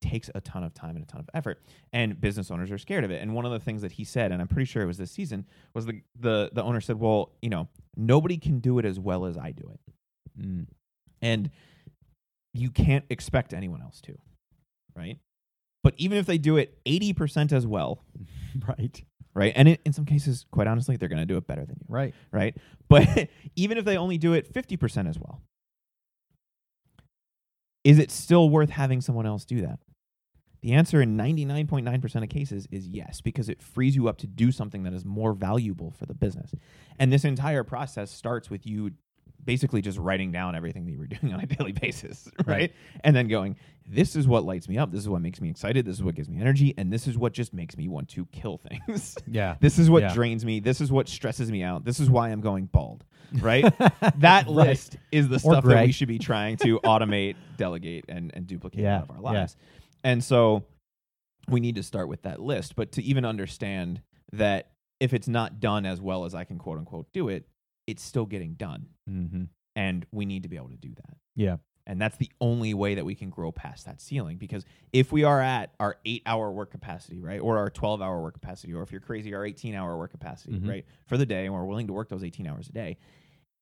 takes 0.00 0.30
a 0.34 0.40
ton 0.40 0.62
of 0.62 0.74
time 0.74 0.96
and 0.96 1.04
a 1.04 1.06
ton 1.06 1.20
of 1.20 1.28
effort 1.34 1.62
and 1.92 2.20
business 2.20 2.50
owners 2.50 2.70
are 2.70 2.78
scared 2.78 3.04
of 3.04 3.10
it. 3.10 3.22
And 3.22 3.34
one 3.34 3.44
of 3.44 3.52
the 3.52 3.60
things 3.60 3.82
that 3.82 3.92
he 3.92 4.04
said 4.04 4.32
and 4.32 4.40
i'm 4.40 4.48
pretty 4.48 4.66
sure 4.66 4.82
it 4.82 4.86
was 4.86 4.98
this 4.98 5.10
season 5.10 5.46
was 5.74 5.86
the 5.86 6.00
the, 6.18 6.50
the 6.52 6.62
owner 6.62 6.80
said 6.80 6.98
well 6.98 7.32
you 7.42 7.50
know 7.50 7.68
nobody 7.96 8.36
can 8.36 8.60
do 8.60 8.78
it 8.78 8.84
as 8.84 8.98
well 8.98 9.24
as 9.26 9.36
i 9.36 9.50
do 9.52 9.70
it. 9.72 9.80
Mm. 10.40 10.66
and 11.22 11.50
you 12.52 12.70
can't 12.70 13.04
expect 13.08 13.54
anyone 13.54 13.80
else 13.80 14.00
to 14.02 14.16
right? 14.96 15.18
But 15.84 15.94
even 15.98 16.18
if 16.18 16.26
they 16.26 16.38
do 16.38 16.56
it 16.56 16.78
80% 16.84 17.52
as 17.52 17.66
well 17.66 18.02
right, 18.66 19.04
right? 19.34 19.52
And 19.54 19.68
in, 19.68 19.78
in 19.84 19.92
some 19.92 20.04
cases 20.04 20.46
quite 20.50 20.66
honestly 20.66 20.96
they're 20.96 21.08
going 21.08 21.20
to 21.20 21.26
do 21.26 21.36
it 21.36 21.46
better 21.46 21.64
than 21.64 21.76
you 21.80 21.86
right. 21.88 22.14
right? 22.32 22.56
But 22.88 23.28
even 23.56 23.78
if 23.78 23.84
they 23.84 23.96
only 23.96 24.16
do 24.18 24.32
it 24.32 24.52
50% 24.52 25.08
as 25.08 25.18
well 25.18 25.42
is 27.84 27.98
it 27.98 28.10
still 28.10 28.48
worth 28.48 28.70
having 28.70 29.00
someone 29.00 29.26
else 29.26 29.44
do 29.44 29.60
that 29.60 29.78
the 30.66 30.72
answer 30.72 31.00
in 31.00 31.16
99.9% 31.16 32.22
of 32.24 32.28
cases 32.28 32.66
is 32.72 32.88
yes, 32.88 33.20
because 33.20 33.48
it 33.48 33.62
frees 33.62 33.94
you 33.94 34.08
up 34.08 34.18
to 34.18 34.26
do 34.26 34.50
something 34.50 34.82
that 34.82 34.92
is 34.92 35.04
more 35.04 35.32
valuable 35.32 35.92
for 35.92 36.06
the 36.06 36.14
business. 36.14 36.50
And 36.98 37.12
this 37.12 37.24
entire 37.24 37.62
process 37.62 38.10
starts 38.10 38.50
with 38.50 38.66
you 38.66 38.90
basically 39.44 39.80
just 39.80 39.96
writing 39.96 40.32
down 40.32 40.56
everything 40.56 40.84
that 40.86 40.90
you 40.90 40.98
were 40.98 41.06
doing 41.20 41.32
on 41.32 41.38
a 41.38 41.46
daily 41.46 41.70
basis, 41.70 42.28
right? 42.40 42.48
Right. 42.48 42.72
And 43.04 43.14
then 43.14 43.28
going, 43.28 43.54
this 43.88 44.16
is 44.16 44.26
what 44.26 44.42
lights 44.44 44.68
me 44.68 44.76
up, 44.76 44.90
this 44.90 45.02
is 45.02 45.08
what 45.08 45.20
makes 45.22 45.40
me 45.40 45.48
excited, 45.48 45.84
this 45.86 45.94
is 45.94 46.02
what 46.02 46.16
gives 46.16 46.28
me 46.28 46.40
energy, 46.40 46.74
and 46.76 46.92
this 46.92 47.06
is 47.06 47.16
what 47.16 47.32
just 47.32 47.54
makes 47.54 47.76
me 47.76 47.86
want 47.86 48.08
to 48.08 48.26
kill 48.32 48.58
things. 48.86 49.14
Yeah. 49.28 49.54
this 49.60 49.78
is 49.78 49.88
what 49.88 50.02
Yeah. 50.02 50.14
drains 50.14 50.44
me, 50.44 50.58
this 50.58 50.80
is 50.80 50.90
what 50.90 51.08
stresses 51.08 51.48
me 51.52 51.62
out, 51.62 51.84
this 51.84 52.00
is 52.00 52.10
why 52.10 52.30
I'm 52.30 52.40
going 52.40 52.66
bald, 52.66 53.04
right? 53.40 53.62
that 53.78 54.20
Right. 54.20 54.48
list 54.48 54.96
is 55.12 55.28
the 55.28 55.36
Or 55.36 55.38
stuff 55.52 55.64
that 55.64 55.84
we 55.86 55.92
should 55.92 56.08
be 56.08 56.18
trying 56.18 56.56
to 56.56 56.80
automate, 56.80 57.36
delegate, 57.56 58.06
and, 58.08 58.32
and 58.34 58.48
duplicate 58.48 58.80
Yeah, 58.80 58.96
out 58.96 59.10
of 59.10 59.24
our 59.24 59.32
yeah. 59.32 59.40
And 60.06 60.22
so 60.22 60.64
we 61.48 61.58
need 61.58 61.74
to 61.74 61.82
start 61.82 62.06
with 62.08 62.22
that 62.22 62.40
list. 62.40 62.76
But 62.76 62.92
to 62.92 63.02
even 63.02 63.24
understand 63.24 64.02
that 64.32 64.70
if 65.00 65.12
it's 65.12 65.26
not 65.26 65.58
done 65.58 65.84
as 65.84 66.00
well 66.00 66.24
as 66.24 66.32
I 66.34 66.44
can 66.44 66.58
quote 66.58 66.78
unquote 66.78 67.12
do 67.12 67.28
it, 67.28 67.48
it's 67.88 68.02
still 68.04 68.24
getting 68.24 68.54
done. 68.54 68.86
Mm-hmm. 69.10 69.44
And 69.74 70.06
we 70.12 70.24
need 70.24 70.44
to 70.44 70.48
be 70.48 70.56
able 70.56 70.68
to 70.70 70.76
do 70.76 70.94
that. 70.94 71.16
Yeah. 71.34 71.56
And 71.88 72.00
that's 72.00 72.16
the 72.18 72.30
only 72.40 72.72
way 72.72 72.94
that 72.94 73.04
we 73.04 73.16
can 73.16 73.30
grow 73.30 73.50
past 73.50 73.86
that 73.86 74.00
ceiling. 74.00 74.38
Because 74.38 74.64
if 74.92 75.10
we 75.10 75.24
are 75.24 75.40
at 75.40 75.74
our 75.80 75.96
eight 76.04 76.22
hour 76.24 76.52
work 76.52 76.70
capacity, 76.70 77.18
right, 77.20 77.40
or 77.40 77.58
our 77.58 77.68
12 77.68 78.00
hour 78.00 78.22
work 78.22 78.34
capacity, 78.34 78.74
or 78.74 78.82
if 78.82 78.92
you're 78.92 79.00
crazy, 79.00 79.34
our 79.34 79.44
18 79.44 79.74
hour 79.74 79.96
work 79.98 80.12
capacity, 80.12 80.58
Mhm. 80.58 80.68
right, 80.68 80.84
for 81.06 81.16
the 81.16 81.26
day, 81.26 81.44
and 81.46 81.54
we're 81.54 81.64
willing 81.64 81.88
to 81.88 81.92
work 81.92 82.08
those 82.08 82.22
18 82.24 82.46
hours 82.46 82.68
a 82.68 82.72
day, 82.72 82.96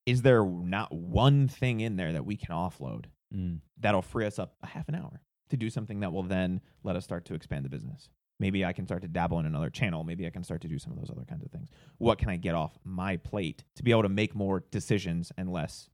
is 0.05 0.21
there 0.21 0.45
not 0.45 0.91
one 0.91 1.47
thing 1.47 1.79
in 1.79 1.95
there 1.95 2.13
that 2.13 2.25
we 2.25 2.37
can 2.37 2.49
offload 2.55 3.05
Mm. 3.33 3.61
that'll 3.77 4.01
free 4.03 4.25
us 4.27 4.37
up 4.39 4.55
a 4.61 4.67
half 4.67 4.87
an 4.89 4.95
hour 4.95 5.21
to 5.49 5.57
do 5.57 5.69
something 5.69 5.99
that 6.01 6.11
will 6.13 6.23
then 6.23 6.61
let 6.83 6.95
us 6.95 7.03
start 7.03 7.25
to 7.25 7.33
expand 7.33 7.65
the 7.65 7.69
business. 7.69 8.09
Maybe 8.39 8.65
I 8.65 8.73
can 8.73 8.85
start 8.85 9.01
to 9.03 9.07
dabble 9.07 9.39
in 9.39 9.45
another 9.45 9.69
channel. 9.69 10.03
Maybe 10.03 10.27
I 10.27 10.29
can 10.29 10.43
start 10.43 10.61
to 10.61 10.67
do 10.67 10.77
some 10.77 10.91
of 10.91 10.99
those 10.99 11.09
other 11.09 11.23
kinds 11.23 11.43
of 11.45 11.51
things. 11.51 11.69
What 11.99 12.17
can 12.17 12.29
I 12.29 12.35
get 12.37 12.53
off 12.53 12.77
my 12.83 13.15
plate 13.17 13.63
to 13.75 13.83
be 13.83 13.91
able 13.91 14.03
to 14.03 14.09
make 14.09 14.35
more 14.35 14.63
decisions 14.71 15.31
and 15.37 15.49
less 15.51 15.89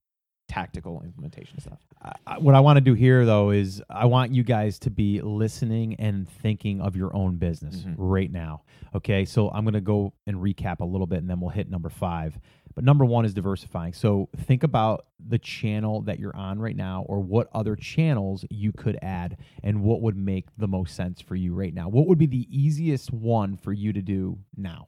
tactical 0.48 1.02
implementation 1.04 1.60
stuff? 1.60 1.80
I- 2.26 2.40
what 2.40 2.56
I 2.56 2.60
want 2.60 2.78
to 2.78 2.82
do 2.82 2.94
here, 2.96 3.26
though, 3.26 3.52
is 3.52 3.82
I 3.90 4.06
want 4.06 4.34
you 4.34 4.44
guys 4.44 4.80
to 4.80 4.90
be 4.90 5.22
listening 5.22 5.96
and 5.96 6.28
thinking 6.28 6.82
of 6.82 6.96
your 6.96 7.16
own 7.16 7.38
business 7.38 7.84
Mhm. 7.84 7.94
right 7.98 8.32
now. 8.32 8.64
Okay, 8.96 9.24
so 9.24 9.50
I'm 9.52 9.64
going 9.64 9.76
to 9.76 9.82
go 9.82 10.14
and 10.26 10.38
recap 10.38 10.80
a 10.80 10.86
little 10.86 11.08
bit, 11.08 11.20
and 11.20 11.30
then 11.30 11.40
we'll 11.40 11.52
hit 11.52 11.70
number 11.70 11.90
five. 11.90 12.40
But 12.76 12.84
number 12.84 13.06
one 13.06 13.26
is 13.26 13.34
diversifying. 13.34 13.94
So 13.94 14.30
think 14.46 14.64
about 14.64 15.06
the 15.20 15.40
channel 15.40 16.02
that 16.02 16.20
you're 16.20 16.36
on 16.36 16.60
right 16.60 16.76
now, 16.76 17.06
or 17.08 17.20
what 17.20 17.50
other 17.54 17.76
channels 17.76 18.46
you 18.50 18.72
could 18.72 18.98
add, 19.02 19.38
and 19.64 19.84
what 19.84 20.02
would 20.02 20.18
make 20.18 20.48
the 20.58 20.68
most 20.68 20.96
sense 20.96 21.22
for 21.22 21.36
you 21.36 21.54
right 21.54 21.74
now. 21.74 21.90
What 21.90 22.08
would 22.08 22.18
be 22.18 22.26
the 22.26 22.48
easiest 22.50 23.12
one 23.12 23.58
for 23.58 23.74
you 23.74 23.94
to 23.94 24.02
do 24.02 24.40
now? 24.56 24.88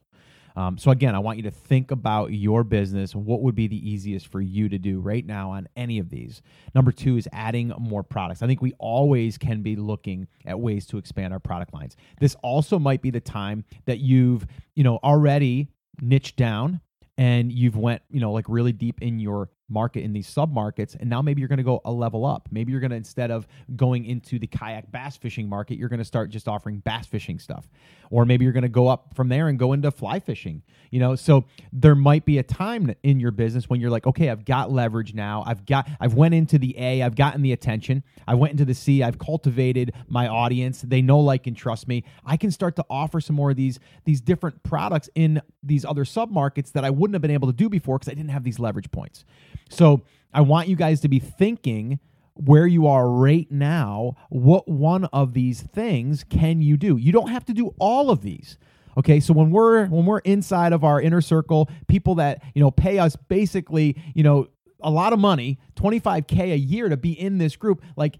Um, 0.56 0.78
so 0.78 0.92
again, 0.92 1.16
I 1.16 1.18
want 1.18 1.36
you 1.36 1.42
to 1.44 1.50
think 1.50 1.90
about 1.90 2.32
your 2.32 2.62
business. 2.62 3.14
What 3.14 3.42
would 3.42 3.56
be 3.56 3.66
the 3.66 3.90
easiest 3.90 4.28
for 4.28 4.40
you 4.40 4.68
to 4.68 4.78
do 4.78 5.00
right 5.00 5.26
now 5.26 5.50
on 5.50 5.68
any 5.76 5.98
of 5.98 6.10
these? 6.10 6.42
Number 6.74 6.92
two 6.92 7.16
is 7.16 7.28
adding 7.32 7.72
more 7.78 8.04
products. 8.04 8.40
I 8.40 8.46
think 8.46 8.62
we 8.62 8.72
always 8.78 9.36
can 9.36 9.62
be 9.62 9.74
looking 9.74 10.28
at 10.46 10.60
ways 10.60 10.86
to 10.86 10.98
expand 10.98 11.32
our 11.32 11.40
product 11.40 11.74
lines. 11.74 11.96
This 12.20 12.36
also 12.42 12.78
might 12.78 13.02
be 13.02 13.10
the 13.10 13.20
time 13.20 13.64
that 13.86 13.98
you've, 13.98 14.46
you 14.76 14.84
know, 14.84 14.98
already 15.02 15.70
niched 16.00 16.36
down 16.36 16.80
and 17.16 17.52
you've 17.52 17.76
went, 17.76 18.02
you 18.10 18.20
know, 18.20 18.32
like 18.32 18.46
really 18.48 18.72
deep 18.72 19.00
in 19.02 19.18
your 19.18 19.50
market 19.68 20.02
in 20.02 20.12
these 20.12 20.28
sub 20.28 20.52
markets 20.52 20.96
and 20.98 21.08
now 21.08 21.22
maybe 21.22 21.40
you're 21.40 21.48
going 21.48 21.58
to 21.58 21.62
go 21.62 21.80
a 21.84 21.92
level 21.92 22.24
up. 22.26 22.48
Maybe 22.50 22.72
you're 22.72 22.80
going 22.80 22.90
to 22.90 22.96
instead 22.96 23.30
of 23.30 23.46
going 23.76 24.04
into 24.04 24.38
the 24.38 24.46
kayak 24.46 24.90
bass 24.92 25.16
fishing 25.16 25.48
market 25.48 25.78
you're 25.78 25.88
going 25.88 25.98
to 25.98 26.04
start 26.04 26.30
just 26.30 26.48
offering 26.48 26.80
bass 26.80 27.06
fishing 27.06 27.38
stuff. 27.38 27.68
Or 28.10 28.24
maybe 28.24 28.44
you're 28.44 28.52
going 28.52 28.62
to 28.62 28.68
go 28.68 28.88
up 28.88 29.14
from 29.14 29.28
there 29.28 29.48
and 29.48 29.58
go 29.58 29.72
into 29.72 29.90
fly 29.90 30.20
fishing 30.20 30.62
you 30.90 31.00
know? 31.00 31.16
So 31.16 31.44
there 31.72 31.94
might 31.94 32.24
be 32.24 32.38
a 32.38 32.42
time 32.42 32.94
in 33.02 33.18
your 33.18 33.32
business 33.32 33.68
when 33.68 33.80
you're 33.80 33.90
like 33.90 34.06
okay 34.06 34.30
i've 34.30 34.44
got 34.44 34.70
leverage 34.70 35.14
now. 35.14 35.42
I've 35.46 35.66
got 35.66 35.88
i've 36.00 36.14
went 36.14 36.34
into 36.34 36.58
the 36.58 36.78
a 36.78 37.02
i've 37.02 37.16
gotten 37.16 37.42
the 37.42 37.52
attention. 37.52 38.02
I 38.26 38.34
went 38.34 38.52
into 38.52 38.64
the 38.64 38.74
c 38.74 39.02
i've 39.02 39.18
cultivated 39.18 39.92
my 40.08 40.28
audience. 40.28 40.82
They 40.82 41.02
know 41.02 41.20
like 41.20 41.46
and 41.46 41.56
trust 41.56 41.88
me. 41.88 42.04
I 42.24 42.36
can 42.36 42.50
start 42.50 42.76
to 42.76 42.84
offer 42.88 43.20
some 43.20 43.36
more 43.36 43.50
of 43.50 43.56
these 43.56 43.80
these 44.04 44.20
different 44.20 44.62
products 44.62 45.08
in 45.14 45.40
these 45.62 45.84
other 45.84 46.04
sub 46.04 46.30
markets 46.30 46.70
that 46.72 46.84
i 46.84 46.90
wouldn't 46.90 47.14
have 47.14 47.22
been 47.22 47.30
able 47.30 47.48
to 47.48 47.54
do 47.54 47.68
before 47.68 47.98
because 47.98 48.10
i 48.10 48.14
didn't 48.14 48.30
have 48.30 48.44
these 48.44 48.58
leverage 48.58 48.90
points 48.90 49.24
so 49.68 50.02
i 50.32 50.40
want 50.40 50.68
you 50.68 50.76
guys 50.76 51.00
to 51.00 51.08
be 51.08 51.18
thinking 51.18 51.98
where 52.36 52.66
you 52.66 52.86
are 52.88 53.08
right 53.08 53.48
now, 53.50 54.16
what 54.28 54.66
one 54.66 55.04
of 55.12 55.34
these 55.34 55.62
things 55.62 56.24
can 56.24 56.60
you 56.60 56.76
do? 56.76 56.96
You 56.96 57.12
don't 57.12 57.28
have 57.30 57.44
to 57.44 57.54
do 57.54 57.72
all 57.78 58.10
of 58.10 58.22
these. 58.22 58.58
Okay, 58.98 59.20
so 59.20 59.32
when 59.32 59.50
we're 59.50 59.86
when 59.86 60.04
we're 60.04 60.18
inside 60.18 60.72
of 60.72 60.82
our 60.82 61.00
inner 61.00 61.20
circle, 61.20 61.70
people 61.86 62.16
that, 62.16 62.42
you 62.54 62.60
know, 62.60 62.72
pay 62.72 62.98
us 62.98 63.14
basically, 63.16 63.96
you 64.14 64.24
know, 64.24 64.48
a 64.80 64.90
lot 64.90 65.12
of 65.12 65.20
money, 65.20 65.60
25k 65.76 66.52
a 66.52 66.58
year 66.58 66.88
to 66.88 66.96
be 66.96 67.12
in 67.12 67.38
this 67.38 67.54
group, 67.56 67.82
like 67.96 68.18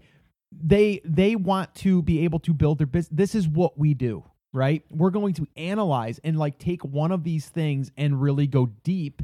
they 0.51 1.01
they 1.03 1.35
want 1.35 1.75
to 1.75 2.01
be 2.01 2.23
able 2.23 2.39
to 2.39 2.53
build 2.53 2.77
their 2.77 2.87
business. 2.87 3.17
This 3.17 3.35
is 3.35 3.47
what 3.49 3.77
we 3.77 3.93
do. 3.93 4.23
right? 4.53 4.83
We're 4.89 5.09
going 5.11 5.33
to 5.35 5.47
analyze 5.57 6.19
and 6.23 6.37
like 6.39 6.57
take 6.57 6.83
one 6.85 7.11
of 7.11 7.23
these 7.23 7.47
things 7.49 7.91
and 7.97 8.21
really 8.21 8.47
go 8.47 8.67
deep 8.83 9.21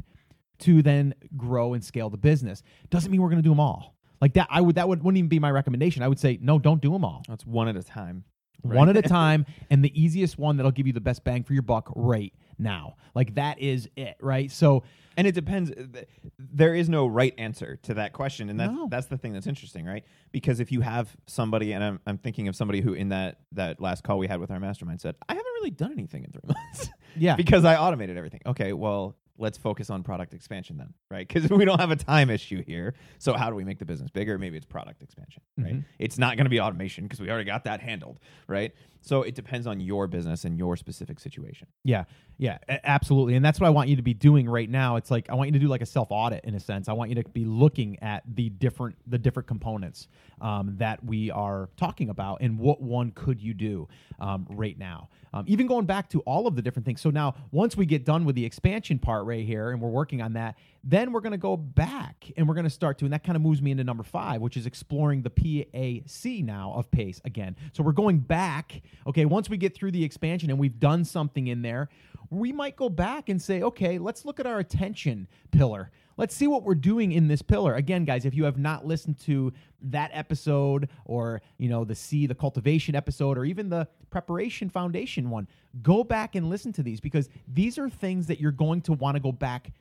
to 0.62 0.82
then 0.82 1.14
grow 1.36 1.74
and 1.74 1.84
scale 1.84 2.10
the 2.10 2.16
business. 2.16 2.62
Doesn't 2.90 3.10
mean 3.10 3.20
we're 3.22 3.28
going 3.30 3.42
to 3.42 3.48
do 3.48 3.50
them 3.50 3.60
all. 3.60 3.94
Like 4.20 4.34
that, 4.34 4.46
I 4.50 4.60
would 4.60 4.76
that 4.76 4.88
would, 4.88 5.02
wouldn't 5.02 5.18
even 5.18 5.28
be 5.28 5.38
my 5.38 5.50
recommendation. 5.50 6.02
I 6.02 6.08
would 6.08 6.18
say 6.20 6.38
no, 6.40 6.58
don't 6.58 6.80
do 6.80 6.92
them 6.92 7.04
all. 7.04 7.22
That's 7.28 7.44
one 7.46 7.68
at 7.68 7.76
a 7.76 7.82
time. 7.82 8.24
One 8.62 8.88
at 8.88 8.96
a 8.96 9.02
time, 9.20 9.44
and 9.70 9.84
the 9.84 10.00
easiest 10.00 10.38
one 10.38 10.56
that'll 10.56 10.70
give 10.70 10.86
you 10.86 10.92
the 10.92 11.00
best 11.00 11.24
bang 11.24 11.42
for 11.42 11.52
your 11.52 11.62
buck 11.62 11.92
right 11.96 12.32
now. 12.58 12.94
Like 13.14 13.34
that 13.34 13.58
is 13.58 13.88
it, 13.96 14.16
right? 14.20 14.48
So 14.52 14.84
And 15.16 15.26
it 15.26 15.34
depends. 15.34 15.72
Uh, 15.72 16.02
there 16.38 16.72
is 16.72 16.88
no 16.88 17.08
right 17.08 17.34
answer 17.36 17.80
to 17.82 17.94
that 17.94 18.12
question, 18.12 18.48
and 18.48 18.60
that's 18.60 18.72
No. 18.72 18.86
that's 18.88 19.06
the 19.08 19.18
thing 19.18 19.32
that's 19.32 19.48
interesting, 19.48 19.84
right? 19.84 20.04
Because 20.30 20.60
if 20.60 20.70
you 20.70 20.82
have 20.82 21.16
somebody, 21.26 21.72
and 21.72 21.82
I'm 21.82 21.98
I'm 22.06 22.18
thinking 22.18 22.46
of 22.46 22.54
somebody 22.54 22.80
who 22.80 22.92
in 22.94 23.08
that 23.08 23.40
that 23.50 23.80
last 23.80 24.04
call 24.04 24.18
we 24.18 24.28
had 24.28 24.38
with 24.38 24.52
our 24.52 24.60
mastermind 24.60 25.00
said, 25.00 25.16
I 25.28 25.32
haven't 25.32 25.52
really 25.56 25.70
done 25.72 25.90
anything 25.90 26.22
in 26.22 26.30
three 26.30 26.42
months 26.54 26.88
yeah, 27.16 27.34
because 27.42 27.64
I 27.64 27.74
automated 27.74 28.16
everything. 28.16 28.42
Okay, 28.46 28.72
well 28.72 29.16
let's 29.38 29.58
focus 29.58 29.90
on 29.90 30.02
product 30.02 30.34
expansion 30.34 30.76
then, 30.76 30.94
right? 31.10 31.26
Because 31.26 31.50
we 31.56 31.64
don't 31.64 31.80
have 31.80 31.90
a 31.90 31.96
time 31.96 32.30
issue 32.30 32.62
here. 32.62 32.94
So 33.18 33.34
how 33.34 33.50
do 33.50 33.56
we 33.56 33.64
make 33.64 33.78
the 33.78 33.84
business 33.84 34.10
bigger? 34.10 34.38
Maybe 34.38 34.56
it's 34.56 34.66
product 34.66 35.02
expansion, 35.02 35.42
right? 35.58 35.74
Mhm. 35.74 35.84
It's 35.98 36.18
not 36.18 36.36
going 36.36 36.44
to 36.46 36.50
be 36.50 36.60
automation 36.60 37.04
because 37.04 37.20
we 37.20 37.30
already 37.30 37.44
got 37.44 37.64
that 37.64 37.80
handled, 37.80 38.18
right? 38.46 38.72
So 39.04 39.22
it 39.22 39.34
depends 39.34 39.66
on 39.66 39.80
your 39.80 40.06
business 40.06 40.44
and 40.44 40.56
your 40.56 40.76
specific 40.76 41.18
situation. 41.18 41.66
Yeah, 41.82 42.04
yeah, 42.38 42.58
absolutely. 42.84 43.34
And 43.34 43.44
that's 43.44 43.58
what 43.58 43.66
I 43.66 43.70
want 43.70 43.88
you 43.88 43.96
to 43.96 44.02
be 44.02 44.14
doing 44.14 44.48
right 44.48 44.70
now. 44.70 44.94
It's 44.94 45.10
like 45.10 45.28
I 45.28 45.34
want 45.34 45.48
you 45.48 45.52
to 45.54 45.58
do 45.58 45.66
like 45.66 45.82
a 45.82 45.86
self 45.86 46.08
audit 46.10 46.44
in 46.44 46.54
a 46.54 46.60
sense. 46.60 46.88
I 46.88 46.92
want 46.92 47.10
you 47.10 47.16
to 47.20 47.28
be 47.28 47.44
looking 47.44 47.98
at 48.00 48.22
the 48.32 48.48
different 48.48 48.96
the 49.08 49.18
different 49.18 49.48
components 49.48 50.06
um, 50.40 50.76
that 50.78 51.04
we 51.04 51.32
are 51.32 51.68
talking 51.76 52.10
about 52.10 52.38
and 52.42 52.58
what 52.58 52.80
one 52.80 53.10
could 53.10 53.40
you 53.40 53.54
do 53.54 53.88
um, 54.20 54.46
right 54.50 54.78
now. 54.78 55.08
Um, 55.34 55.44
even 55.48 55.66
going 55.66 55.86
back 55.86 56.08
to 56.10 56.20
all 56.20 56.46
of 56.46 56.54
the 56.54 56.62
different 56.62 56.86
things. 56.86 57.00
So 57.00 57.10
now 57.10 57.34
once 57.50 57.76
we 57.76 57.86
get 57.86 58.04
done 58.04 58.24
with 58.24 58.36
the 58.36 58.44
expansion 58.44 58.98
part 59.00 59.21
right 59.24 59.44
here 59.44 59.70
and 59.70 59.80
we're 59.80 59.90
working 59.90 60.22
on 60.22 60.34
that, 60.34 60.56
then 60.84 61.12
we're 61.12 61.20
going 61.20 61.32
to 61.32 61.38
go 61.38 61.56
back 61.56 62.30
and 62.36 62.48
we're 62.48 62.54
going 62.54 62.64
to 62.64 62.70
start 62.70 62.98
to, 62.98 63.04
and 63.04 63.12
that 63.12 63.24
kind 63.24 63.36
of 63.36 63.42
moves 63.42 63.62
me 63.62 63.70
into 63.70 63.84
number 63.84 64.02
five, 64.02 64.40
which 64.40 64.56
is 64.56 64.66
exploring 64.66 65.22
the 65.22 65.30
PAC 65.30 66.44
now 66.44 66.72
of 66.74 66.90
PACE 66.90 67.20
again. 67.24 67.56
So 67.72 67.82
we're 67.82 67.92
going 67.92 68.18
back. 68.18 68.82
Okay, 69.06 69.24
once 69.24 69.48
we 69.48 69.56
get 69.56 69.74
through 69.74 69.92
the 69.92 70.04
expansion 70.04 70.50
and 70.50 70.58
we've 70.58 70.78
done 70.78 71.04
something 71.04 71.46
in 71.46 71.62
there, 71.62 71.88
we 72.30 72.52
might 72.52 72.76
go 72.76 72.88
back 72.88 73.28
and 73.28 73.40
say, 73.40 73.62
okay, 73.62 73.98
let's 73.98 74.24
look 74.24 74.40
at 74.40 74.46
our 74.46 74.58
attention 74.58 75.28
pillar. 75.50 75.90
Let's 76.16 76.34
see 76.34 76.46
what 76.46 76.62
we're 76.62 76.74
doing 76.74 77.12
in 77.12 77.28
this 77.28 77.42
pillar. 77.42 77.74
Again, 77.74 78.04
guys, 78.04 78.24
if 78.24 78.34
you 78.34 78.44
have 78.44 78.58
not 78.58 78.86
listened 78.86 79.18
to 79.20 79.52
that 79.82 80.10
episode 80.12 80.88
or, 81.04 81.42
you 81.58 81.68
know, 81.68 81.84
the 81.84 81.94
C, 81.94 82.26
the 82.26 82.34
cultivation 82.34 82.94
episode, 82.94 83.38
or 83.38 83.44
even 83.44 83.68
the 83.68 83.88
preparation 84.12 84.68
foundation 84.68 85.30
one, 85.30 85.48
go 85.82 86.04
back 86.04 86.36
and 86.36 86.48
listen 86.48 86.72
to 86.74 86.82
these 86.82 87.00
because 87.00 87.28
these 87.48 87.78
are 87.78 87.88
things 87.88 88.26
that 88.28 88.38
you're 88.38 88.52
going 88.52 88.80
to 88.82 88.92
want 88.92 89.16
to 89.16 89.20
go 89.20 89.32
back 89.32 89.72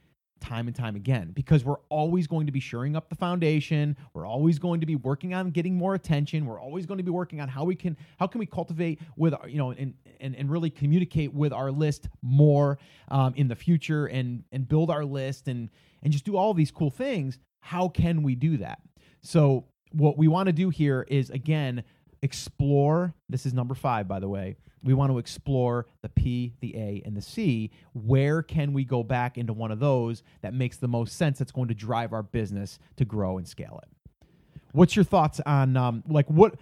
time 0.41 0.67
and 0.67 0.75
time 0.75 0.95
again 0.95 1.31
because 1.33 1.63
we're 1.63 1.79
always 1.89 2.25
going 2.25 2.47
to 2.47 2.51
be 2.51 2.59
shoring 2.59 2.95
up 2.95 3.09
the 3.09 3.15
foundation. 3.15 3.95
We're 4.13 4.25
always 4.25 4.59
going 4.59 4.79
to 4.81 4.85
be 4.85 4.95
working 4.95 5.33
on 5.33 5.51
getting 5.51 5.75
more 5.75 5.93
attention. 5.93 6.45
We're 6.45 6.59
always 6.59 6.85
going 6.85 6.97
to 6.97 7.03
be 7.03 7.11
working 7.11 7.39
on 7.39 7.47
how 7.47 7.63
we 7.63 7.75
can 7.75 7.95
how 8.19 8.27
can 8.27 8.39
we 8.39 8.47
cultivate 8.47 8.99
with 9.15 9.33
our, 9.33 9.47
you 9.47 9.59
know 9.59 9.71
and, 9.71 9.93
and 10.19 10.35
and 10.35 10.51
really 10.51 10.69
communicate 10.69 11.33
with 11.33 11.53
our 11.53 11.71
list 11.71 12.09
more 12.21 12.79
um, 13.09 13.33
in 13.35 13.47
the 13.47 13.55
future 13.55 14.07
and 14.07 14.43
and 14.51 14.67
build 14.67 14.89
our 14.89 15.05
list 15.05 15.47
and 15.47 15.69
and 16.01 16.11
just 16.11 16.25
do 16.25 16.35
all 16.35 16.53
these 16.53 16.71
cool 16.71 16.89
things. 16.89 17.37
How 17.59 17.87
can 17.87 18.23
we 18.23 18.35
do 18.35 18.57
that? 18.57 18.79
So 19.21 19.65
what 19.91 20.17
we 20.17 20.27
want 20.27 20.47
to 20.47 20.53
do 20.53 20.69
here 20.69 21.05
is 21.07 21.29
again 21.29 21.83
explore 22.23 23.13
this 23.29 23.45
is 23.45 23.53
number 23.53 23.73
five 23.73 24.07
by 24.07 24.19
the 24.19 24.29
way 24.29 24.55
we 24.83 24.93
want 24.93 25.11
to 25.11 25.17
explore 25.17 25.87
the 26.01 26.09
p 26.09 26.53
the 26.61 26.75
a 26.75 27.01
and 27.05 27.15
the 27.17 27.21
c 27.21 27.71
where 27.93 28.43
can 28.43 28.73
we 28.73 28.83
go 28.83 29.01
back 29.03 29.37
into 29.37 29.53
one 29.53 29.71
of 29.71 29.79
those 29.79 30.21
that 30.41 30.53
makes 30.53 30.77
the 30.77 30.87
most 30.87 31.15
sense 31.17 31.39
that's 31.39 31.51
going 31.51 31.67
to 31.67 31.73
drive 31.73 32.13
our 32.13 32.23
business 32.23 32.77
to 32.95 33.05
grow 33.05 33.37
and 33.37 33.47
scale 33.47 33.79
it 33.83 34.27
what's 34.71 34.95
your 34.95 35.05
thoughts 35.05 35.41
on 35.45 35.75
um 35.75 36.03
like 36.07 36.27
what 36.29 36.55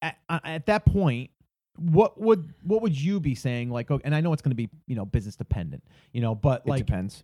at, 0.00 0.16
at 0.30 0.66
that 0.66 0.84
point 0.86 1.30
what 1.76 2.20
would 2.20 2.52
what 2.62 2.82
would 2.82 2.98
you 2.98 3.20
be 3.20 3.34
saying 3.34 3.70
like 3.70 3.90
oh, 3.90 4.00
and 4.04 4.14
i 4.14 4.20
know 4.20 4.32
it's 4.32 4.42
going 4.42 4.50
to 4.50 4.56
be 4.56 4.68
you 4.86 4.96
know 4.96 5.04
business 5.04 5.36
dependent 5.36 5.82
you 6.12 6.20
know 6.20 6.34
but 6.34 6.66
like 6.66 6.80
It 6.80 6.86
depends. 6.86 7.22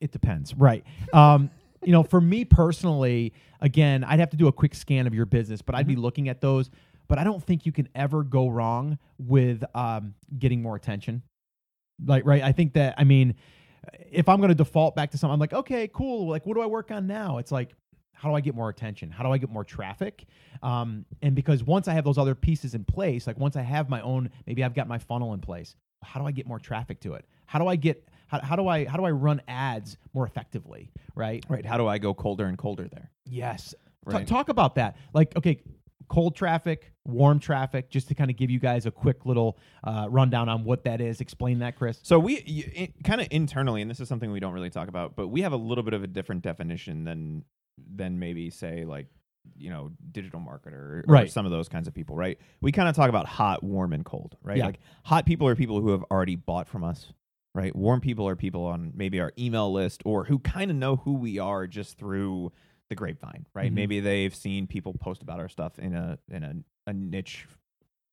it 0.00 0.10
depends, 0.12 0.54
right? 0.54 0.84
Um, 1.12 1.50
you 1.84 1.92
know, 1.92 2.02
for 2.02 2.20
me 2.20 2.44
personally, 2.44 3.32
again, 3.60 4.02
I'd 4.04 4.18
have 4.18 4.30
to 4.30 4.36
do 4.36 4.48
a 4.48 4.52
quick 4.52 4.74
scan 4.74 5.06
of 5.06 5.14
your 5.14 5.24
business, 5.26 5.62
but 5.62 5.74
I'd 5.74 5.86
be 5.86 5.94
looking 5.96 6.28
at 6.28 6.40
those. 6.40 6.68
But 7.08 7.18
I 7.18 7.24
don't 7.24 7.42
think 7.42 7.66
you 7.66 7.72
can 7.72 7.88
ever 7.94 8.22
go 8.22 8.48
wrong 8.48 8.98
with 9.18 9.62
um, 9.74 10.14
getting 10.38 10.62
more 10.62 10.76
attention. 10.76 11.22
Like, 12.04 12.26
right? 12.26 12.42
I 12.42 12.52
think 12.52 12.74
that 12.74 12.94
I 12.98 13.04
mean, 13.04 13.34
if 14.10 14.28
I'm 14.28 14.38
going 14.38 14.48
to 14.48 14.54
default 14.54 14.96
back 14.96 15.10
to 15.12 15.18
something, 15.18 15.32
I'm 15.32 15.40
like, 15.40 15.52
okay, 15.52 15.88
cool. 15.88 16.28
Like, 16.28 16.46
what 16.46 16.54
do 16.54 16.62
I 16.62 16.66
work 16.66 16.90
on 16.90 17.06
now? 17.06 17.38
It's 17.38 17.52
like, 17.52 17.74
how 18.12 18.30
do 18.30 18.34
I 18.34 18.40
get 18.40 18.54
more 18.54 18.68
attention? 18.68 19.10
How 19.10 19.22
do 19.24 19.30
I 19.30 19.38
get 19.38 19.50
more 19.50 19.64
traffic? 19.64 20.24
Um, 20.62 21.04
and 21.22 21.34
because 21.34 21.62
once 21.62 21.86
I 21.86 21.92
have 21.92 22.04
those 22.04 22.18
other 22.18 22.34
pieces 22.34 22.74
in 22.74 22.84
place, 22.84 23.26
like 23.26 23.38
once 23.38 23.56
I 23.56 23.62
have 23.62 23.90
my 23.90 24.00
own, 24.00 24.30
maybe 24.46 24.64
I've 24.64 24.74
got 24.74 24.88
my 24.88 24.98
funnel 24.98 25.34
in 25.34 25.40
place. 25.40 25.76
How 26.02 26.20
do 26.20 26.26
I 26.26 26.32
get 26.32 26.46
more 26.46 26.58
traffic 26.58 27.00
to 27.00 27.14
it? 27.14 27.26
How 27.44 27.58
do 27.58 27.66
I 27.66 27.76
get 27.76 28.08
how, 28.28 28.40
how 28.40 28.56
do 28.56 28.66
I 28.68 28.86
how 28.86 28.96
do 28.96 29.04
I 29.04 29.10
run 29.10 29.42
ads 29.48 29.98
more 30.14 30.26
effectively? 30.26 30.90
Right. 31.14 31.44
Right. 31.48 31.64
How 31.64 31.76
do 31.76 31.86
I 31.86 31.98
go 31.98 32.14
colder 32.14 32.46
and 32.46 32.56
colder 32.56 32.88
there? 32.88 33.10
Yes. 33.26 33.74
Right. 34.04 34.26
talk 34.26 34.48
about 34.48 34.76
that. 34.76 34.96
Like, 35.12 35.36
okay, 35.36 35.60
cold 36.08 36.36
traffic, 36.36 36.92
warm 37.04 37.38
traffic, 37.38 37.90
just 37.90 38.08
to 38.08 38.14
kind 38.14 38.30
of 38.30 38.36
give 38.36 38.50
you 38.50 38.58
guys 38.58 38.86
a 38.86 38.90
quick 38.90 39.26
little 39.26 39.58
uh, 39.84 40.06
rundown 40.10 40.48
on 40.48 40.64
what 40.64 40.84
that 40.84 41.00
is. 41.00 41.20
Explain 41.20 41.60
that, 41.60 41.76
Chris. 41.76 41.98
So 42.02 42.18
we 42.18 42.92
kind 43.04 43.20
of 43.20 43.28
internally, 43.30 43.82
and 43.82 43.90
this 43.90 44.00
is 44.00 44.08
something 44.08 44.30
we 44.32 44.40
don't 44.40 44.52
really 44.52 44.70
talk 44.70 44.88
about, 44.88 45.16
but 45.16 45.28
we 45.28 45.42
have 45.42 45.52
a 45.52 45.56
little 45.56 45.84
bit 45.84 45.94
of 45.94 46.02
a 46.02 46.06
different 46.06 46.42
definition 46.42 47.04
than 47.04 47.44
than 47.94 48.18
maybe 48.18 48.48
say 48.50 48.84
like 48.84 49.06
you 49.56 49.70
know 49.70 49.92
digital 50.12 50.40
marketer 50.40 50.72
or 50.72 51.04
Right. 51.06 51.30
some 51.30 51.44
of 51.46 51.52
those 51.52 51.68
kinds 51.68 51.86
of 51.86 51.94
people, 51.94 52.16
right? 52.16 52.38
We 52.60 52.72
kind 52.72 52.88
of 52.88 52.96
talk 52.96 53.08
about 53.08 53.26
hot, 53.26 53.62
warm, 53.62 53.92
and 53.92 54.04
cold, 54.04 54.36
right? 54.42 54.56
Yeah. 54.56 54.66
Like 54.66 54.80
hot 55.04 55.26
people 55.26 55.46
are 55.48 55.54
people 55.54 55.80
who 55.80 55.90
have 55.90 56.02
already 56.10 56.36
bought 56.36 56.68
from 56.68 56.82
us. 56.84 57.12
Right, 57.54 57.74
warm 57.74 58.02
people 58.02 58.28
are 58.28 58.36
people 58.36 58.66
on 58.66 58.92
maybe 58.94 59.18
our 59.18 59.32
email 59.38 59.72
list 59.72 60.02
or 60.04 60.24
who 60.24 60.38
kind 60.40 60.70
of 60.70 60.76
know 60.76 60.96
who 60.96 61.14
we 61.14 61.38
are 61.38 61.66
just 61.66 61.96
through 61.96 62.52
the 62.88 62.94
grapevine, 62.94 63.46
right? 63.54 63.70
Mhm. 63.70 63.74
Maybe 63.74 64.00
they've 64.00 64.34
seen 64.34 64.66
people 64.66 64.94
post 64.94 65.22
about 65.22 65.40
our 65.40 65.48
stuff 65.48 65.78
in 65.78 65.94
a 65.94 66.18
in 66.30 66.42
a, 66.44 66.54
a 66.88 66.92
niche 66.92 67.46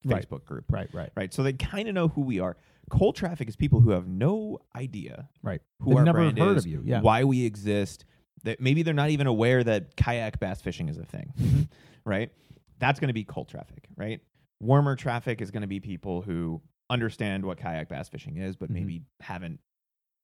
Right. 0.06 0.22
Facebook 0.30 0.44
group, 0.44 0.66
Right. 0.70 0.94
Right. 0.94 1.12
right? 1.16 1.34
So 1.34 1.44
they 1.44 1.54
kind 1.54 1.88
of 1.88 1.94
know 1.96 2.10
who 2.10 2.22
we 2.24 2.42
are. 2.42 2.58
Cold 2.90 3.16
traffic 3.16 3.48
is 3.48 3.56
people 3.56 3.80
who 3.80 3.92
have 3.92 4.06
no 4.06 4.60
idea 4.76 5.30
Right. 5.42 5.62
who 5.80 5.92
They've 5.92 6.00
our 6.00 6.04
never 6.04 6.18
brand 6.20 6.38
heard 6.38 6.58
is, 6.58 6.66
of 6.66 6.72
you, 6.72 6.82
yeah. 6.84 7.00
why 7.00 7.24
we 7.24 7.46
exist. 7.46 8.04
That 8.44 8.60
maybe 8.60 8.84
they're 8.84 8.94
not 8.94 9.12
even 9.12 9.28
aware 9.28 9.64
that 9.64 9.96
kayak 9.96 10.40
bass 10.42 10.60
fishing 10.60 10.90
is 10.90 10.98
a 10.98 11.06
thing, 11.06 11.32
Mm-hmm. 11.40 11.62
right? 12.06 12.32
That's 12.80 13.00
going 13.00 13.08
to 13.08 13.14
be 13.14 13.24
cold 13.24 13.48
traffic, 13.48 13.88
right? 13.96 14.20
Warmer 14.60 14.98
traffic 14.98 15.42
is 15.42 15.50
going 15.52 15.62
to 15.62 15.68
be 15.68 15.80
people 15.80 16.22
who 16.22 16.62
understand 16.90 17.46
what 17.46 17.58
kayak 17.58 17.88
bass 17.88 18.10
fishing 18.10 18.36
is, 18.36 18.58
but 18.58 18.70
Mhm. 18.70 18.74
maybe 18.74 19.04
haven't 19.22 19.62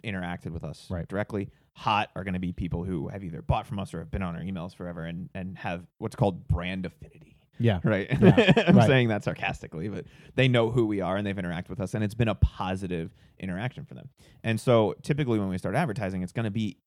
interacted 0.04 0.52
with 0.52 0.66
us 0.66 0.90
Right. 0.92 1.08
directly. 1.08 1.50
Hot 1.80 2.10
are 2.16 2.24
going 2.24 2.34
to 2.34 2.40
be 2.40 2.52
people 2.52 2.84
who 2.84 3.08
have 3.08 3.24
either 3.24 3.42
bought 3.42 3.66
from 3.66 3.80
us 3.80 3.94
or 3.94 4.00
have 4.00 4.12
been 4.12 4.22
on 4.22 4.36
our 4.36 4.42
emails 4.42 4.76
forever 4.76 5.06
and 5.06 5.30
and 5.34 5.58
have 5.58 5.86
what's 5.98 6.16
called 6.16 6.48
brand 6.48 6.86
affinity 6.86 7.38
Yeah. 7.58 7.80
right? 7.84 8.08
Yeah, 8.22 8.54
I'm 8.68 8.78
right. 8.78 8.88
saying 8.88 9.08
that 9.10 9.24
sarcastically, 9.24 9.88
but 9.90 10.06
they 10.36 10.48
know 10.48 10.72
who 10.72 10.86
we 10.86 11.00
are 11.02 11.16
and 11.18 11.26
they've 11.26 11.36
interacted 11.36 11.70
with 11.70 11.80
us, 11.80 11.94
and 11.94 12.04
it's 12.04 12.14
been 12.16 12.28
a 12.28 12.36
positive 12.36 13.16
interaction 13.40 13.86
for 13.86 13.94
them. 13.94 14.10
And 14.44 14.60
so, 14.60 14.94
typically, 15.04 15.40
when 15.40 15.48
we 15.50 15.58
start 15.58 15.76
advertising, 15.76 16.22
it's 16.24 16.34
going 16.34 16.46
to 16.46 16.52
be 16.52 16.78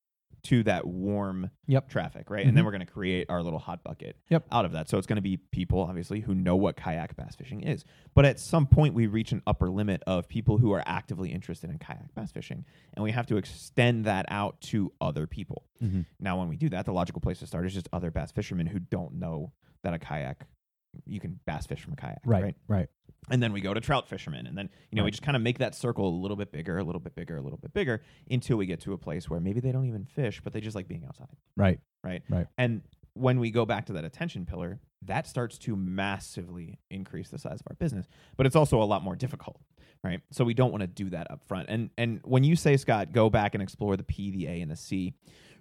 to 0.45 0.63
that 0.65 0.87
warm 0.87 1.51
Yep. 1.67 1.89
traffic, 1.89 2.29
right? 2.31 2.45
And 2.47 2.57
then 2.57 2.63
Mhm. 2.63 2.67
we're 2.67 2.73
going 2.73 2.87
to 2.87 2.93
create 2.93 3.31
our 3.31 3.43
little 3.43 3.59
hot 3.59 3.83
bucket 3.85 4.17
Yep. 4.29 4.47
out 4.51 4.65
of 4.65 4.73
that. 4.73 4.89
So 4.89 4.99
it's 4.99 5.07
going 5.07 5.17
to 5.17 5.23
be 5.23 5.37
people, 5.37 5.81
obviously, 5.81 6.21
who 6.21 6.35
know 6.35 6.57
what 6.57 6.77
kayak 6.77 7.15
bass 7.17 7.37
fishing 7.37 7.61
is. 7.61 7.85
But 8.15 8.25
at 8.25 8.41
some 8.41 8.67
point, 8.67 8.95
we 8.95 9.07
reach 9.07 9.31
an 9.33 9.43
upper 9.47 9.71
limit 9.71 10.03
of 10.07 10.29
people 10.29 10.59
who 10.59 10.73
are 10.73 10.83
actively 10.87 11.31
interested 11.33 11.71
in 11.71 11.79
kayak 11.79 12.15
bass 12.15 12.33
fishing, 12.33 12.65
and 12.95 13.05
we 13.05 13.13
have 13.13 13.27
to 13.27 13.37
extend 13.37 14.05
that 14.05 14.27
out 14.29 14.61
to 14.63 14.93
other 15.01 15.27
people. 15.27 15.65
Mm-hmm. 15.83 16.03
Now, 16.19 16.39
when 16.39 16.49
we 16.49 16.57
do 16.57 16.69
that, 16.71 16.87
the 16.87 16.93
logical 16.93 17.21
place 17.21 17.39
to 17.39 17.47
start 17.47 17.67
is 17.67 17.75
just 17.75 17.89
other 17.93 18.11
bass 18.11 18.33
fishermen 18.33 18.67
who 18.67 18.79
don't 18.81 19.15
know 19.15 19.53
that 19.83 19.95
a 19.95 19.99
kayak, 19.99 20.47
you 21.07 21.21
can 21.21 21.39
bass 21.47 21.67
fish 21.67 21.81
from 21.81 21.93
a 21.93 21.97
kayak, 21.97 22.21
Right. 22.25 22.43
right? 22.43 22.57
Right. 22.69 22.89
And 23.31 23.41
then 23.43 23.53
we 23.53 23.61
go 23.61 23.73
to 23.73 23.81
trout 23.81 24.09
fishermen, 24.09 24.47
and 24.49 24.59
then 24.59 24.69
you 24.91 24.97
know 24.97 25.05
we 25.05 25.11
just 25.13 25.23
kind 25.23 25.37
of 25.37 25.43
make 25.43 25.59
that 25.59 25.75
circle 25.77 26.09
a 26.09 26.17
little 26.21 26.37
bit 26.37 26.51
bigger, 26.51 26.79
a 26.79 26.85
little 26.85 27.01
bit 27.01 27.15
bigger, 27.15 27.37
a 27.37 27.41
little 27.41 27.59
bit 27.59 27.73
bigger, 27.73 28.03
until 28.29 28.57
we 28.57 28.67
get 28.67 28.81
to 28.81 28.93
a 28.95 28.99
place 28.99 29.31
where 29.31 29.39
maybe 29.41 29.61
they 29.61 29.71
don't 29.71 29.87
even 29.87 30.05
fish, 30.05 30.41
but 30.43 30.53
they 30.53 30.61
just 30.61 30.75
like 30.75 30.89
being 30.89 31.05
outside, 31.05 31.29
Right. 31.57 31.79
right? 32.03 32.23
Right. 32.29 32.47
And 32.59 32.83
when 33.15 33.39
we 33.39 33.51
go 33.53 33.65
back 33.65 33.87
to 33.87 33.93
that 33.93 34.05
attention 34.05 34.45
pillar, 34.45 34.81
that 35.03 35.27
starts 35.29 35.57
to 35.59 35.77
massively 35.77 36.79
increase 36.91 37.29
the 37.31 37.39
size 37.39 37.61
of 37.61 37.67
our 37.71 37.77
business, 37.77 38.07
but 38.37 38.47
it's 38.47 38.57
also 38.57 38.83
a 38.83 38.85
lot 38.85 39.03
more 39.05 39.15
difficult, 39.17 39.61
right? 40.03 40.21
So 40.31 40.45
we 40.45 40.55
don't 40.55 40.71
want 40.73 40.81
to 40.83 40.87
do 40.89 41.11
that 41.11 41.31
up 41.31 41.45
front. 41.47 41.69
And 41.69 41.91
and 41.97 42.21
when 42.25 42.43
you 42.45 42.57
say 42.57 42.77
Scott, 42.77 43.13
go 43.13 43.31
back 43.31 43.55
and 43.55 43.63
explore 43.63 43.97
the 43.97 44.05
P, 44.05 44.31
the 44.33 44.47
A, 44.49 44.61
and 44.61 44.71
the 44.71 44.77
C, 44.77 45.15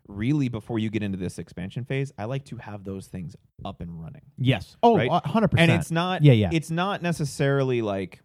really 0.08 0.50
before 0.50 0.80
you 0.80 0.90
get 0.90 1.04
into 1.04 1.18
this 1.18 1.38
expansion 1.40 1.86
phase, 1.86 2.12
I 2.18 2.26
like 2.26 2.46
to 2.46 2.58
have 2.58 2.84
those 2.84 3.08
things 3.08 3.36
up 3.64 3.82
and 3.82 4.02
running. 4.02 4.24
Yes. 4.38 4.76
Oh, 4.84 4.98
Right? 4.98 5.10
hundred 5.26 5.50
percent. 5.50 5.72
And 5.72 5.80
it's 5.82 5.92
not 5.92 6.24
Yeah, 6.24 6.34
yeah. 6.34 6.50
It's 6.52 6.72
not 6.72 7.02
necessarily 7.02 7.82
like 7.82 8.22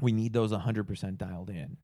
we 0.00 0.12
need 0.12 0.32
those 0.32 0.52
100% 0.52 1.16
dialed 1.18 1.50
in. 1.50 1.76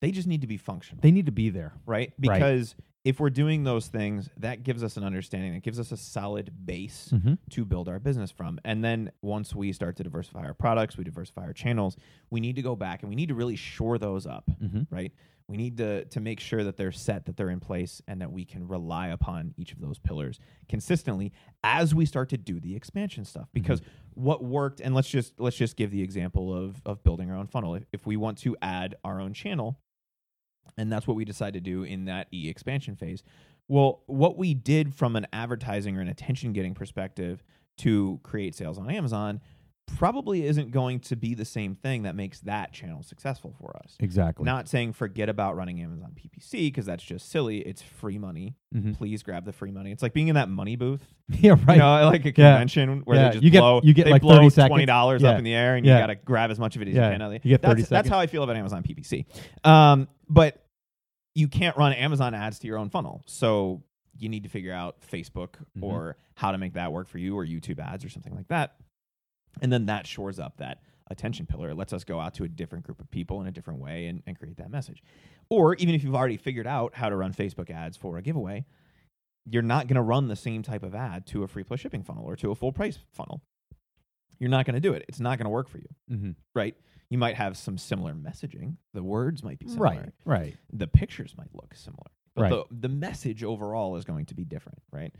They 0.00 0.10
just 0.10 0.28
need 0.28 0.42
to 0.42 0.46
be 0.46 0.56
functional, 0.56 1.00
They 1.00 1.10
need 1.10 1.26
to 1.26 1.32
be 1.32 1.48
there. 1.50 1.72
right? 1.86 2.12
Right. 2.18 2.34
Because 2.38 2.74
if 3.04 3.18
we're 3.20 3.30
doing 3.30 3.62
those 3.64 3.86
things, 3.86 4.28
that 4.38 4.62
gives 4.64 4.82
us 4.82 4.96
an 4.96 5.04
understanding, 5.04 5.54
it 5.54 5.62
gives 5.62 5.78
us 5.80 5.90
a 5.92 5.96
solid 5.96 6.52
base 6.64 7.10
Mm-hmm. 7.14 7.34
to 7.50 7.64
build 7.64 7.88
our 7.88 7.98
business 7.98 8.30
from. 8.30 8.58
And 8.64 8.84
then 8.84 9.10
once 9.22 9.54
we 9.54 9.72
start 9.72 9.96
to 9.96 10.02
diversify 10.04 10.40
our 10.44 10.54
products, 10.54 10.96
we 10.96 11.04
diversify 11.04 11.42
our 11.44 11.52
channels, 11.52 11.96
we 12.30 12.40
need 12.40 12.56
to 12.56 12.62
go 12.62 12.76
back 12.76 13.02
and 13.02 13.08
we 13.08 13.16
need 13.16 13.28
to 13.28 13.34
really 13.34 13.56
shore 13.56 13.96
those 13.98 14.26
up, 14.26 14.44
Mm-hmm. 14.62 14.82
right? 14.94 15.12
We 15.48 15.56
need 15.56 15.76
to 15.76 16.04
to 16.06 16.20
make 16.20 16.40
sure 16.40 16.64
that 16.64 16.76
they're 16.76 16.92
set, 16.92 17.26
that 17.26 17.36
they're 17.36 17.50
in 17.50 17.60
place, 17.60 18.02
and 18.08 18.20
that 18.20 18.32
we 18.32 18.44
can 18.44 18.66
rely 18.66 19.08
upon 19.08 19.54
each 19.56 19.72
of 19.72 19.80
those 19.80 19.98
pillars 19.98 20.40
consistently 20.68 21.32
as 21.62 21.94
we 21.94 22.04
start 22.04 22.28
to 22.30 22.36
do 22.36 22.58
the 22.58 22.74
expansion 22.74 23.24
stuff. 23.24 23.44
Mm-hmm. 23.44 23.60
Because 23.60 23.80
what 24.14 24.42
worked, 24.42 24.80
and 24.80 24.94
let's 24.94 25.08
just 25.08 25.38
let's 25.38 25.56
just 25.56 25.76
give 25.76 25.90
the 25.90 26.02
example 26.02 26.52
of 26.52 26.82
of 26.84 27.04
building 27.04 27.30
our 27.30 27.36
own 27.36 27.46
funnel. 27.46 27.76
If, 27.76 27.84
if 27.92 28.06
we 28.06 28.16
want 28.16 28.38
to 28.38 28.56
add 28.60 28.96
our 29.04 29.20
own 29.20 29.34
channel, 29.34 29.78
and 30.76 30.90
that's 30.90 31.06
what 31.06 31.16
we 31.16 31.24
decide 31.24 31.54
to 31.54 31.60
do 31.60 31.84
in 31.84 32.06
that 32.06 32.26
e 32.32 32.48
expansion 32.48 32.96
phase. 32.96 33.22
Well, 33.68 34.02
what 34.06 34.36
we 34.36 34.54
did 34.54 34.94
from 34.94 35.16
an 35.16 35.26
advertising 35.32 35.96
or 35.96 36.00
an 36.00 36.08
attention 36.08 36.52
getting 36.52 36.74
perspective 36.74 37.42
to 37.78 38.20
create 38.22 38.54
sales 38.54 38.78
on 38.78 38.90
Amazon 38.90 39.40
probably 39.86 40.44
isn't 40.44 40.70
going 40.72 41.00
to 41.00 41.16
be 41.16 41.34
the 41.34 41.44
same 41.44 41.74
thing 41.74 42.02
that 42.02 42.14
makes 42.14 42.40
that 42.40 42.72
channel 42.72 43.02
successful 43.02 43.54
for 43.60 43.76
us. 43.76 43.96
Exactly. 44.00 44.44
Not 44.44 44.68
saying 44.68 44.92
forget 44.92 45.28
about 45.28 45.56
running 45.56 45.80
Amazon 45.80 46.12
PPC 46.14 46.52
because 46.68 46.86
that's 46.86 47.02
just 47.04 47.30
silly. 47.30 47.58
It's 47.60 47.82
free 47.82 48.18
money. 48.18 48.56
Mhm. 48.74 48.96
Please 48.96 49.22
grab 49.22 49.44
the 49.44 49.52
free 49.52 49.70
money. 49.70 49.92
It's 49.92 50.02
like 50.02 50.12
being 50.12 50.28
in 50.28 50.34
that 50.34 50.48
money 50.48 50.76
booth, 50.76 51.06
yeah, 51.28 51.52
right. 51.66 51.74
you 51.76 51.78
know, 51.78 52.06
like 52.10 52.24
a 52.24 52.32
convention 52.32 53.02
where 53.04 53.16
Yeah. 53.16 53.28
they 53.28 53.32
just 53.34 53.44
You 53.44 53.50
get- 53.50 53.60
blow, 53.60 53.80
you 53.82 53.94
get 53.94 54.04
they 54.04 54.10
like 54.10 54.22
blow 54.22 54.36
30 54.36 54.50
seconds. 54.50 54.68
twenty 54.70 54.86
dollars 54.86 55.22
Yeah. 55.22 55.30
up 55.30 55.38
in 55.38 55.44
the 55.44 55.54
air, 55.54 55.76
and 55.76 55.86
Yeah. 55.86 55.94
you 55.96 56.00
got 56.02 56.06
to 56.08 56.14
grab 56.16 56.50
as 56.50 56.58
much 56.58 56.76
of 56.76 56.82
it 56.82 56.88
as 56.88 56.94
Yeah. 56.94 57.12
you 57.12 57.18
can. 57.18 57.32
You 57.32 57.38
get 57.50 57.62
30 57.62 57.80
that's, 57.82 57.88
that's 57.90 58.08
how 58.08 58.18
I 58.18 58.26
feel 58.26 58.42
about 58.42 58.56
Amazon 58.56 58.82
PPC. 58.82 59.24
Um, 59.64 60.08
but 60.28 60.64
you 61.34 61.48
can't 61.48 61.76
run 61.76 61.92
Amazon 61.92 62.34
ads 62.34 62.58
to 62.60 62.66
your 62.66 62.78
own 62.78 62.90
funnel, 62.90 63.22
so 63.26 63.82
you 64.18 64.28
need 64.28 64.42
to 64.44 64.48
figure 64.48 64.72
out 64.72 65.00
Facebook 65.02 65.50
Mhm. 65.78 65.82
or 65.82 66.16
how 66.34 66.50
to 66.52 66.58
make 66.58 66.72
that 66.74 66.92
work 66.92 67.06
for 67.08 67.18
you, 67.18 67.36
or 67.36 67.44
YouTube 67.46 67.78
ads 67.78 68.04
or 68.04 68.08
something 68.08 68.34
like 68.34 68.48
that. 68.48 68.74
And 69.62 69.72
then 69.72 69.86
that 69.86 70.06
shores 70.06 70.38
up 70.38 70.58
that 70.58 70.80
attention 71.10 71.46
pillar. 71.46 71.70
It 71.70 71.76
lets 71.76 71.92
us 71.92 72.04
go 72.04 72.20
out 72.20 72.34
to 72.34 72.44
a 72.44 72.48
different 72.48 72.84
group 72.84 73.00
of 73.00 73.10
people 73.10 73.40
in 73.40 73.46
a 73.46 73.52
different 73.52 73.80
way 73.80 74.06
and, 74.06 74.22
and 74.26 74.38
create 74.38 74.56
that 74.58 74.70
message. 74.70 75.02
Or 75.48 75.74
even 75.76 75.94
if 75.94 76.02
you've 76.02 76.14
already 76.14 76.36
figured 76.36 76.66
out 76.66 76.94
how 76.94 77.08
to 77.08 77.16
run 77.16 77.32
Facebook 77.32 77.70
ads 77.70 77.96
for 77.96 78.18
a 78.18 78.22
giveaway, 78.22 78.64
you're 79.48 79.62
not 79.62 79.86
going 79.86 79.96
to 79.96 80.02
run 80.02 80.28
the 80.28 80.36
same 80.36 80.62
type 80.62 80.82
of 80.82 80.94
ad 80.94 81.26
to 81.26 81.44
a 81.44 81.48
free 81.48 81.62
plus 81.62 81.80
shipping 81.80 82.02
funnel 82.02 82.24
or 82.24 82.34
to 82.36 82.50
a 82.50 82.54
full 82.54 82.72
price 82.72 82.98
funnel. 83.12 83.42
You're 84.38 84.50
not 84.50 84.66
going 84.66 84.74
to 84.74 84.80
do 84.80 84.92
it. 84.92 85.04
It's 85.08 85.20
not 85.20 85.38
going 85.38 85.44
to 85.44 85.50
work 85.50 85.68
for 85.68 85.78
you, 85.78 85.88
mm-hmm. 86.10 86.30
right? 86.54 86.74
You 87.08 87.18
might 87.18 87.36
have 87.36 87.56
some 87.56 87.78
similar 87.78 88.12
messaging. 88.12 88.76
The 88.92 89.02
words 89.02 89.42
might 89.44 89.58
be 89.58 89.68
similar. 89.68 89.88
Right. 89.88 90.12
Right. 90.24 90.56
The 90.72 90.88
pictures 90.88 91.34
might 91.38 91.54
look 91.54 91.74
similar. 91.74 92.10
But 92.34 92.42
Right. 92.42 92.50
the, 92.50 92.64
the 92.70 92.88
message 92.88 93.44
overall 93.44 93.96
is 93.96 94.04
going 94.04 94.26
to 94.26 94.34
be 94.34 94.44
different, 94.44 94.82
right? 94.90 95.14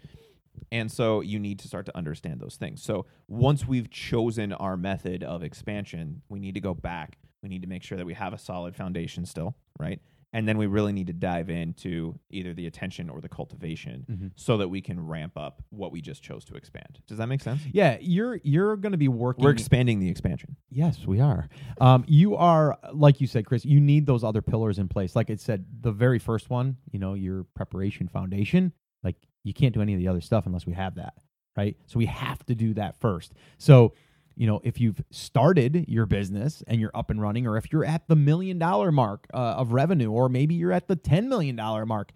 And 0.72 0.90
so 0.90 1.20
you 1.20 1.38
need 1.38 1.58
to 1.60 1.68
start 1.68 1.86
to 1.86 1.96
understand 1.96 2.40
those 2.40 2.56
things. 2.56 2.82
So 2.82 3.06
once 3.28 3.66
we've 3.66 3.90
chosen 3.90 4.52
our 4.52 4.76
method 4.76 5.22
of 5.24 5.42
expansion, 5.42 6.22
we 6.28 6.38
need 6.38 6.54
to 6.54 6.60
go 6.60 6.74
back. 6.74 7.18
We 7.42 7.48
need 7.48 7.62
to 7.62 7.68
make 7.68 7.82
sure 7.82 7.96
that 7.98 8.06
we 8.06 8.14
have 8.14 8.32
a 8.32 8.38
solid 8.38 8.74
foundation 8.76 9.24
still, 9.26 9.56
right? 9.78 10.00
And 10.32 10.46
then 10.46 10.58
we 10.58 10.66
really 10.66 10.92
need 10.92 11.06
to 11.06 11.12
dive 11.14 11.48
into 11.48 12.18
either 12.30 12.52
the 12.52 12.66
attention 12.66 13.08
or 13.08 13.20
the 13.22 13.28
cultivation 13.28 14.04
Mhm. 14.10 14.32
so 14.34 14.58
that 14.58 14.68
we 14.68 14.82
can 14.82 15.00
ramp 15.00 15.32
up 15.38 15.62
what 15.70 15.92
we 15.92 16.02
just 16.02 16.22
chose 16.22 16.44
to 16.46 16.56
expand. 16.56 17.00
Does 17.06 17.16
that 17.18 17.28
make 17.28 17.40
sense? 17.40 17.62
Yeah, 17.72 17.96
you're 18.00 18.40
you're 18.42 18.76
going 18.76 18.92
to 18.92 18.98
be 18.98 19.08
working. 19.08 19.44
We're 19.44 19.52
expanding 19.52 19.98
the 20.00 20.08
expansion. 20.10 20.56
Yes, 20.68 21.06
we 21.06 21.20
are. 21.20 21.48
Um, 21.80 22.04
you 22.06 22.36
are, 22.36 22.76
like 22.92 23.20
you 23.20 23.26
said, 23.28 23.46
Chris. 23.46 23.64
You 23.64 23.80
need 23.80 24.04
those 24.04 24.24
other 24.24 24.42
pillars 24.42 24.78
in 24.78 24.88
place. 24.88 25.16
Like 25.16 25.30
it 25.30 25.40
said, 25.40 25.64
the 25.80 25.92
very 25.92 26.18
first 26.18 26.50
one, 26.50 26.76
you 26.90 26.98
know, 26.98 27.14
your 27.14 27.44
preparation 27.54 28.06
foundation. 28.08 28.72
Like 29.02 29.16
you 29.46 29.54
can't 29.54 29.72
do 29.72 29.80
any 29.80 29.94
of 29.94 30.00
the 30.00 30.08
other 30.08 30.20
stuff 30.20 30.46
unless 30.46 30.66
we 30.66 30.72
have 30.72 30.96
that, 30.96 31.14
right? 31.56 31.76
So 31.86 31.98
we 31.98 32.06
have 32.06 32.44
to 32.46 32.54
do 32.56 32.74
that 32.74 32.98
first. 33.00 33.32
So, 33.58 33.94
you 34.34 34.46
know, 34.46 34.60
if 34.64 34.80
you've 34.80 35.00
started 35.10 35.86
your 35.88 36.04
business 36.04 36.64
and 36.66 36.80
you're 36.80 36.90
up 36.94 37.10
and 37.10 37.22
running, 37.22 37.46
or 37.46 37.56
if 37.56 37.72
you're 37.72 37.84
at 37.84 38.08
the 38.08 38.16
million 38.16 38.58
dollar 38.58 38.90
mark 38.90 39.28
uh, 39.32 39.36
of 39.36 39.72
revenue, 39.72 40.10
or 40.10 40.28
maybe 40.28 40.56
you're 40.56 40.72
at 40.72 40.88
the 40.88 40.96
ten 40.96 41.28
million 41.28 41.54
dollar 41.54 41.86
mark, 41.86 42.10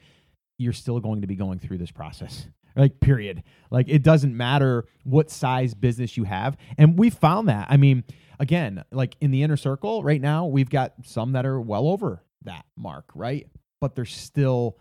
you're 0.58 0.72
still 0.72 0.98
going 0.98 1.20
to 1.20 1.28
be 1.28 1.36
going 1.36 1.60
through 1.60 1.78
this 1.78 1.92
process. 1.92 2.48
Like, 2.76 3.00
period. 3.00 3.42
Like, 3.70 3.88
it 3.88 4.02
doesn't 4.02 4.36
matter 4.36 4.86
what 5.04 5.30
size 5.30 5.72
business 5.74 6.16
you 6.16 6.24
have. 6.24 6.56
And 6.78 6.98
we 6.98 7.10
found 7.10 7.48
that. 7.48 7.68
I 7.70 7.76
mean, 7.76 8.04
again, 8.38 8.84
like 8.90 9.16
in 9.20 9.30
the 9.30 9.42
inner 9.42 9.56
circle 9.56 10.02
right 10.02 10.20
now, 10.20 10.46
we've 10.46 10.70
got 10.70 10.94
some 11.04 11.32
that 11.32 11.46
are 11.46 11.60
well 11.60 11.86
over 11.88 12.24
that 12.42 12.64
mark, 12.76 13.04
right? 13.14 13.46
But 13.80 13.94
they're 13.94 14.04
still 14.04 14.78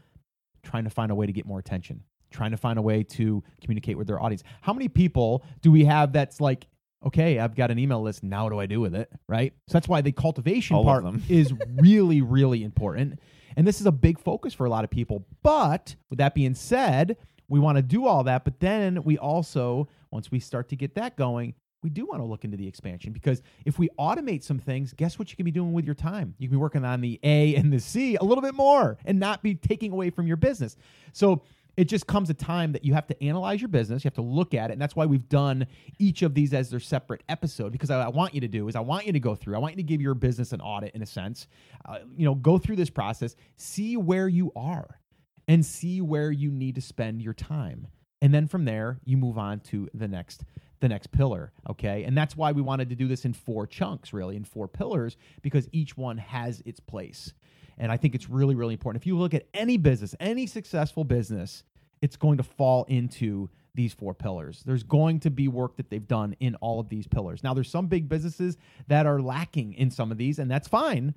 trying 0.63 0.83
to 0.85 0.89
find 0.89 1.11
a 1.11 1.15
way 1.15 1.25
to 1.25 1.31
get 1.31 1.45
more 1.45 1.59
attention, 1.59 2.03
trying 2.29 2.51
to 2.51 2.57
find 2.57 2.79
a 2.79 2.81
way 2.81 3.03
to 3.03 3.43
communicate 3.61 3.97
with 3.97 4.07
their 4.07 4.21
audience. 4.21 4.43
How 4.61 4.73
many 4.73 4.87
people 4.87 5.43
do 5.61 5.71
we 5.71 5.85
have 5.85 6.13
that's 6.13 6.39
like, 6.39 6.67
okay, 7.05 7.39
I've 7.39 7.55
got 7.55 7.71
an 7.71 7.79
email 7.79 8.01
list. 8.01 8.23
Now 8.23 8.43
what 8.43 8.51
do 8.51 8.59
I 8.59 8.65
do 8.65 8.79
with 8.81 8.93
it? 8.95 9.11
Right. 9.27 9.53
So 9.67 9.73
that's 9.73 9.87
why 9.87 10.01
the 10.01 10.11
cultivation 10.11 10.75
All 10.75 10.83
part 10.83 11.05
is 11.29 11.53
really, 11.75 12.21
really 12.21 12.63
important. 12.63 13.19
And 13.55 13.65
this 13.67 13.79
is 13.79 13.87
a 13.87 13.91
big 13.91 14.19
focus 14.19 14.53
for 14.53 14.65
a 14.65 14.69
lot 14.69 14.83
of 14.83 14.89
people. 14.89 15.25
But 15.43 15.95
with 16.09 16.19
that 16.19 16.35
being 16.35 16.55
said, 16.55 17.17
we 17.47 17.59
want 17.59 17.77
to 17.77 17.81
do 17.81 18.05
all 18.05 18.23
that. 18.25 18.43
But 18.43 18.59
then 18.59 19.03
we 19.03 19.17
also, 19.17 19.87
once 20.11 20.31
we 20.31 20.39
start 20.39 20.69
to 20.69 20.75
get 20.75 20.95
that 20.95 21.15
going, 21.15 21.55
we 21.81 21.89
do 21.89 22.05
want 22.05 22.21
to 22.21 22.25
look 22.25 22.43
into 22.43 22.57
the 22.57 22.67
expansion 22.67 23.13
because 23.13 23.41
if 23.65 23.79
we 23.79 23.89
automate 23.97 24.43
some 24.43 24.59
things, 24.59 24.93
guess 24.93 25.17
what 25.17 25.29
you 25.29 25.37
can 25.37 25.45
be 25.45 25.51
doing 25.51 25.71
with 25.71 25.85
your 25.85 25.95
time? 25.95 26.35
You 26.37 26.47
can 26.47 26.57
be 26.57 26.61
working 26.61 26.83
on 26.83 27.01
the 27.01 27.19
A 27.23 27.55
and 27.55 27.71
the 27.71 27.79
C 27.79 28.15
a 28.15 28.23
little 28.23 28.41
bit 28.41 28.53
more 28.53 28.97
and 29.05 29.19
not 29.19 29.41
be 29.41 29.55
taking 29.55 29.91
away 29.91 30.09
from 30.09 30.27
your 30.27 30.37
business. 30.37 30.75
So 31.13 31.43
it 31.79 31.87
just 31.87 32.07
comes 32.07 32.29
a 32.29 32.33
time 32.33 32.73
that 32.73 32.83
you 32.83 32.93
have 32.93 33.07
to 33.07 33.23
analyze 33.23 33.61
your 33.61 33.69
business, 33.69 34.03
you 34.03 34.09
have 34.09 34.15
to 34.15 34.21
look 34.21 34.53
at 34.53 34.69
it, 34.69 34.73
and 34.73 34.81
that's 34.81 34.97
why 34.97 35.05
we've 35.05 35.29
done 35.29 35.65
each 35.97 36.23
of 36.23 36.33
these 36.33 36.53
as 36.53 36.69
their 36.69 36.79
separate 36.81 37.23
episode. 37.29 37.71
Because 37.71 37.89
I, 37.89 38.01
I 38.03 38.09
want 38.09 38.33
you 38.35 38.41
to 38.41 38.49
do 38.49 38.67
is 38.67 38.75
I 38.75 38.81
want 38.81 39.05
you 39.05 39.13
to 39.13 39.19
go 39.21 39.33
through, 39.33 39.55
I 39.55 39.59
want 39.59 39.75
you 39.75 39.77
to 39.77 39.87
give 39.87 40.01
your 40.01 40.13
business 40.13 40.51
an 40.51 40.59
audit 40.59 40.93
in 40.93 41.01
a 41.01 41.05
sense. 41.05 41.47
Uh, 41.85 41.99
you 42.17 42.25
know, 42.25 42.35
go 42.35 42.57
through 42.57 42.75
this 42.75 42.89
process, 42.89 43.37
see 43.55 43.95
where 43.95 44.27
you 44.27 44.51
are, 44.57 44.99
and 45.47 45.65
see 45.65 46.01
where 46.01 46.31
you 46.31 46.51
need 46.51 46.75
to 46.75 46.81
spend 46.81 47.21
your 47.21 47.33
time, 47.33 47.87
and 48.21 48.33
then 48.33 48.45
from 48.45 48.65
there 48.65 48.99
you 49.05 49.15
move 49.15 49.37
on 49.37 49.61
to 49.61 49.87
the 49.93 50.07
next 50.09 50.43
the 50.81 50.89
next 50.89 51.11
pillar 51.11 51.51
okay 51.69 52.03
and 52.03 52.17
that's 52.17 52.37
why 52.37 52.53
we 52.53 52.61
wanted 52.61 52.89
to 52.89 52.95
do 52.95 53.05
this 53.05 53.25
in 53.25 53.33
four 53.33 53.67
chunks 53.67 54.13
really 54.13 54.37
in 54.37 54.45
four 54.45 54.65
pillars 54.65 55.17
because 55.41 55.67
each 55.73 55.97
one 55.97 56.17
has 56.17 56.61
its 56.65 56.79
place 56.79 57.33
and 57.77 57.91
i 57.91 57.97
think 57.97 58.15
it's 58.15 58.29
really 58.29 58.55
really 58.55 58.73
important 58.73 59.03
if 59.03 59.05
you 59.05 59.17
look 59.17 59.33
at 59.33 59.45
any 59.53 59.75
business 59.75 60.15
any 60.21 60.47
successful 60.47 61.03
business 61.03 61.65
it's 62.01 62.15
going 62.15 62.37
to 62.37 62.43
fall 62.43 62.83
into 62.85 63.49
these 63.75 63.93
four 63.93 64.13
pillars 64.13 64.63
there's 64.65 64.83
going 64.83 65.19
to 65.19 65.29
be 65.29 65.47
work 65.47 65.77
that 65.77 65.89
they've 65.89 66.07
done 66.07 66.35
in 66.39 66.55
all 66.55 66.79
of 66.79 66.89
these 66.89 67.07
pillars 67.07 67.43
now 67.43 67.53
there's 67.53 67.69
some 67.69 67.87
big 67.87 68.09
businesses 68.09 68.57
that 68.87 69.05
are 69.05 69.21
lacking 69.21 69.73
in 69.73 69.89
some 69.91 70.11
of 70.11 70.17
these 70.17 70.39
and 70.39 70.49
that's 70.49 70.67
fine 70.67 71.13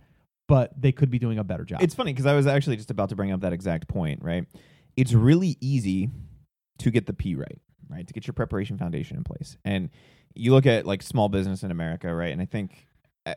but 0.48 0.78
they 0.80 0.92
could 0.92 1.10
be 1.10 1.18
doing 1.18 1.38
a 1.38 1.44
better 1.44 1.64
job 1.64 1.80
It's 1.82 1.94
funny 1.94 2.12
because 2.12 2.26
I 2.26 2.34
was 2.34 2.46
actually 2.46 2.76
just 2.76 2.90
about 2.90 3.08
to 3.08 3.16
bring 3.16 3.32
up 3.32 3.40
that 3.40 3.52
exact 3.54 3.88
point, 3.88 4.22
right? 4.22 4.44
It's 4.96 5.14
really 5.14 5.56
easy 5.60 6.10
to 6.78 6.90
get 6.90 7.06
the 7.06 7.14
P 7.14 7.36
right, 7.36 7.58
right? 7.88 8.06
To 8.06 8.12
get 8.12 8.26
your 8.26 8.34
preparation 8.34 8.76
foundation 8.76 9.16
in 9.16 9.24
place. 9.24 9.56
And 9.64 9.88
you 10.34 10.52
look 10.52 10.66
at 10.66 10.84
like 10.84 11.00
small 11.00 11.28
business 11.30 11.62
in 11.62 11.70
America, 11.70 12.12
right? 12.14 12.32
And 12.32 12.42
I 12.42 12.44
think 12.44 12.86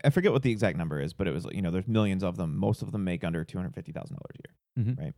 I 0.04 0.10
forget 0.10 0.34
what 0.34 0.42
the 0.42 0.52
exact 0.52 0.78
number 0.78 1.00
is, 1.00 1.14
but 1.14 1.28
it 1.28 1.34
was 1.34 1.46
you 1.54 1.62
know 1.62 1.72
there's 1.72 1.88
millions 1.88 2.24
of 2.24 2.36
them. 2.38 2.58
Most 2.58 2.82
of 2.82 2.92
them 2.92 3.04
make 3.06 3.24
under 3.24 3.46
two 3.46 3.58
hundred 3.60 3.76
fifty 3.76 3.92
thousand 3.94 4.18
dollars 4.18 4.36
a 4.36 4.82
year, 4.84 4.94
Mhm. 4.94 5.00
right? 5.00 5.14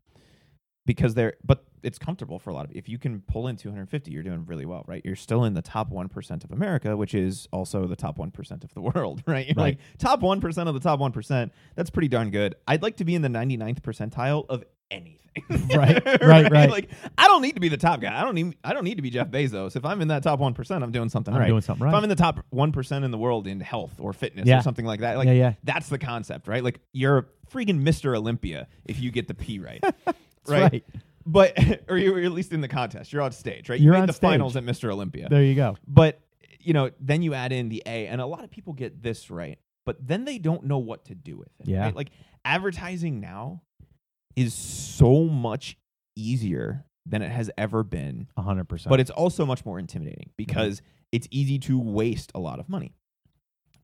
Because 0.86 1.14
they're 1.16 1.36
but 1.44 1.66
it's 1.84 1.98
comfortable 2.00 2.40
for 2.40 2.50
a 2.50 2.54
lot 2.54 2.66
of 2.66 2.72
if 2.76 2.90
you 2.90 2.98
can 2.98 3.22
pull 3.22 3.48
in 3.48 3.56
two 3.56 3.70
hundred 3.70 3.90
fifty, 3.90 4.12
you're 4.12 4.24
doing 4.24 4.46
really 4.46 4.66
well, 4.66 4.84
right? 4.88 5.02
You're 5.06 5.16
still 5.16 5.44
in 5.44 5.54
the 5.54 5.62
top 5.62 5.90
one 5.90 6.10
percent 6.10 6.44
of 6.44 6.52
America, 6.52 6.96
which 6.98 7.14
is 7.14 7.48
also 7.52 7.88
the 7.88 7.96
top 7.96 8.18
one 8.18 8.32
percent 8.32 8.64
of 8.64 8.74
the 8.74 8.82
world, 8.94 9.24
right? 9.26 9.46
You're 9.48 9.56
Right. 9.56 9.78
like 9.78 9.78
top 9.98 10.22
one 10.22 10.42
percent 10.42 10.68
of 10.70 10.76
the 10.76 10.82
top 10.82 11.00
one 11.00 11.12
percent. 11.12 11.52
That's 11.76 11.90
pretty 11.90 12.08
darn 12.08 12.32
good. 12.32 12.56
I'd 12.68 12.82
like 12.84 12.98
to 12.98 13.06
be 13.06 13.16
in 13.16 13.22
the 13.22 13.30
99th 13.30 13.82
percentile 13.82 14.46
of 14.50 14.64
anything. 14.92 15.22
Right, 15.76 16.04
right, 16.24 16.52
right. 16.52 16.70
Like 16.72 16.90
I 17.16 17.28
don't 17.28 17.44
need 17.44 17.54
to 17.54 17.60
be 17.62 17.70
the 17.70 17.78
top 17.78 18.02
guy. 18.02 18.20
I 18.20 18.24
don't 18.24 18.34
need 18.34 18.56
I 18.64 18.74
don't 18.74 18.84
need 18.84 18.96
to 18.96 19.04
be 19.04 19.12
Jeff 19.12 19.28
Bezos. 19.28 19.76
If 19.76 19.86
I'm 19.86 20.02
in 20.02 20.08
that 20.08 20.24
top 20.24 20.40
one 20.40 20.56
percent, 20.56 20.84
I'm 20.84 20.92
doing 20.92 21.10
something 21.10 21.32
i'm 21.32 21.40
right. 21.40 21.48
doing 21.48 21.62
something 21.62 21.84
right 21.84 21.92
If 21.92 21.96
I'm 21.96 22.02
in 22.04 22.10
the 22.10 22.16
top 22.16 22.40
one 22.50 22.72
percent 22.72 23.06
in 23.06 23.12
the 23.12 23.20
world 23.20 23.46
in 23.46 23.60
health 23.60 23.94
or 24.00 24.14
fitness 24.14 24.48
Yeah. 24.48 24.58
or 24.60 24.62
something 24.64 24.86
like 24.86 25.02
that, 25.02 25.16
like 25.18 25.28
yeah 25.28 25.34
yeah 25.34 25.54
that's 25.64 25.90
the 25.90 26.00
concept, 26.00 26.48
right? 26.48 26.64
Like 26.64 26.80
you're 26.92 27.28
freaking 27.52 27.82
Mr. 27.84 28.18
Olympia 28.18 28.68
if 28.86 29.00
you 29.00 29.12
get 29.12 29.28
the 29.28 29.36
P 29.36 29.60
right. 29.60 29.80
Right? 30.48 30.72
right. 30.72 30.86
But 31.30 31.54
or 31.90 31.98
you're 31.98 32.20
at 32.24 32.32
least 32.32 32.54
in 32.54 32.62
the 32.62 32.68
contest. 32.68 33.12
You're 33.14 33.22
on 33.22 33.32
stage, 33.34 33.70
right? 33.70 33.80
You 33.80 33.86
You're 33.86 33.94
made 33.94 34.00
on 34.02 34.08
the 34.08 34.14
stage. 34.14 34.30
finals 34.30 34.56
at 34.56 34.64
Mr. 34.64 34.92
Olympia. 34.92 35.28
there 35.30 35.44
you 35.44 35.54
go 35.56 35.76
But 35.88 36.22
you 36.60 36.74
know, 36.74 36.90
then 37.00 37.22
you 37.22 37.34
add 37.34 37.52
in 37.52 37.70
the 37.70 37.84
A, 37.86 38.08
and 38.08 38.20
a 38.20 38.26
lot 38.26 38.44
of 38.44 38.50
people 38.52 38.74
get 38.74 39.02
this 39.04 39.30
right, 39.30 39.60
but 39.86 39.96
then 40.06 40.26
they 40.26 40.38
don't 40.38 40.64
know 40.64 40.80
what 40.80 41.06
to 41.06 41.16
do 41.16 41.38
with 41.38 41.50
it. 41.60 41.68
Yeah. 41.68 41.82
right? 41.84 41.96
Like 41.96 42.10
advertising 42.44 43.20
now 43.20 43.62
is 44.36 44.54
so 44.54 45.26
much 45.26 45.78
easier 46.16 46.86
than 47.06 47.22
it 47.22 47.30
has 47.32 47.50
ever 47.58 47.84
been, 47.84 48.28
100% 48.38 48.90
but 48.90 49.00
it's 49.00 49.12
also 49.12 49.46
much 49.46 49.66
more 49.66 49.80
intimidating 49.80 50.30
because 50.36 50.82
it's 51.14 51.28
easy 51.32 51.58
to 51.60 51.80
waste 51.80 52.32
a 52.36 52.40
lot 52.40 52.60
of 52.60 52.68
money. 52.68 52.96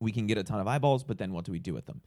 we 0.00 0.12
can 0.12 0.26
get 0.26 0.36
a 0.36 0.42
ton 0.42 0.60
of 0.60 0.66
eyeballs, 0.66 1.04
but 1.04 1.16
then 1.18 1.32
what 1.32 1.44
do 1.46 1.52
we 1.52 1.58
do 1.58 1.72
with 1.72 1.86
them? 1.86 2.02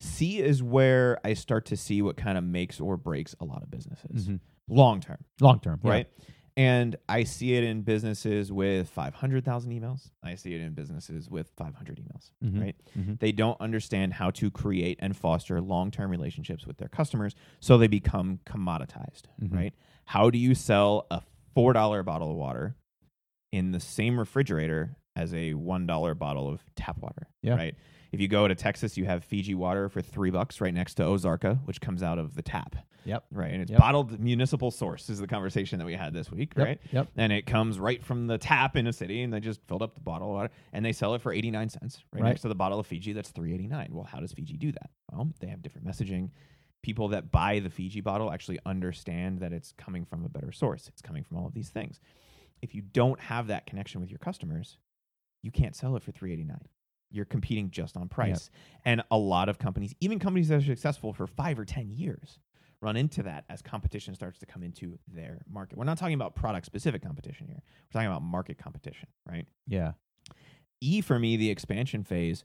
C 0.00 0.38
is 0.38 0.62
where 0.62 1.18
I 1.24 1.34
start 1.34 1.66
to 1.66 1.76
see 1.76 2.00
what 2.00 2.16
kind 2.16 2.38
of 2.38 2.44
makes 2.44 2.80
or 2.80 2.96
breaks 2.96 3.34
a 3.40 3.44
lot 3.44 3.62
of 3.62 3.70
businesses 3.70 4.28
Mhm. 4.28 4.40
Long 4.68 5.00
term, 5.00 5.24
Long 5.40 5.60
term, 5.60 5.80
yeah. 5.82 5.90
right? 5.90 6.08
And 6.54 6.96
I 7.08 7.24
see 7.24 7.54
it 7.54 7.64
in 7.64 7.80
businesses 7.80 8.52
with 8.52 8.90
500,000 8.90 9.72
emails. 9.72 10.10
I 10.22 10.34
see 10.34 10.54
it 10.54 10.60
in 10.60 10.74
businesses 10.74 11.30
with 11.30 11.48
500 11.56 11.96
emails, 11.98 12.30
Mhm. 12.44 12.60
right? 12.60 12.76
Mhm. 12.94 13.18
They 13.20 13.32
don't 13.32 13.58
understand 13.58 14.12
how 14.12 14.30
to 14.32 14.50
create 14.50 14.98
and 15.00 15.16
foster 15.16 15.62
long 15.62 15.90
term 15.90 16.10
relationships 16.10 16.66
with 16.66 16.76
their 16.76 16.88
customers, 16.88 17.34
so 17.60 17.78
they 17.78 17.86
become 17.88 18.38
commoditized, 18.44 19.22
Mhm. 19.40 19.54
right? 19.54 19.74
How 20.04 20.28
do 20.28 20.38
you 20.38 20.54
sell 20.54 21.06
a 21.10 21.22
$4 21.54 22.02
bottle 22.02 22.30
of 22.30 22.36
water 22.36 22.76
in 23.50 23.72
the 23.72 23.80
same 23.80 24.18
refrigerator 24.18 24.96
as 25.16 25.32
a 25.34 25.54
$1 25.54 26.14
bottle 26.14 26.48
of 26.48 26.62
tap 26.74 26.98
water, 26.98 27.28
Yeah. 27.42 27.54
right? 27.54 27.74
If 28.12 28.20
you 28.20 28.28
go 28.28 28.46
to 28.46 28.54
Texas, 28.54 28.96
you 28.98 29.06
have 29.06 29.24
Fiji 29.24 29.54
water 29.54 29.88
for 29.88 30.02
three 30.02 30.30
bucks 30.30 30.60
right 30.60 30.72
next 30.74 30.94
to 30.94 31.02
Ozarka, 31.02 31.58
which 31.64 31.80
comes 31.80 32.02
out 32.02 32.18
of 32.18 32.34
the 32.34 32.42
tap, 32.42 32.76
Yep. 33.06 33.24
right? 33.32 33.50
And 33.50 33.62
it's 33.62 33.70
Yep. 33.70 33.80
bottled 33.80 34.20
municipal 34.20 34.70
source 34.70 35.08
is 35.08 35.18
the 35.18 35.26
conversation 35.26 35.78
that 35.78 35.86
we 35.86 35.94
had 35.94 36.12
this 36.12 36.30
week, 36.30 36.52
Yep. 36.56 36.66
right? 36.66 36.80
Yep. 36.92 37.08
and 37.16 37.32
it 37.32 37.46
comes 37.46 37.78
right 37.80 38.04
from 38.04 38.26
the 38.26 38.36
tap 38.36 38.76
in 38.76 38.86
a 38.86 38.92
city 38.92 39.22
and 39.22 39.32
they 39.32 39.40
just 39.40 39.62
filled 39.66 39.80
up 39.80 39.94
the 39.94 40.00
bottle 40.02 40.28
of 40.28 40.34
water 40.34 40.50
and 40.74 40.84
they 40.84 40.92
sell 40.92 41.14
it 41.14 41.22
for 41.22 41.32
89 41.32 41.70
cents 41.70 42.04
right, 42.12 42.20
Right. 42.22 42.28
next 42.28 42.42
to 42.42 42.48
the 42.48 42.54
bottle 42.54 42.78
of 42.78 42.86
fiji 42.86 43.14
that's 43.14 43.30
389 43.30 43.88
well 43.94 44.04
how 44.04 44.20
does 44.20 44.32
fiji 44.32 44.58
do 44.58 44.72
that 44.72 44.90
well 45.10 45.30
they 45.40 45.46
have 45.46 45.62
different 45.62 45.86
messaging 45.86 46.30
people 46.82 47.08
that 47.08 47.30
buy 47.30 47.60
the 47.60 47.70
fiji 47.70 48.00
bottle 48.02 48.30
actually 48.30 48.58
understand 48.66 49.40
that 49.40 49.52
it's 49.54 49.72
coming 49.72 50.04
from 50.04 50.24
a 50.24 50.28
better 50.28 50.52
source 50.52 50.86
it's 50.88 51.00
coming 51.00 51.24
from 51.24 51.38
all 51.38 51.46
of 51.46 51.54
these 51.54 51.70
things 51.70 51.98
if 52.60 52.74
you 52.74 52.82
don't 52.82 53.18
have 53.20 53.46
that 53.46 53.66
connection 53.66 54.00
with 54.02 54.10
your 54.10 54.18
customers 54.18 54.76
you 55.42 55.50
can't 55.50 55.74
sell 55.74 55.96
it 55.96 56.02
for 56.02 56.12
389 56.12 56.58
you're 57.12 57.24
competing 57.24 57.70
just 57.70 57.96
on 57.96 58.08
price 58.08 58.50
and 58.84 59.02
a 59.10 59.16
lot 59.18 59.48
of 59.48 59.58
companies 59.58 59.94
even 60.00 60.18
companies 60.18 60.48
that 60.48 60.56
are 60.56 60.64
successful 60.64 61.12
for 61.12 61.26
5 61.26 61.58
or 61.58 61.64
10 61.64 61.90
years 61.90 62.38
run 62.80 62.96
into 62.96 63.22
that 63.22 63.44
as 63.48 63.62
competition 63.62 64.14
starts 64.14 64.38
to 64.40 64.46
come 64.46 64.62
into 64.64 64.98
their 65.06 65.42
market. 65.48 65.78
We're 65.78 65.84
not 65.84 65.98
talking 65.98 66.14
about 66.14 66.34
product 66.34 66.66
specific 66.66 67.00
competition 67.02 67.46
here. 67.46 67.62
We're 67.62 68.00
talking 68.00 68.08
about 68.10 68.22
market 68.22 68.58
competition, 68.58 69.08
right? 69.28 69.46
Yeah. 69.68 69.92
E 70.80 71.00
for 71.00 71.16
me, 71.18 71.36
the 71.36 71.48
expansion 71.50 72.02
phase 72.02 72.42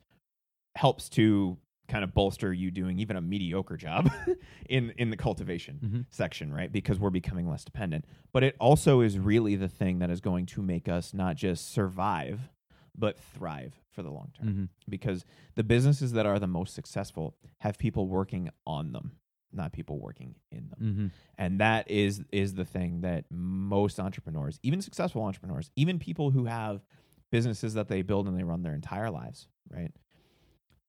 helps 0.76 1.10
to 1.10 1.58
kind 1.88 2.04
of 2.04 2.14
bolster 2.14 2.54
you 2.54 2.70
doing 2.70 3.00
even 3.00 3.16
a 3.16 3.22
mediocre 3.22 3.78
job 3.78 4.12
in 4.70 4.92
in 4.98 5.10
the 5.10 5.18
cultivation 5.18 5.80
Mhm. 5.84 6.06
section, 6.12 6.54
right? 6.54 6.72
Because 6.72 7.00
we're 7.00 7.10
becoming 7.10 7.50
less 7.50 7.64
dependent. 7.64 8.06
But 8.34 8.44
it 8.44 8.56
also 8.60 9.02
is 9.02 9.18
really 9.18 9.56
the 9.56 9.70
thing 9.70 10.00
that 10.00 10.12
is 10.12 10.20
going 10.22 10.46
to 10.48 10.62
make 10.62 10.88
us 10.88 11.14
not 11.16 11.36
just 11.38 11.72
survive, 11.72 12.50
but 12.98 13.20
thrive 13.20 13.80
for 13.92 14.02
the 14.04 14.10
long 14.12 14.32
term 14.38 14.48
Mhm. 14.48 14.70
because 14.90 15.26
the 15.56 15.64
businesses 15.64 16.12
that 16.14 16.26
are 16.26 16.40
the 16.40 16.48
most 16.48 16.74
successful 16.74 17.36
have 17.60 17.78
people 17.78 18.08
working 18.08 18.50
on 18.66 18.92
them, 18.92 19.18
not 19.52 19.72
people 19.74 20.00
working 20.00 20.36
in 20.52 20.70
them. 20.70 20.80
Mhm. 20.80 21.12
And 21.38 21.60
that 21.60 21.90
is 21.92 22.24
is 22.32 22.56
the 22.56 22.66
thing 22.66 23.02
that 23.02 23.26
most 23.32 24.00
entrepreneurs, 24.00 24.60
even 24.64 24.82
successful 24.82 25.24
entrepreneurs, 25.24 25.70
even 25.76 26.00
people 26.00 26.32
who 26.32 26.46
have 26.46 26.84
businesses 27.32 27.74
that 27.76 27.88
they 27.88 28.02
build 28.02 28.28
and 28.28 28.38
they 28.38 28.44
run 28.44 28.62
their 28.64 28.74
entire 28.74 29.10
lives, 29.12 29.48
right? 29.70 29.94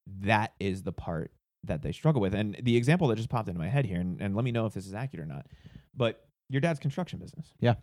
That 0.06 0.54
is 0.61 0.82
the 0.84 0.92
part 0.92 1.32
that 1.64 1.82
they 1.82 1.92
struggle 1.92 2.20
with. 2.22 2.34
And 2.34 2.56
the 2.62 2.76
example 2.76 3.09
that 3.09 3.16
just 3.16 3.28
popped 3.28 3.48
into 3.48 3.59
my 3.59 3.68
head 3.68 3.84
here, 3.84 4.00
and, 4.00 4.20
and 4.22 4.34
let 4.36 4.44
me 4.44 4.52
know 4.52 4.64
if 4.66 4.72
this 4.74 4.86
is 4.86 4.94
accurate 4.94 5.24
or 5.24 5.26
not. 5.26 5.46
But 5.94 6.26
your 6.48 6.61
dad's 6.61 6.78
construction 6.78 7.18
business. 7.18 7.52
Yeah. 7.61 7.74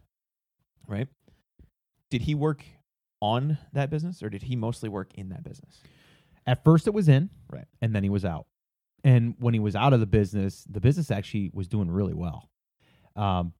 Right? 0.88 1.08
Did 2.10 2.22
he 2.22 2.34
work 2.34 2.64
on 3.26 3.58
that 3.74 3.90
business 3.90 4.22
or 4.22 4.30
did 4.30 4.44
he 4.44 4.56
mostly 4.56 4.90
work 4.90 5.12
in 5.16 5.30
that 5.30 5.44
business? 5.44 5.82
At 6.48 6.64
first, 6.64 6.86
it 6.88 6.94
was 6.94 7.08
in, 7.10 7.30
Right. 7.52 7.66
and 7.82 7.96
then 7.96 8.04
he 8.04 8.10
was 8.10 8.24
out. 8.24 8.46
And 9.04 9.36
when 9.40 9.54
he 9.54 9.60
was 9.60 9.76
out 9.76 9.94
of 9.94 10.00
the 10.00 10.06
business, 10.06 10.64
the 10.70 10.80
business 10.80 11.10
actually 11.12 11.50
was 11.54 11.68
doing 11.68 11.90
really 11.90 12.14
well. 12.14 12.50
Um, 13.16 13.54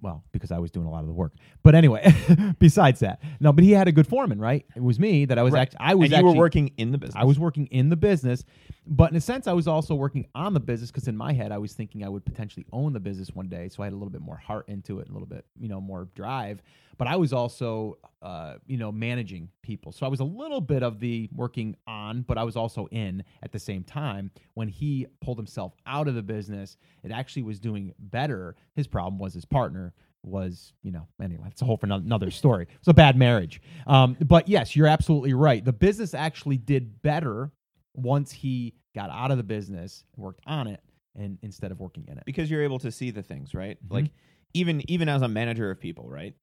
well, 0.00 0.22
because 0.32 0.52
I 0.52 0.58
was 0.58 0.70
doing 0.70 0.86
a 0.86 0.90
lot 0.90 1.00
of 1.00 1.08
the 1.08 1.12
work. 1.12 1.32
But 1.64 1.74
anyway, 1.74 2.04
besides 2.60 3.00
that, 3.00 3.20
no. 3.40 3.52
But 3.52 3.64
he 3.64 3.72
had 3.72 3.88
a 3.88 3.92
good 3.92 4.06
foreman, 4.06 4.38
right? 4.40 4.64
It 4.76 4.82
was 4.82 5.00
me 5.00 5.24
that 5.24 5.36
I 5.38 5.42
was 5.42 5.52
Right. 5.52 5.62
actually. 5.62 5.78
I 5.80 5.94
was 5.94 6.04
and 6.06 6.12
you 6.12 6.16
actually 6.18 6.34
were 6.34 6.38
working 6.38 6.70
in 6.76 6.92
the 6.92 6.98
business. 6.98 7.16
I 7.16 7.24
was 7.24 7.38
working 7.40 7.66
in 7.66 7.88
the 7.88 7.96
business, 7.96 8.44
but 8.86 9.10
in 9.10 9.16
a 9.16 9.20
sense, 9.20 9.48
I 9.48 9.52
was 9.52 9.66
also 9.66 9.94
working 9.96 10.26
on 10.34 10.54
the 10.54 10.60
business 10.60 10.90
because 10.92 11.08
in 11.08 11.16
my 11.16 11.32
head, 11.32 11.50
I 11.50 11.58
was 11.58 11.72
thinking 11.72 12.04
I 12.04 12.08
would 12.08 12.24
potentially 12.24 12.66
own 12.72 12.92
the 12.92 13.00
business 13.00 13.30
one 13.34 13.48
day. 13.48 13.68
So 13.68 13.82
I 13.82 13.86
had 13.86 13.92
a 13.94 13.96
little 13.96 14.10
bit 14.10 14.20
more 14.20 14.36
heart 14.36 14.68
into 14.68 15.00
it, 15.00 15.08
a 15.08 15.12
little 15.12 15.26
bit, 15.26 15.44
you 15.58 15.68
know, 15.68 15.80
more 15.80 16.08
drive. 16.14 16.62
But 16.96 17.08
I 17.08 17.16
was 17.16 17.32
also, 17.32 17.98
uh, 18.24 18.54
you 18.66 18.78
know, 18.78 18.90
managing 18.90 19.50
people. 19.62 19.92
So 19.92 20.06
I 20.06 20.08
was 20.08 20.20
a 20.20 20.24
little 20.24 20.60
bit 20.62 20.82
of 20.82 20.98
the 20.98 21.28
working 21.32 21.76
on, 21.86 22.22
but 22.22 22.38
I 22.38 22.42
was 22.42 22.56
also 22.56 22.86
in 22.90 23.22
at 23.42 23.52
the 23.52 23.58
same 23.58 23.84
time. 23.84 24.30
When 24.54 24.66
he 24.66 25.06
pulled 25.20 25.36
himself 25.38 25.74
out 25.86 26.08
of 26.08 26.14
the 26.14 26.22
business, 26.22 26.78
it 27.02 27.12
actually 27.12 27.42
was 27.42 27.60
doing 27.60 27.92
better. 27.98 28.56
His 28.74 28.86
problem 28.86 29.18
was 29.18 29.34
his 29.34 29.44
partner 29.44 29.92
was, 30.22 30.72
you 30.82 30.90
know, 30.90 31.06
anyway, 31.22 31.48
it's 31.50 31.60
a 31.60 31.66
whole 31.66 31.76
for 31.76 31.86
another 31.86 32.30
story. 32.42 32.66
It's 32.78 32.88
a 32.88 32.94
bad 32.94 33.14
marriage. 33.16 33.60
Um, 33.86 34.16
but 34.24 34.48
yes, 34.48 34.74
you're 34.74 34.86
absolutely 34.86 35.34
right. 35.34 35.62
The 35.62 35.72
business 35.74 36.14
actually 36.14 36.56
did 36.56 37.02
better 37.02 37.52
once 37.94 38.32
he 38.32 38.74
got 38.94 39.10
out 39.10 39.30
of 39.32 39.36
the 39.36 39.42
business, 39.44 40.04
worked 40.16 40.40
on 40.46 40.66
it, 40.66 40.80
and 41.16 41.38
instead 41.42 41.70
of 41.72 41.78
working 41.78 42.04
in 42.08 42.16
it. 42.18 42.24
because 42.24 42.50
you're 42.50 42.62
able 42.62 42.78
to 42.78 42.90
see 42.90 43.10
the 43.10 43.22
things, 43.22 43.54
right? 43.54 43.76
Mhm. 43.86 43.92
Like 43.92 44.10
even 44.54 44.88
even 44.88 45.08
as 45.08 45.20
a 45.20 45.28
manager 45.28 45.70
of 45.70 45.80
people, 45.80 46.08
right? 46.08 46.34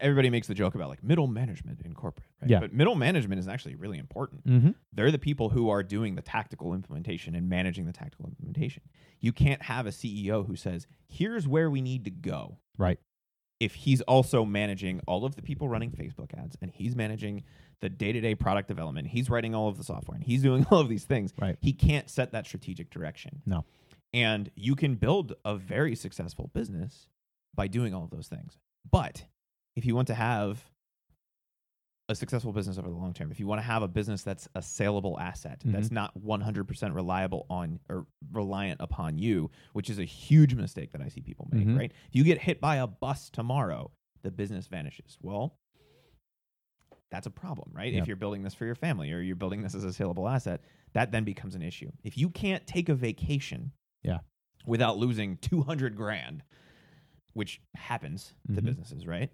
Everybody 0.00 0.30
makes 0.30 0.48
the 0.48 0.54
joke 0.54 0.74
about 0.74 0.88
like 0.88 1.04
middle 1.04 1.26
management 1.26 1.82
in 1.84 1.94
corporate, 1.94 2.26
right? 2.40 2.50
Yeah. 2.50 2.60
But 2.60 2.72
middle 2.72 2.94
management 2.94 3.38
is 3.38 3.46
actually 3.46 3.76
really 3.76 3.98
important. 3.98 4.46
Mm-hmm. 4.46 4.70
They're 4.94 5.10
the 5.10 5.18
people 5.18 5.50
who 5.50 5.68
are 5.68 5.82
doing 5.82 6.14
the 6.14 6.22
tactical 6.22 6.72
implementation 6.74 7.34
and 7.34 7.48
managing 7.48 7.84
the 7.84 7.92
tactical 7.92 8.26
implementation. 8.26 8.82
You 9.20 9.32
can't 9.32 9.62
have 9.62 9.86
a 9.86 9.90
CEO 9.90 10.46
who 10.46 10.56
says, 10.56 10.86
"Here's 11.08 11.46
where 11.46 11.70
we 11.70 11.82
need 11.82 12.04
to 12.06 12.10
go." 12.10 12.58
Right. 12.78 12.98
If 13.60 13.74
he's 13.74 14.00
also 14.02 14.44
managing 14.44 15.00
all 15.06 15.24
of 15.24 15.34
the 15.34 15.42
people 15.42 15.68
running 15.68 15.90
Facebook 15.90 16.32
ads 16.38 16.56
and 16.62 16.70
he's 16.70 16.94
managing 16.94 17.42
the 17.80 17.88
day-to-day 17.88 18.36
product 18.36 18.68
development, 18.68 19.08
he's 19.08 19.28
writing 19.28 19.52
all 19.52 19.68
of 19.68 19.76
the 19.76 19.84
software 19.84 20.14
and 20.14 20.24
he's 20.24 20.42
doing 20.42 20.64
all 20.70 20.78
of 20.80 20.88
these 20.88 21.04
things. 21.04 21.32
Right. 21.38 21.56
He 21.60 21.72
can't 21.72 22.08
set 22.08 22.32
that 22.32 22.46
strategic 22.46 22.88
direction. 22.88 23.42
No. 23.44 23.64
And 24.14 24.50
you 24.54 24.76
can 24.76 24.94
build 24.94 25.34
a 25.44 25.56
very 25.56 25.96
successful 25.96 26.50
business 26.54 27.08
by 27.58 27.66
doing 27.66 27.92
all 27.92 28.04
of 28.04 28.10
those 28.10 28.28
things. 28.28 28.56
But 28.90 29.24
if 29.76 29.84
you 29.84 29.94
want 29.96 30.06
to 30.06 30.14
have 30.14 30.64
a 32.08 32.14
successful 32.14 32.52
business 32.52 32.78
over 32.78 32.88
the 32.88 32.94
long 32.96 33.12
term, 33.12 33.30
if 33.32 33.38
you 33.40 33.46
want 33.48 33.58
to 33.60 33.66
have 33.66 33.82
a 33.82 33.88
business 33.88 34.22
that's 34.22 34.48
a 34.54 34.62
saleable 34.62 35.18
asset, 35.18 35.60
that's 35.64 35.90
not 35.90 36.16
100% 36.18 36.94
reliable 36.94 37.44
on 37.50 37.80
or 37.90 38.06
reliant 38.32 38.80
upon 38.80 39.18
you, 39.18 39.50
which 39.72 39.90
is 39.90 39.98
a 39.98 40.04
huge 40.04 40.54
mistake 40.54 40.92
that 40.92 41.02
I 41.02 41.08
see 41.08 41.20
people 41.20 41.48
make, 41.52 41.66
Mhm. 41.66 41.76
right? 41.76 41.92
If 42.08 42.14
you 42.16 42.24
get 42.24 42.38
hit 42.40 42.60
by 42.60 42.76
a 42.76 42.86
bus 42.86 43.28
tomorrow, 43.28 43.90
the 44.22 44.30
business 44.30 44.68
vanishes. 44.68 45.18
Well, 45.20 45.58
that's 47.10 47.26
a 47.26 47.30
problem, 47.30 47.70
right? 47.74 47.92
Yep. 47.92 48.02
If 48.02 48.06
you're 48.08 48.16
building 48.16 48.42
this 48.42 48.54
for 48.54 48.64
your 48.66 48.74
family 48.76 49.12
or 49.12 49.20
you're 49.20 49.36
building 49.36 49.62
this 49.62 49.74
as 49.74 49.84
a 49.84 49.92
saleable 49.92 50.28
asset, 50.28 50.62
that 50.92 51.10
then 51.10 51.24
becomes 51.24 51.54
an 51.56 51.62
issue. 51.62 51.90
If 52.04 52.16
you 52.16 52.30
can't 52.30 52.66
take 52.66 52.88
a 52.88 52.94
vacation 52.94 53.72
Yeah. 54.02 54.20
without 54.66 54.96
losing 54.98 55.36
200 55.38 55.94
grand, 55.96 56.42
which 57.38 57.60
happens 57.74 58.34
to 58.54 58.60
Mhm. 58.60 58.64
businesses, 58.64 59.06
right? 59.06 59.30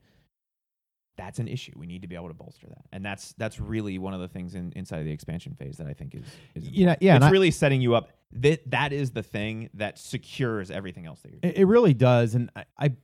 That's 1.16 1.38
an 1.38 1.46
issue. 1.46 1.72
We 1.76 1.86
need 1.86 2.02
to 2.02 2.08
be 2.08 2.16
able 2.16 2.28
to 2.28 2.34
bolster 2.34 2.66
that, 2.68 2.86
and 2.92 3.04
that's 3.04 3.34
that's 3.34 3.60
really 3.60 3.98
one 3.98 4.14
of 4.14 4.20
the 4.20 4.26
things 4.28 4.56
in, 4.56 4.72
inside 4.74 4.98
of 4.98 5.04
the 5.04 5.12
expansion 5.12 5.54
phase 5.54 5.76
that 5.78 5.86
I 5.86 5.92
think 5.94 6.14
is, 6.16 6.24
is 6.56 6.64
Yeah, 6.68 6.80
important. 6.80 7.02
yeah, 7.02 7.16
It's 7.16 7.24
I- 7.24 7.30
really 7.30 7.50
setting 7.52 7.80
you 7.80 7.94
up. 7.94 8.10
That 8.32 8.68
that 8.70 8.92
is 8.92 9.12
the 9.12 9.22
thing 9.22 9.70
that 9.74 9.96
secures 9.98 10.72
everything 10.72 11.06
else 11.06 11.20
that 11.22 11.30
you're. 11.30 11.40
doing. 11.40 11.54
It, 11.54 11.60
it 11.60 11.64
really 11.66 11.94
does, 11.94 12.34
and 12.34 12.50
I, 12.56 12.64
I 12.76 12.96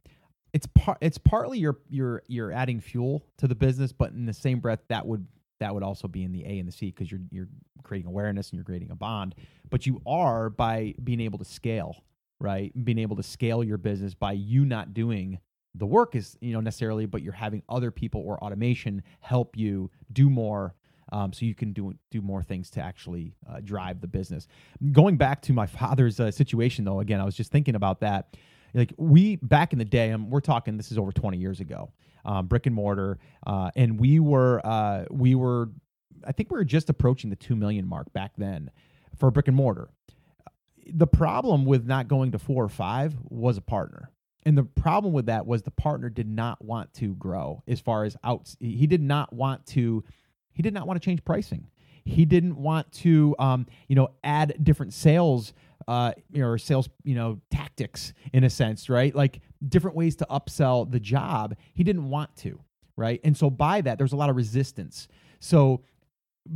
it's 0.52 0.66
part 0.74 0.98
it's 1.00 1.18
partly 1.18 1.60
you're 1.60 1.78
you're 1.88 2.22
you're 2.26 2.50
adding 2.50 2.80
fuel 2.80 3.24
to 3.38 3.46
the 3.46 3.54
business, 3.54 3.92
but 3.92 4.10
in 4.12 4.26
the 4.26 4.32
same 4.34 4.58
breath, 4.58 4.80
that 4.88 5.06
would 5.06 5.24
that 5.60 5.72
would 5.72 5.84
also 5.84 6.08
be 6.08 6.24
in 6.24 6.32
the 6.32 6.44
A 6.44 6.58
and 6.58 6.66
the 6.66 6.72
C 6.72 6.86
because 6.86 7.12
you're 7.12 7.20
you're 7.30 7.48
creating 7.84 8.08
awareness 8.08 8.50
and 8.50 8.56
you're 8.58 8.64
creating 8.64 8.90
a 8.90 8.96
bond. 8.96 9.36
But 9.70 9.86
you 9.86 10.02
are 10.04 10.50
by 10.50 10.94
being 11.04 11.20
able 11.20 11.38
to 11.38 11.44
scale, 11.44 12.02
right? 12.40 12.72
Being 12.84 12.98
able 12.98 13.16
to 13.16 13.22
scale 13.22 13.62
your 13.62 13.78
business 13.78 14.14
by 14.14 14.32
you 14.32 14.64
not 14.64 14.94
doing 14.94 15.38
the 15.74 15.86
work 15.86 16.16
is 16.16 16.36
you 16.40 16.52
know 16.52 16.60
necessarily, 16.60 17.06
but 17.06 17.22
you're 17.22 17.32
having 17.32 17.62
other 17.68 17.90
people 17.90 18.22
or 18.26 18.42
automation 18.42 19.02
help 19.20 19.56
you 19.56 19.90
do 20.12 20.28
more. 20.28 20.74
Um, 21.12 21.32
so 21.32 21.44
you 21.44 21.54
can 21.54 21.72
do 21.72 21.94
do 22.10 22.20
more 22.20 22.42
things 22.42 22.70
to 22.70 22.80
actually 22.80 23.34
uh, 23.48 23.60
drive 23.62 24.00
the 24.00 24.06
business. 24.06 24.46
Going 24.92 25.16
back 25.16 25.42
to 25.42 25.52
my 25.52 25.66
father's 25.66 26.20
uh, 26.20 26.30
situation, 26.30 26.84
though, 26.84 27.00
again, 27.00 27.20
I 27.20 27.24
was 27.24 27.36
just 27.36 27.52
thinking 27.52 27.74
about 27.74 28.00
that. 28.00 28.36
Like 28.74 28.92
we 28.96 29.36
back 29.36 29.72
in 29.72 29.78
the 29.78 29.84
day, 29.84 30.10
and 30.10 30.30
we're 30.30 30.40
talking 30.40 30.76
this 30.76 30.92
is 30.92 30.98
over 30.98 31.12
twenty 31.12 31.38
years 31.38 31.60
ago, 31.60 31.92
um, 32.24 32.46
brick 32.46 32.66
and 32.66 32.74
mortar, 32.74 33.18
uh, 33.46 33.70
and 33.74 33.98
we 33.98 34.20
were 34.20 34.60
uh, 34.64 35.04
we 35.10 35.34
were, 35.34 35.70
I 36.24 36.32
think 36.32 36.50
we 36.52 36.58
were 36.58 36.64
just 36.64 36.88
approaching 36.90 37.30
the 37.30 37.36
two 37.36 37.56
million 37.56 37.86
mark 37.86 38.12
back 38.12 38.32
then 38.38 38.70
for 39.16 39.30
brick 39.32 39.48
and 39.48 39.56
mortar. 39.56 39.88
The 40.92 41.06
problem 41.06 41.64
with 41.64 41.86
not 41.86 42.08
going 42.08 42.32
to 42.32 42.38
four 42.38 42.64
or 42.64 42.68
five 42.68 43.14
was 43.28 43.56
a 43.56 43.62
partner. 43.62 44.10
And 44.44 44.56
the 44.56 44.64
problem 44.64 45.12
with 45.12 45.26
that 45.26 45.46
was 45.46 45.62
the 45.62 45.70
partner 45.70 46.08
did 46.08 46.28
not 46.28 46.64
want 46.64 46.92
to 46.94 47.14
grow 47.16 47.62
as 47.68 47.80
far 47.80 48.04
as 48.04 48.16
outs. 48.24 48.56
He 48.58 48.86
did 48.86 49.02
not 49.02 49.32
want 49.32 49.66
to. 49.68 50.02
He 50.52 50.62
did 50.62 50.74
not 50.74 50.86
want 50.86 51.00
to 51.00 51.04
change 51.04 51.24
pricing. 51.24 51.68
He 52.04 52.24
didn't 52.24 52.56
want 52.56 52.90
to, 52.92 53.36
um, 53.38 53.66
you 53.86 53.94
know, 53.94 54.08
add 54.24 54.56
different 54.62 54.94
sales, 54.94 55.52
uh, 55.86 56.12
or 56.36 56.58
sales, 56.58 56.88
you 57.04 57.14
know, 57.14 57.40
tactics 57.50 58.14
in 58.32 58.44
a 58.44 58.50
sense, 58.50 58.88
right? 58.88 59.14
Like 59.14 59.40
different 59.68 59.96
ways 59.96 60.16
to 60.16 60.26
upsell 60.30 60.90
the 60.90 61.00
job. 61.00 61.54
He 61.74 61.84
didn't 61.84 62.08
want 62.08 62.34
to, 62.38 62.60
right? 62.96 63.20
And 63.22 63.36
so 63.36 63.50
by 63.50 63.82
that, 63.82 63.98
there's 63.98 64.12
a 64.12 64.16
lot 64.16 64.30
of 64.30 64.36
resistance. 64.36 65.08
So 65.38 65.82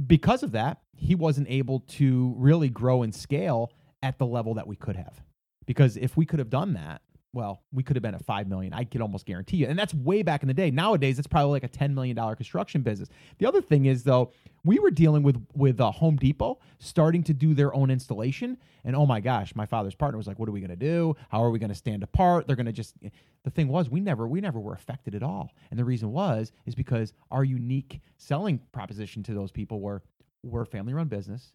because 0.07 0.43
of 0.43 0.53
that, 0.53 0.81
he 0.97 1.15
wasn't 1.15 1.49
able 1.51 1.81
to 1.81 2.35
really 2.39 2.71
grow 2.71 3.03
and 3.03 3.15
scale 3.15 3.71
at 4.05 4.19
the 4.19 4.27
level 4.27 4.55
that 4.55 4.67
we 4.67 4.77
could 4.77 4.97
have. 4.97 5.23
Because 5.67 5.97
if 5.97 6.17
we 6.17 6.27
could 6.27 6.39
have 6.39 6.51
done 6.51 6.75
that, 6.75 7.01
well, 7.33 7.65
we 7.73 7.83
could 7.83 7.97
have 7.97 8.03
been 8.03 8.15
at 8.15 8.25
five 8.25 8.47
million. 8.47 8.73
I 8.73 8.85
could 8.85 9.01
almost 9.01 9.27
guarantee 9.27 9.57
you, 9.57 9.67
and 9.67 9.77
that's 9.77 9.93
way 9.93 10.23
back 10.23 10.43
in 10.43 10.47
the 10.47 10.55
day. 10.55 10.71
Nowadays, 10.71 11.19
it's 11.19 11.27
probably 11.27 11.51
like 11.51 11.65
a 11.65 11.69
ten 11.69 11.93
million 11.93 12.15
dollar 12.15 12.37
construction 12.37 12.83
business. 12.83 13.09
The 13.39 13.47
other 13.47 13.61
thing 13.61 13.87
is 13.87 14.05
though, 14.05 14.31
we 14.63 14.79
were 14.79 14.93
dealing 14.93 15.25
with 15.25 15.45
with 15.53 15.81
uh, 15.81 15.91
Home 15.91 16.17
Depot 16.17 16.61
starting 16.79 17.25
to 17.25 17.35
do 17.35 17.53
their 17.53 17.75
own 17.75 17.91
installation, 17.91 18.57
and 18.85 18.95
oh 18.95 19.05
my 19.05 19.21
gosh, 19.21 19.53
my 19.57 19.67
father's 19.67 19.97
partner 19.97 20.17
was 20.17 20.29
like, 20.29 20.39
"What 20.39 20.49
are 20.49 20.53
we 20.53 20.61
going 20.61 20.71
to 20.71 20.77
do? 20.77 21.17
How 21.29 21.43
are 21.43 21.51
we 21.51 21.59
going 21.59 21.71
to 21.71 21.75
stand 21.75 22.05
apart? 22.05 22.47
They're 22.47 22.57
going 22.57 22.67
to 22.67 22.73
just." 22.73 22.95
The 23.43 23.51
thing 23.51 23.67
was, 23.67 23.91
we 23.91 24.01
never 24.01 24.29
we 24.29 24.41
never 24.41 24.61
were 24.61 24.75
affected 24.75 25.17
at 25.17 25.25
all, 25.25 25.51
and 25.71 25.81
the 25.81 25.85
reason 25.85 26.13
was 26.13 26.53
is 26.67 26.77
because 26.77 27.13
our 27.33 27.43
unique 27.43 28.01
selling 28.17 28.61
proposition 28.71 29.25
to 29.25 29.35
those 29.35 29.51
people 29.51 29.81
were 29.81 30.03
we're 30.45 30.63
a 30.63 30.67
family 30.67 30.95
run 30.95 31.09
business, 31.09 31.53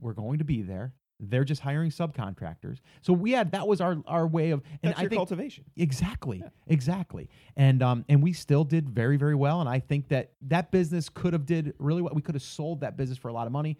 we're 0.00 0.14
going 0.14 0.38
to 0.38 0.44
be 0.44 0.62
there. 0.62 0.94
They're 1.22 1.44
just 1.44 1.60
hiring 1.60 1.90
subcontractors. 1.90 2.78
So 3.00 3.12
we 3.12 3.32
had 3.32 3.52
that 3.52 3.66
was 3.66 3.80
our 3.80 3.96
our 4.06 4.26
way 4.26 4.50
of 4.50 4.62
and 4.82 4.90
That's 4.90 4.98
I 4.98 5.02
your 5.02 5.10
think 5.10 5.18
cultivation. 5.18 5.64
Exactly. 5.76 6.38
Yeah. 6.38 6.48
Exactly. 6.66 7.28
And 7.56 7.82
um 7.82 8.04
and 8.08 8.22
we 8.22 8.32
still 8.32 8.64
did 8.64 8.90
very 8.90 9.16
very 9.16 9.34
well 9.36 9.60
and 9.60 9.68
I 9.68 9.78
think 9.78 10.08
that 10.08 10.32
that 10.42 10.70
business 10.70 11.08
could 11.08 11.32
have 11.32 11.46
did 11.46 11.74
really 11.78 12.02
well. 12.02 12.12
We 12.14 12.22
could 12.22 12.34
have 12.34 12.42
sold 12.42 12.80
that 12.80 12.96
business 12.96 13.18
for 13.18 13.28
a 13.28 13.32
lot 13.32 13.46
of 13.46 13.52
money, 13.52 13.78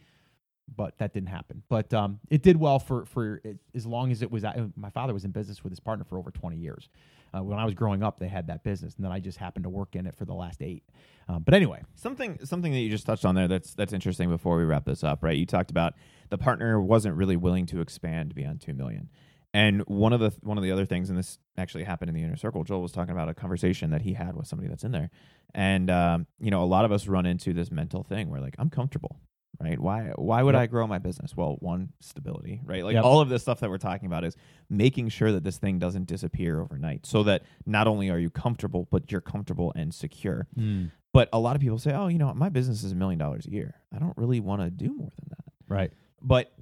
but 0.77 0.99
that 0.99 1.13
didn't 1.13 1.29
happen. 1.29 1.63
But 1.69 1.93
um 1.95 2.21
it 2.31 2.43
did 2.43 2.57
well 2.57 2.79
for 2.79 3.05
for 3.07 3.41
it, 3.45 3.59
as 3.75 3.87
long 3.87 4.11
as 4.13 4.23
it 4.23 4.31
was 4.31 4.45
uh, 4.45 4.69
my 4.77 4.91
father 4.91 5.13
was 5.13 5.25
in 5.25 5.31
business 5.31 5.63
with 5.63 5.73
his 5.73 5.81
partner 5.81 6.05
for 6.05 6.19
over 6.19 6.31
20 6.31 6.57
years. 6.57 6.89
Uh, 7.35 7.43
when 7.43 7.59
I 7.59 7.65
was 7.65 7.73
growing 7.73 8.03
up, 8.03 8.19
they 8.19 8.29
had 8.29 8.49
that 8.49 8.63
business, 8.63 8.95
and 8.97 9.05
then 9.07 9.11
I 9.11 9.19
just 9.19 9.39
happened 9.39 9.63
to 9.63 9.71
work 9.71 9.97
in 9.97 10.07
it 10.07 10.15
for 10.15 10.27
the 10.27 10.35
last 10.35 10.61
eight. 10.61 10.83
Um, 11.29 11.43
but 11.43 11.55
anyway, 11.55 11.83
Something 11.95 12.39
something 12.45 12.73
that 12.73 12.81
you 12.81 12.91
just 12.91 13.07
touched 13.07 13.25
on 13.25 13.35
there 13.35 13.49
that's 13.49 13.75
that's 13.75 13.93
interesting 13.93 14.29
before 14.29 14.57
we 14.59 14.65
wrap 14.65 14.85
this 14.85 15.03
up, 15.03 15.23
right? 15.23 15.37
You 15.37 15.47
talked 15.47 15.71
about 15.71 15.95
the 16.29 16.39
partner 16.39 16.81
wasn't 16.81 17.17
really 17.17 17.37
willing 17.37 17.65
to 17.67 17.81
expand 17.81 18.35
beyond 18.35 18.61
2 18.61 18.75
million. 18.75 19.09
And 19.55 19.83
one 19.83 20.13
of 20.13 20.21
the 20.21 20.33
one 20.41 20.57
of 20.57 20.65
the 20.65 20.73
other 20.73 20.87
things 20.87 21.11
and 21.11 21.19
this 21.19 21.39
actually 21.59 21.85
happened 21.85 22.09
in 22.09 22.15
the 22.15 22.23
inner 22.23 22.37
circle, 22.37 22.65
Joel 22.65 22.81
was 22.83 22.93
talking 22.93 23.13
about 23.13 23.29
a 23.29 23.35
conversation 23.35 23.91
that 23.91 24.03
he 24.03 24.15
had 24.15 24.35
with 24.35 24.47
somebody 24.47 24.69
that's 24.69 24.85
in 24.85 24.93
there. 24.93 25.11
And 25.55 25.91
um, 25.91 26.27
you 26.41 26.51
know, 26.51 26.63
a 26.63 26.67
lot 26.67 26.85
of 26.85 26.93
us 26.93 27.07
run 27.07 27.27
into 27.27 27.53
this 27.53 27.71
mental 27.71 28.03
thing 28.03 28.31
where 28.31 28.41
like 28.41 28.55
I'm 28.59 28.71
comfortable, 28.71 29.21
right? 29.61 29.79
Why 29.79 30.13
why 30.17 30.43
would 30.43 30.55
Yep. 30.55 30.63
I 30.63 30.67
grow 30.67 30.87
my 30.87 30.99
business? 30.99 31.37
Well, 31.37 31.57
one, 31.61 31.93
stability, 32.01 32.61
right? 32.65 32.85
Like 32.85 32.95
Yep. 32.95 33.05
all 33.05 33.21
of 33.21 33.29
this 33.29 33.43
stuff 33.43 33.61
that 33.61 33.71
we're 33.71 33.79
talking 33.79 34.07
about 34.07 34.25
is 34.25 34.37
making 34.69 35.09
sure 35.11 35.33
that 35.33 35.45
this 35.45 35.59
thing 35.59 35.79
doesn't 35.79 36.07
disappear 36.07 36.61
overnight 36.61 37.07
so 37.07 37.23
that 37.25 37.43
not 37.67 37.87
only 37.87 38.11
are 38.11 38.19
you 38.19 38.31
comfortable, 38.31 38.89
but 38.91 39.11
you're 39.13 39.21
comfortable 39.21 39.73
and 39.77 39.95
secure. 39.95 40.47
Hmm. 40.55 40.87
But 41.13 41.29
a 41.33 41.39
lot 41.39 41.55
of 41.57 41.61
people 41.63 41.79
say, 41.79 41.93
"Oh, 41.93 42.09
you 42.09 42.19
know, 42.19 42.33
my 42.35 42.49
business 42.49 42.83
is 42.83 42.93
a 42.93 42.97
million 42.97 43.19
dollars 43.19 43.47
a 43.47 43.51
year. 43.51 43.75
I 43.95 43.99
don't 43.99 44.17
really 44.17 44.41
want 44.41 44.63
to 44.63 44.71
do 44.71 44.95
more 44.95 45.11
than 45.19 45.29
that." 45.31 45.53
right. 45.69 45.93
But 46.23 46.53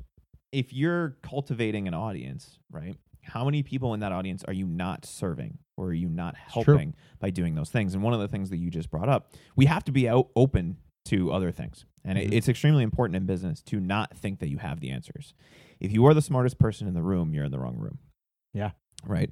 if 0.52 0.72
you're 0.72 1.16
cultivating 1.22 1.86
an 1.86 1.94
audience, 1.94 2.58
right? 2.70 2.96
How 3.22 3.44
many 3.44 3.62
people 3.62 3.94
in 3.94 4.00
that 4.00 4.10
audience 4.12 4.42
are 4.44 4.52
you 4.52 4.66
not 4.66 5.04
serving 5.04 5.58
or 5.76 5.88
are 5.88 5.92
you 5.92 6.08
not 6.08 6.34
helping 6.36 6.94
by 7.20 7.30
doing 7.30 7.54
those 7.54 7.70
things? 7.70 7.94
And 7.94 8.02
one 8.02 8.14
of 8.14 8.20
the 8.20 8.26
things 8.26 8.50
that 8.50 8.56
you 8.56 8.70
just 8.70 8.90
brought 8.90 9.08
up, 9.08 9.32
we 9.54 9.66
have 9.66 9.84
to 9.84 9.92
be 9.92 10.08
out 10.08 10.30
open 10.34 10.78
to 11.06 11.32
other 11.32 11.50
things. 11.52 11.84
And 12.04 12.18
it- 12.18 12.30
Mhm. 12.30 12.34
it's 12.34 12.48
extremely 12.48 12.82
important 12.82 13.16
in 13.16 13.26
business 13.26 13.62
to 13.64 13.78
not 13.80 14.16
think 14.16 14.38
that 14.40 14.48
you 14.48 14.58
have 14.58 14.80
the 14.80 14.90
answers. 14.90 15.34
If 15.80 15.92
you 15.92 16.04
are 16.06 16.14
the 16.14 16.22
smartest 16.22 16.58
person 16.58 16.86
in 16.88 16.94
the 16.94 17.02
room, 17.02 17.34
you're 17.34 17.44
in 17.44 17.50
the 17.52 17.58
wrong 17.58 17.76
room. 17.76 17.98
Yeah. 18.54 18.70
Right. 19.04 19.30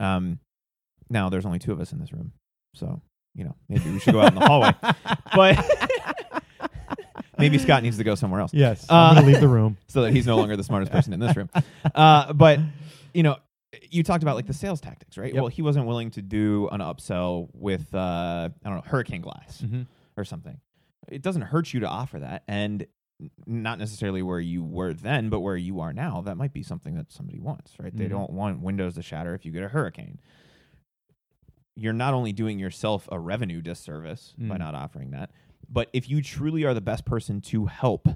Um, 0.00 0.38
now 1.10 1.28
there's 1.28 1.46
only 1.46 1.58
two 1.58 1.72
of 1.72 1.80
us 1.80 1.92
in 1.92 1.98
this 1.98 2.12
room. 2.12 2.32
So, 2.74 3.00
you 3.34 3.44
know, 3.44 3.54
maybe 3.68 3.90
we 3.90 3.98
should 3.98 4.12
go 4.14 4.20
out 4.20 4.32
in 4.32 4.38
the 4.38 4.46
hallway. 4.46 4.72
But 5.34 5.64
maybe 7.38 7.58
Scott 7.58 7.82
needs 7.82 7.96
to 7.98 8.04
go 8.04 8.14
somewhere 8.14 8.40
else 8.40 8.52
Yes. 8.54 8.84
Uh, 8.88 8.94
I'm 8.94 9.14
going 9.14 9.26
to 9.26 9.32
leave 9.32 9.40
the 9.40 9.48
room. 9.48 9.76
so 9.88 10.02
that 10.02 10.12
he's 10.12 10.26
no 10.26 10.36
longer 10.36 10.56
the 10.56 10.64
smartest 10.64 10.92
person 10.92 11.12
in 11.12 11.20
this 11.20 11.36
room. 11.36 11.50
Uh, 11.94 12.32
but 12.32 12.58
you 13.14 13.22
know, 13.22 13.36
you 13.90 14.02
talked 14.02 14.22
about 14.22 14.36
like 14.36 14.46
the 14.46 14.52
sales 14.54 14.80
tactics, 14.80 15.16
right? 15.18 15.32
Yep. 15.32 15.40
Well, 15.42 15.48
he 15.48 15.62
wasn't 15.62 15.86
willing 15.86 16.10
to 16.12 16.22
do 16.22 16.68
an 16.72 16.80
upsell 16.80 17.48
with 17.54 17.94
uh, 17.94 18.48
I 18.64 18.68
don't 18.68 18.76
know 18.76 18.90
hurricane 18.90 19.20
glass 19.22 19.62
Mm-hmm. 19.64 19.82
or 20.16 20.24
something. 20.24 20.58
It 21.10 21.22
doesn't 21.22 21.42
hurt 21.42 21.72
you 21.72 21.80
to 21.80 21.88
offer 21.88 22.18
that, 22.20 22.44
and 22.48 22.86
not 23.46 23.78
necessarily 23.80 24.22
where 24.22 24.38
you 24.40 24.62
were 24.62 24.92
then, 24.94 25.28
but 25.28 25.40
where 25.40 25.56
you 25.56 25.80
are 25.80 25.92
now. 25.92 26.20
That 26.20 26.36
might 26.36 26.52
be 26.52 26.62
something 26.62 26.94
that 26.94 27.10
somebody 27.10 27.40
wants, 27.40 27.76
right? 27.80 27.94
They 27.96 28.06
Mhm. 28.06 28.10
don't 28.10 28.30
want 28.32 28.60
windows 28.60 28.94
to 28.94 29.02
shatter 29.02 29.34
if 29.34 29.44
you 29.44 29.50
get 29.50 29.64
a 29.64 29.68
hurricane. 29.68 30.20
You're 31.74 31.92
not 31.92 32.14
only 32.14 32.32
doing 32.32 32.58
yourself 32.58 33.08
a 33.12 33.18
revenue 33.18 33.60
disservice 33.60 34.34
by 34.38 34.56
Mm. 34.56 34.58
not 34.58 34.74
offering 34.74 35.10
that, 35.12 35.30
but 35.68 35.88
if 35.92 36.08
you 36.08 36.22
truly 36.22 36.64
are 36.64 36.74
the 36.74 36.80
best 36.80 37.04
person 37.04 37.40
to 37.42 37.66
help 37.66 38.08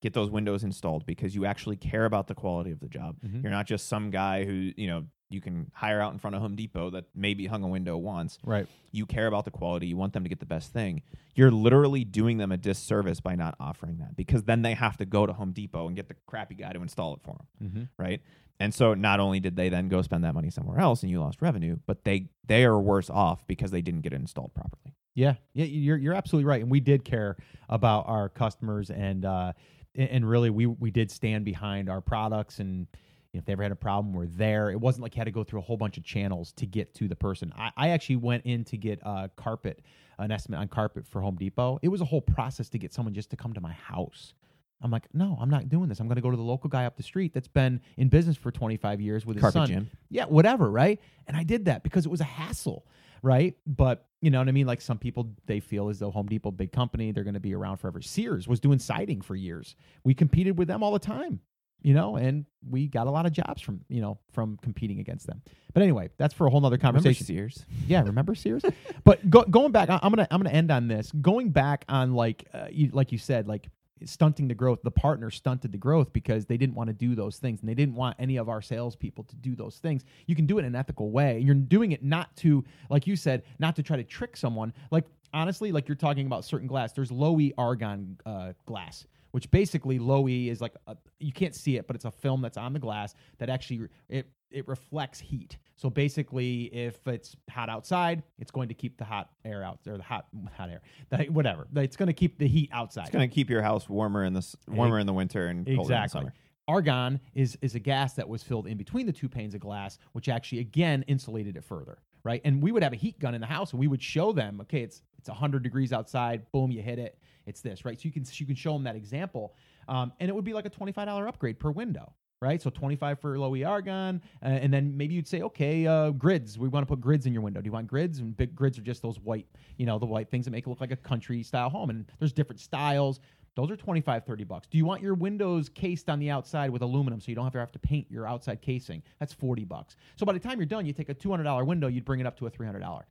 get 0.00 0.14
those 0.14 0.30
windows 0.30 0.64
installed 0.64 1.04
because 1.04 1.34
you 1.34 1.44
actually 1.44 1.76
care 1.76 2.06
about 2.06 2.26
the 2.26 2.34
quality 2.34 2.70
of 2.70 2.80
the 2.80 2.88
job. 2.88 3.16
Mhm. 3.20 3.42
You're 3.42 3.52
not 3.52 3.66
just 3.66 3.86
some 3.88 4.10
guy 4.10 4.46
who, 4.46 4.72
you 4.76 4.86
know, 4.86 5.06
you 5.30 5.40
can 5.40 5.70
hire 5.74 6.00
out 6.00 6.12
in 6.12 6.18
front 6.18 6.36
of 6.36 6.42
Home 6.42 6.56
Depot 6.56 6.90
that 6.90 7.04
maybe 7.14 7.46
hung 7.46 7.62
a 7.62 7.68
window 7.68 7.96
once. 7.96 8.38
Right. 8.44 8.66
You 8.92 9.06
care 9.06 9.26
about 9.26 9.44
the 9.44 9.50
quality, 9.50 9.86
you 9.86 9.96
want 9.96 10.12
them 10.12 10.22
to 10.24 10.28
get 10.28 10.40
the 10.40 10.46
best 10.46 10.72
thing. 10.72 11.02
You're 11.34 11.50
literally 11.50 12.04
doing 12.04 12.38
them 12.38 12.50
a 12.52 12.56
disservice 12.56 13.20
by 13.20 13.36
not 13.36 13.54
offering 13.60 13.98
that 13.98 14.16
because 14.16 14.42
then 14.42 14.62
they 14.62 14.74
have 14.74 14.96
to 14.98 15.04
go 15.06 15.26
to 15.26 15.32
Home 15.32 15.52
Depot 15.52 15.86
and 15.86 15.94
get 15.96 16.08
the 16.08 16.16
crappy 16.26 16.54
guy 16.56 16.72
to 16.72 16.82
install 16.82 17.14
it 17.14 17.20
for 17.22 17.36
them, 17.60 17.68
Mm-hmm. 17.70 17.82
right? 18.02 18.20
And 18.58 18.74
so 18.74 18.92
not 18.92 19.20
only 19.20 19.40
did 19.40 19.56
they 19.56 19.70
then 19.70 19.88
go 19.88 20.02
spend 20.02 20.24
that 20.24 20.34
money 20.34 20.50
somewhere 20.50 20.78
else 20.78 21.02
and 21.02 21.10
you 21.10 21.18
lost 21.20 21.40
revenue, 21.40 21.78
but 21.86 22.04
they 22.04 22.26
they 22.46 22.64
are 22.64 22.78
worse 22.78 23.08
off 23.08 23.46
because 23.46 23.70
they 23.70 23.80
didn't 23.80 24.02
get 24.02 24.12
it 24.12 24.16
installed 24.16 24.52
properly. 24.54 24.94
Yeah, 25.14 25.34
yeah, 25.54 25.64
you're 25.64 25.96
you're 25.96 26.14
absolutely 26.14 26.44
right, 26.46 26.60
and 26.60 26.70
we 26.70 26.80
did 26.80 27.02
care 27.04 27.36
about 27.70 28.06
our 28.06 28.28
customers, 28.28 28.90
and 28.90 29.24
uh, 29.24 29.52
and- 29.94 30.28
really 30.28 30.50
we 30.50 30.66
we 30.66 30.90
did 30.90 31.10
stand 31.10 31.44
behind 31.46 31.88
our 31.88 32.00
products, 32.02 32.58
and 32.60 32.86
if 33.32 33.44
they 33.44 33.52
ever 33.52 33.62
had 33.62 33.72
a 33.72 33.76
problem, 33.76 34.12
we're 34.12 34.26
there. 34.26 34.70
It 34.70 34.80
wasn't 34.80 35.02
like 35.02 35.14
you 35.14 35.20
had 35.20 35.24
to 35.24 35.30
go 35.30 35.44
through 35.44 35.60
a 35.60 35.62
whole 35.62 35.76
bunch 35.76 35.96
of 35.96 36.04
channels 36.04 36.52
to 36.52 36.66
get 36.66 36.94
to 36.94 37.08
the 37.08 37.16
person. 37.16 37.52
I, 37.56 37.70
I 37.76 37.88
actually 37.90 38.16
went 38.16 38.44
in 38.44 38.64
to 38.64 38.76
get 38.76 39.00
uh, 39.04 39.28
carpet, 39.36 39.82
an 40.18 40.32
estimate 40.32 40.60
on 40.60 40.68
carpet 40.68 41.06
for 41.06 41.20
Home 41.20 41.36
Depot. 41.36 41.78
It 41.82 41.88
was 41.88 42.00
a 42.00 42.04
whole 42.04 42.20
process 42.20 42.68
to 42.70 42.78
get 42.78 42.92
someone 42.92 43.14
just 43.14 43.30
to 43.30 43.36
come 43.36 43.52
to 43.52 43.60
my 43.60 43.72
house. 43.72 44.34
I'm 44.82 44.90
like, 44.90 45.06
no, 45.12 45.36
I'm 45.40 45.50
not 45.50 45.68
doing 45.68 45.88
this. 45.88 46.00
I'm 46.00 46.08
going 46.08 46.16
to 46.16 46.22
go 46.22 46.30
to 46.30 46.36
the 46.36 46.42
local 46.42 46.70
guy 46.70 46.86
up 46.86 46.96
the 46.96 47.02
street 47.02 47.34
that's 47.34 47.48
been 47.48 47.80
in 47.96 48.08
business 48.08 48.36
for 48.36 48.50
25 48.50 49.00
years 49.00 49.26
with 49.26 49.36
his 49.36 49.42
Carpet 49.42 49.60
son. 49.60 49.66
Jim. 49.66 49.90
Yeah, 50.08 50.24
whatever, 50.24 50.70
right? 50.70 51.00
And 51.26 51.36
I 51.36 51.42
did 51.42 51.66
that 51.66 51.82
because 51.82 52.06
it 52.06 52.08
was 52.08 52.22
a 52.22 52.24
hassle, 52.24 52.86
right? 53.22 53.54
But 53.66 54.06
you 54.22 54.30
know 54.30 54.38
what 54.38 54.48
I 54.48 54.52
mean? 54.52 54.66
Like 54.66 54.80
some 54.80 54.98
people, 54.98 55.34
they 55.46 55.60
feel 55.60 55.90
as 55.90 55.98
though 55.98 56.10
Home 56.10 56.26
Depot, 56.26 56.50
big 56.50 56.72
company, 56.72 57.12
they're 57.12 57.24
going 57.24 57.34
to 57.34 57.40
be 57.40 57.54
around 57.54 57.76
forever. 57.76 58.00
Sears 58.00 58.48
was 58.48 58.58
doing 58.58 58.78
siding 58.78 59.20
for 59.20 59.36
years. 59.36 59.76
We 60.02 60.14
competed 60.14 60.56
with 60.56 60.68
them 60.68 60.82
all 60.82 60.92
the 60.92 60.98
time, 60.98 61.40
you 61.82 61.94
know, 61.94 62.16
and 62.16 62.44
we 62.68 62.86
got 62.86 63.06
a 63.06 63.10
lot 63.10 63.26
of 63.26 63.32
jobs 63.32 63.62
from 63.62 63.80
you 63.88 64.00
know 64.00 64.18
from 64.32 64.58
competing 64.62 65.00
against 65.00 65.26
them. 65.26 65.42
But 65.72 65.82
anyway, 65.82 66.10
that's 66.18 66.34
for 66.34 66.46
a 66.46 66.50
whole 66.50 66.60
nother 66.60 66.78
conversation. 66.78 67.26
Remember. 67.28 67.50
Sears? 67.50 67.66
Yeah, 67.86 68.02
remember 68.02 68.34
Sears? 68.34 68.62
but 69.04 69.28
go, 69.30 69.42
going 69.44 69.72
back, 69.72 69.88
I, 69.88 69.98
I'm 70.02 70.10
gonna 70.10 70.28
I'm 70.30 70.40
gonna 70.40 70.54
end 70.54 70.70
on 70.70 70.88
this. 70.88 71.12
Going 71.20 71.50
back 71.50 71.84
on 71.88 72.14
like 72.14 72.46
uh, 72.52 72.66
you, 72.70 72.90
like 72.92 73.12
you 73.12 73.18
said, 73.18 73.48
like 73.48 73.68
stunting 74.04 74.48
the 74.48 74.54
growth. 74.54 74.80
The 74.82 74.90
partner 74.90 75.30
stunted 75.30 75.72
the 75.72 75.78
growth 75.78 76.12
because 76.12 76.46
they 76.46 76.56
didn't 76.56 76.74
want 76.74 76.88
to 76.88 76.94
do 76.94 77.14
those 77.14 77.38
things, 77.38 77.60
and 77.60 77.68
they 77.68 77.74
didn't 77.74 77.94
want 77.94 78.16
any 78.18 78.36
of 78.36 78.48
our 78.48 78.62
salespeople 78.62 79.24
to 79.24 79.36
do 79.36 79.54
those 79.54 79.76
things. 79.76 80.04
You 80.26 80.34
can 80.34 80.46
do 80.46 80.58
it 80.58 80.60
in 80.60 80.66
an 80.66 80.76
ethical 80.76 81.10
way. 81.10 81.36
and 81.36 81.46
You're 81.46 81.54
doing 81.54 81.92
it 81.92 82.02
not 82.02 82.34
to, 82.38 82.64
like 82.88 83.06
you 83.06 83.16
said, 83.16 83.42
not 83.58 83.76
to 83.76 83.82
try 83.82 83.96
to 83.96 84.04
trick 84.04 84.36
someone. 84.36 84.72
Like 84.90 85.04
honestly, 85.32 85.72
like 85.72 85.88
you're 85.88 85.96
talking 85.96 86.26
about 86.26 86.44
certain 86.44 86.66
glass. 86.66 86.92
There's 86.92 87.12
low 87.12 87.38
E 87.40 87.52
argon 87.56 88.18
uh, 88.26 88.52
glass 88.66 89.06
which 89.30 89.50
basically 89.50 89.98
low 89.98 90.28
E 90.28 90.48
is 90.48 90.60
like 90.60 90.74
a, 90.86 90.96
you 91.18 91.32
can't 91.32 91.54
see 91.54 91.76
it, 91.76 91.86
but 91.86 91.96
it's 91.96 92.04
a 92.04 92.10
film 92.10 92.42
that's 92.42 92.56
on 92.56 92.72
the 92.72 92.78
glass 92.78 93.14
that 93.38 93.48
actually 93.48 93.88
it 94.08 94.28
it 94.50 94.66
reflects 94.66 95.20
heat. 95.20 95.58
So 95.76 95.88
basically, 95.88 96.64
if 96.74 97.06
it's 97.06 97.36
hot 97.48 97.68
outside, 97.68 98.22
it's 98.38 98.50
going 98.50 98.68
to 98.68 98.74
keep 98.74 98.98
the 98.98 99.04
hot 99.04 99.30
air 99.44 99.62
out 99.62 99.78
or 99.86 99.96
the 99.96 100.02
hot 100.02 100.26
hot 100.56 100.70
air, 100.70 100.82
the, 101.10 101.24
whatever. 101.30 101.66
It's 101.76 101.96
going 101.96 102.08
to 102.08 102.12
keep 102.12 102.38
the 102.38 102.48
heat 102.48 102.70
outside. 102.72 103.02
It's 103.02 103.10
going 103.10 103.28
to 103.28 103.34
keep 103.34 103.48
your 103.48 103.62
house 103.62 103.88
warmer 103.88 104.24
in 104.24 104.32
the 104.32 104.54
warmer 104.68 104.98
in 104.98 105.06
the 105.06 105.12
winter 105.12 105.46
and 105.46 105.64
colder 105.66 105.94
in 105.94 106.02
the 106.02 106.08
summer. 106.08 106.34
Argon 106.68 107.20
is 107.34 107.58
is 107.62 107.74
a 107.74 107.80
gas 107.80 108.14
that 108.14 108.28
was 108.28 108.42
filled 108.42 108.66
in 108.66 108.76
between 108.76 109.06
the 109.06 109.12
two 109.12 109.28
panes 109.28 109.54
of 109.54 109.60
glass, 109.60 109.98
which 110.12 110.28
actually 110.28 110.60
again 110.60 111.02
insulated 111.08 111.56
it 111.56 111.64
further, 111.64 111.98
right? 112.24 112.40
And 112.44 112.62
we 112.62 112.72
would 112.72 112.82
have 112.82 112.92
a 112.92 112.96
heat 112.96 113.18
gun 113.18 113.34
in 113.34 113.40
the 113.40 113.46
house, 113.46 113.72
and 113.72 113.80
we 113.80 113.88
would 113.88 114.02
show 114.02 114.32
them, 114.32 114.60
okay, 114.62 114.82
it's 114.82 115.02
it's 115.18 115.28
100 115.28 115.62
degrees 115.62 115.92
outside, 115.92 116.50
boom, 116.50 116.70
you 116.70 116.80
hit 116.80 116.98
it, 116.98 117.18
it's 117.46 117.60
this, 117.60 117.84
right? 117.84 118.00
So 118.00 118.06
you 118.06 118.12
can 118.12 118.24
you 118.32 118.46
can 118.46 118.54
show 118.54 118.72
them 118.72 118.84
that 118.84 118.96
example, 118.96 119.54
um, 119.88 120.12
and 120.20 120.28
it 120.28 120.34
would 120.34 120.44
be 120.44 120.52
like 120.52 120.66
a 120.66 120.70
$25 120.70 121.28
upgrade 121.28 121.58
per 121.58 121.70
window. 121.70 122.12
Right, 122.42 122.62
so 122.62 122.70
twenty-five 122.70 123.20
for 123.20 123.38
low 123.38 123.54
E 123.54 123.64
argon, 123.64 124.22
uh, 124.42 124.46
and 124.46 124.72
then 124.72 124.96
maybe 124.96 125.14
you'd 125.14 125.28
say, 125.28 125.42
okay, 125.42 125.86
uh, 125.86 126.08
grids. 126.08 126.58
We 126.58 126.68
want 126.68 126.88
to 126.88 126.90
put 126.90 126.98
grids 126.98 127.26
in 127.26 127.34
your 127.34 127.42
window. 127.42 127.60
Do 127.60 127.66
you 127.66 127.72
want 127.72 127.86
grids? 127.86 128.20
And 128.20 128.34
big 128.34 128.56
grids 128.56 128.78
are 128.78 128.80
just 128.80 129.02
those 129.02 129.20
white, 129.20 129.46
you 129.76 129.84
know, 129.84 129.98
the 129.98 130.06
white 130.06 130.30
things 130.30 130.46
that 130.46 130.50
make 130.50 130.66
it 130.66 130.70
look 130.70 130.80
like 130.80 130.90
a 130.90 130.96
country 130.96 131.42
style 131.42 131.68
home. 131.68 131.90
And 131.90 132.06
there's 132.18 132.32
different 132.32 132.58
styles. 132.58 133.20
Those 133.56 133.70
are 133.70 133.76
25, 133.76 134.24
30 134.24 134.44
bucks. 134.44 134.68
Do 134.70 134.78
you 134.78 134.84
want 134.84 135.02
your 135.02 135.14
windows 135.14 135.68
cased 135.68 136.08
on 136.08 136.18
the 136.18 136.30
outside 136.30 136.70
with 136.70 136.82
aluminum 136.82 137.20
so 137.20 137.28
you 137.28 137.34
don't 137.34 137.44
have 137.44 137.52
to 137.52 137.58
have 137.58 137.72
to 137.72 137.78
paint 137.78 138.06
your 138.10 138.26
outside 138.26 138.62
casing? 138.62 139.02
That's 139.18 139.32
40 139.32 139.64
bucks. 139.64 139.96
So 140.16 140.24
by 140.24 140.32
the 140.32 140.38
time 140.38 140.58
you're 140.58 140.66
done, 140.66 140.86
you 140.86 140.92
take 140.92 141.08
a 141.08 141.14
$200 141.14 141.66
window, 141.66 141.88
you'd 141.88 142.04
bring 142.04 142.20
it 142.20 142.26
up 142.26 142.38
to 142.38 142.46
a 142.46 142.50
$300. 142.50 143.02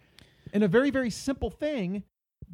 And 0.53 0.63
a 0.63 0.67
very, 0.67 0.89
very 0.89 1.09
simple 1.09 1.49
thing, 1.49 2.03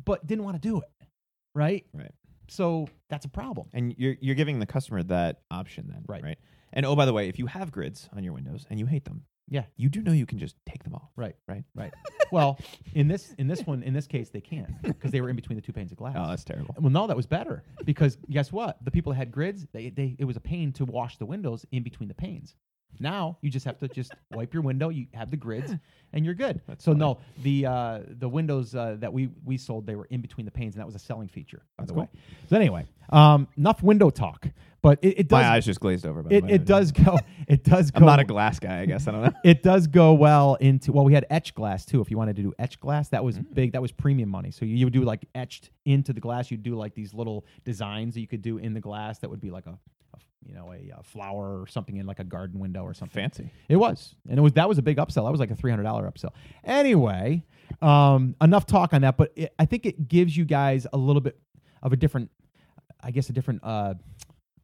but 0.03 0.25
didn't 0.25 0.43
want 0.43 0.61
to 0.61 0.67
do 0.67 0.79
it. 0.79 1.07
Right? 1.53 1.86
Right. 1.93 2.11
So 2.47 2.88
that's 3.09 3.25
a 3.25 3.29
problem. 3.29 3.67
And 3.73 3.95
you're 3.97 4.15
you're 4.19 4.36
giving 4.36 4.59
the 4.59 4.65
customer 4.65 5.01
that 5.03 5.41
option 5.49 5.88
then, 5.88 6.03
Right. 6.07 6.23
Right. 6.23 6.38
And 6.73 6.86
oh, 6.86 6.95
by 6.95 7.05
the 7.05 7.13
way, 7.13 7.29
if 7.29 7.39
you 7.39 7.45
have 7.45 7.71
grids 7.71 8.09
on 8.15 8.23
your 8.23 8.33
windows 8.33 8.65
and 8.69 8.79
you 8.79 8.86
hate 8.86 9.05
them, 9.05 9.23
Yeah. 9.47 9.63
you 9.77 9.89
do 9.89 10.01
know 10.01 10.11
you 10.11 10.25
can 10.25 10.39
just 10.39 10.55
take 10.65 10.83
them 10.83 10.95
off. 10.95 11.09
Right. 11.15 11.35
Right. 11.47 11.63
Right. 11.75 11.93
well, 12.31 12.59
in 12.93 13.07
this 13.07 13.33
in 13.37 13.47
this 13.47 13.61
one, 13.61 13.83
in 13.83 13.93
this 13.93 14.07
case, 14.07 14.29
they 14.29 14.41
can 14.41 14.77
because 14.83 15.11
they 15.11 15.21
were 15.21 15.29
in 15.29 15.35
between 15.35 15.55
the 15.55 15.61
two 15.61 15.73
panes 15.73 15.91
of 15.91 15.97
glass. 15.97 16.15
Oh, 16.17 16.29
that's 16.29 16.43
terrible. 16.43 16.75
Well, 16.79 16.91
no, 16.91 17.07
that 17.07 17.15
was 17.15 17.25
better 17.25 17.63
because 17.85 18.17
guess 18.29 18.51
what? 18.51 18.83
The 18.83 18.91
people 18.91 19.11
that 19.11 19.17
had 19.17 19.31
grids, 19.31 19.67
they, 19.71 19.89
they 19.89 20.15
it 20.17 20.25
was 20.25 20.35
a 20.35 20.41
pain 20.41 20.71
to 20.73 20.85
wash 20.85 21.17
the 21.17 21.25
windows 21.25 21.65
in 21.71 21.83
between 21.83 22.07
the 22.09 22.15
panes. 22.15 22.55
Now 22.99 23.37
you 23.41 23.49
just 23.49 23.65
have 23.65 23.77
to 23.79 23.87
just 23.87 24.13
wipe 24.31 24.53
your 24.53 24.63
window. 24.63 24.89
You 24.89 25.07
have 25.13 25.31
the 25.31 25.37
grids, 25.37 25.73
and 26.13 26.25
you're 26.25 26.33
good. 26.33 26.61
That's 26.67 26.83
so 26.83 26.91
funny. 26.91 26.99
no, 26.99 27.19
the 27.43 27.65
uh, 27.65 27.99
the 28.07 28.29
windows 28.29 28.73
uh, 28.75 28.97
that 28.99 29.11
we 29.13 29.29
we 29.43 29.57
sold, 29.57 29.85
they 29.85 29.95
were 29.95 30.07
in 30.09 30.21
between 30.21 30.45
the 30.45 30.51
panes, 30.51 30.75
and 30.75 30.81
that 30.81 30.85
was 30.85 30.95
a 30.95 30.99
selling 30.99 31.27
feature. 31.27 31.61
By 31.77 31.81
That's 31.83 31.89
the 31.89 31.93
cool. 31.95 32.03
way. 32.03 32.09
So 32.49 32.55
anyway, 32.55 32.85
um, 33.09 33.47
enough 33.57 33.81
window 33.83 34.09
talk, 34.09 34.47
but 34.81 34.99
it, 35.01 35.19
it 35.19 35.27
does 35.27 35.41
My 35.43 35.49
eyes 35.49 35.65
just 35.65 35.79
glazed 35.79 36.05
over. 36.05 36.23
By 36.23 36.35
it, 36.35 36.49
it 36.49 36.65
does 36.65 36.91
go 36.91 37.19
it 37.47 37.63
does 37.63 37.91
go 37.91 37.99
I'm 37.99 38.05
not 38.05 38.19
a 38.19 38.23
glass 38.23 38.59
guy. 38.59 38.79
I 38.81 38.85
guess 38.85 39.07
I 39.07 39.11
don't 39.11 39.23
know. 39.23 39.31
it 39.43 39.61
does 39.63 39.87
go 39.87 40.13
well 40.13 40.55
into 40.55 40.91
well 40.91 41.05
we 41.05 41.13
had 41.13 41.25
etched 41.29 41.55
glass 41.55 41.85
too 41.85 42.01
if 42.01 42.09
you 42.09 42.17
wanted 42.17 42.35
to 42.37 42.41
do 42.43 42.53
etched 42.59 42.79
glass 42.79 43.09
that 43.09 43.23
was 43.23 43.35
Mm. 43.37 43.53
big 43.53 43.71
that 43.73 43.81
was 43.81 43.91
premium 43.91 44.29
money 44.29 44.49
so 44.51 44.63
you, 44.63 44.75
you 44.77 44.85
would 44.85 44.93
do 44.93 45.01
like 45.03 45.25
etched 45.35 45.69
into 45.83 46.13
the 46.13 46.21
glass 46.21 46.49
you'd 46.49 46.63
do 46.63 46.75
like 46.75 46.93
these 46.95 47.13
little 47.13 47.45
designs 47.65 48.13
that 48.13 48.21
you 48.21 48.27
could 48.27 48.41
do 48.41 48.57
in 48.59 48.73
the 48.73 48.79
glass 48.79 49.19
that 49.19 49.29
would 49.29 49.41
be 49.41 49.51
like 49.51 49.65
a 49.65 49.77
you 50.47 50.53
know 50.53 50.73
a, 50.73 50.97
uh 50.97 51.01
flower 51.01 51.61
or 51.61 51.67
something 51.67 51.97
in 51.97 52.05
like 52.05 52.19
a 52.19 52.23
garden 52.23 52.59
window 52.59 52.83
or 52.83 52.93
something 52.93 53.21
Fancy. 53.21 53.49
it 53.67 53.75
was 53.75 54.15
and 54.29 54.37
it 54.37 54.41
was 54.41 54.53
that 54.53 54.67
was 54.67 54.77
a 54.77 54.81
big 54.81 54.97
upsell 54.97 55.25
that 55.25 55.31
was 55.31 55.39
like 55.39 55.51
a 55.51 55.55
$300 55.55 55.83
upsell 55.83 56.31
anyway 56.63 57.43
um, 57.81 58.35
enough 58.41 58.65
talk 58.65 58.93
on 58.93 59.01
that 59.01 59.17
but 59.17 59.31
it, 59.35 59.53
i 59.57 59.65
think 59.65 59.85
it 59.85 60.07
gives 60.07 60.35
you 60.35 60.45
guys 60.45 60.85
a 60.93 60.97
little 60.97 61.21
bit 61.21 61.37
of 61.81 61.93
a 61.93 61.95
different 61.95 62.29
i 63.01 63.11
guess 63.11 63.29
a 63.29 63.33
different 63.33 63.61
uh, 63.63 63.93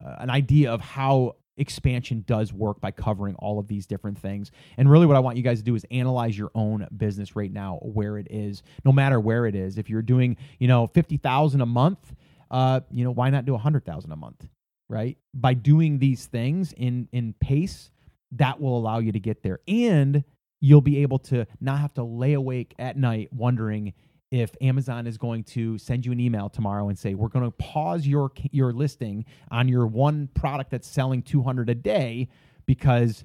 uh, 0.03 0.15
an 0.19 0.29
idea 0.29 0.71
of 0.71 0.81
how 0.81 1.35
expansion 1.57 2.23
does 2.27 2.51
work 2.51 2.81
by 2.81 2.91
covering 2.91 3.35
all 3.35 3.59
of 3.59 3.67
these 3.67 3.85
different 3.85 4.17
things. 4.17 4.51
And 4.77 4.89
really, 4.89 5.05
what 5.05 5.15
I 5.15 5.19
want 5.19 5.37
you 5.37 5.43
guys 5.43 5.59
to 5.59 5.63
do 5.63 5.75
is 5.75 5.85
analyze 5.91 6.37
your 6.37 6.51
own 6.55 6.87
business 6.95 7.35
right 7.35 7.51
now, 7.51 7.77
where 7.81 8.17
it 8.17 8.27
is, 8.29 8.63
no 8.83 8.91
matter 8.91 9.19
where 9.19 9.45
it 9.45 9.55
is. 9.55 9.77
If 9.77 9.89
you're 9.89 10.01
doing, 10.01 10.37
you 10.59 10.67
know, 10.67 10.87
fifty 10.87 11.17
thousand 11.17 11.61
a 11.61 11.65
month, 11.65 12.13
uh, 12.49 12.81
you 12.89 13.03
know, 13.03 13.11
why 13.11 13.29
not 13.29 13.45
do 13.45 13.55
a 13.55 13.59
hundred 13.59 13.85
thousand 13.85 14.11
a 14.11 14.15
month, 14.15 14.47
right? 14.91 15.17
By 15.33 15.53
doing 15.53 15.99
these 15.99 16.25
things 16.25 16.73
in 16.73 17.07
in 17.13 17.33
pace, 17.39 17.89
that 18.33 18.59
will 18.59 18.77
allow 18.77 18.99
you 18.99 19.13
to 19.13 19.19
get 19.19 19.41
there, 19.41 19.61
and 19.67 20.23
you'll 20.59 20.81
be 20.81 21.01
able 21.01 21.17
to 21.17 21.47
not 21.59 21.79
have 21.79 21.93
to 21.95 22.03
lay 22.03 22.33
awake 22.33 22.75
at 22.77 22.97
night 22.97 23.31
wondering 23.33 23.93
if 24.29 24.55
Amazon 24.61 25.07
is 25.07 25.17
going 25.17 25.43
to 25.43 25.77
send 25.77 26.05
you 26.05 26.11
an 26.11 26.19
email 26.19 26.49
tomorrow 26.49 26.89
and 26.89 26.99
say 26.99 27.13
we're 27.15 27.29
going 27.29 27.45
to 27.45 27.51
pause 27.51 28.05
your 28.05 28.31
your 28.51 28.73
listing 28.73 29.25
on 29.49 29.69
your 29.69 29.87
one 29.87 30.29
product 30.35 30.71
that's 30.71 30.87
selling 30.87 31.21
200 31.21 31.69
a 31.69 31.75
day 31.75 32.27
because 32.65 33.23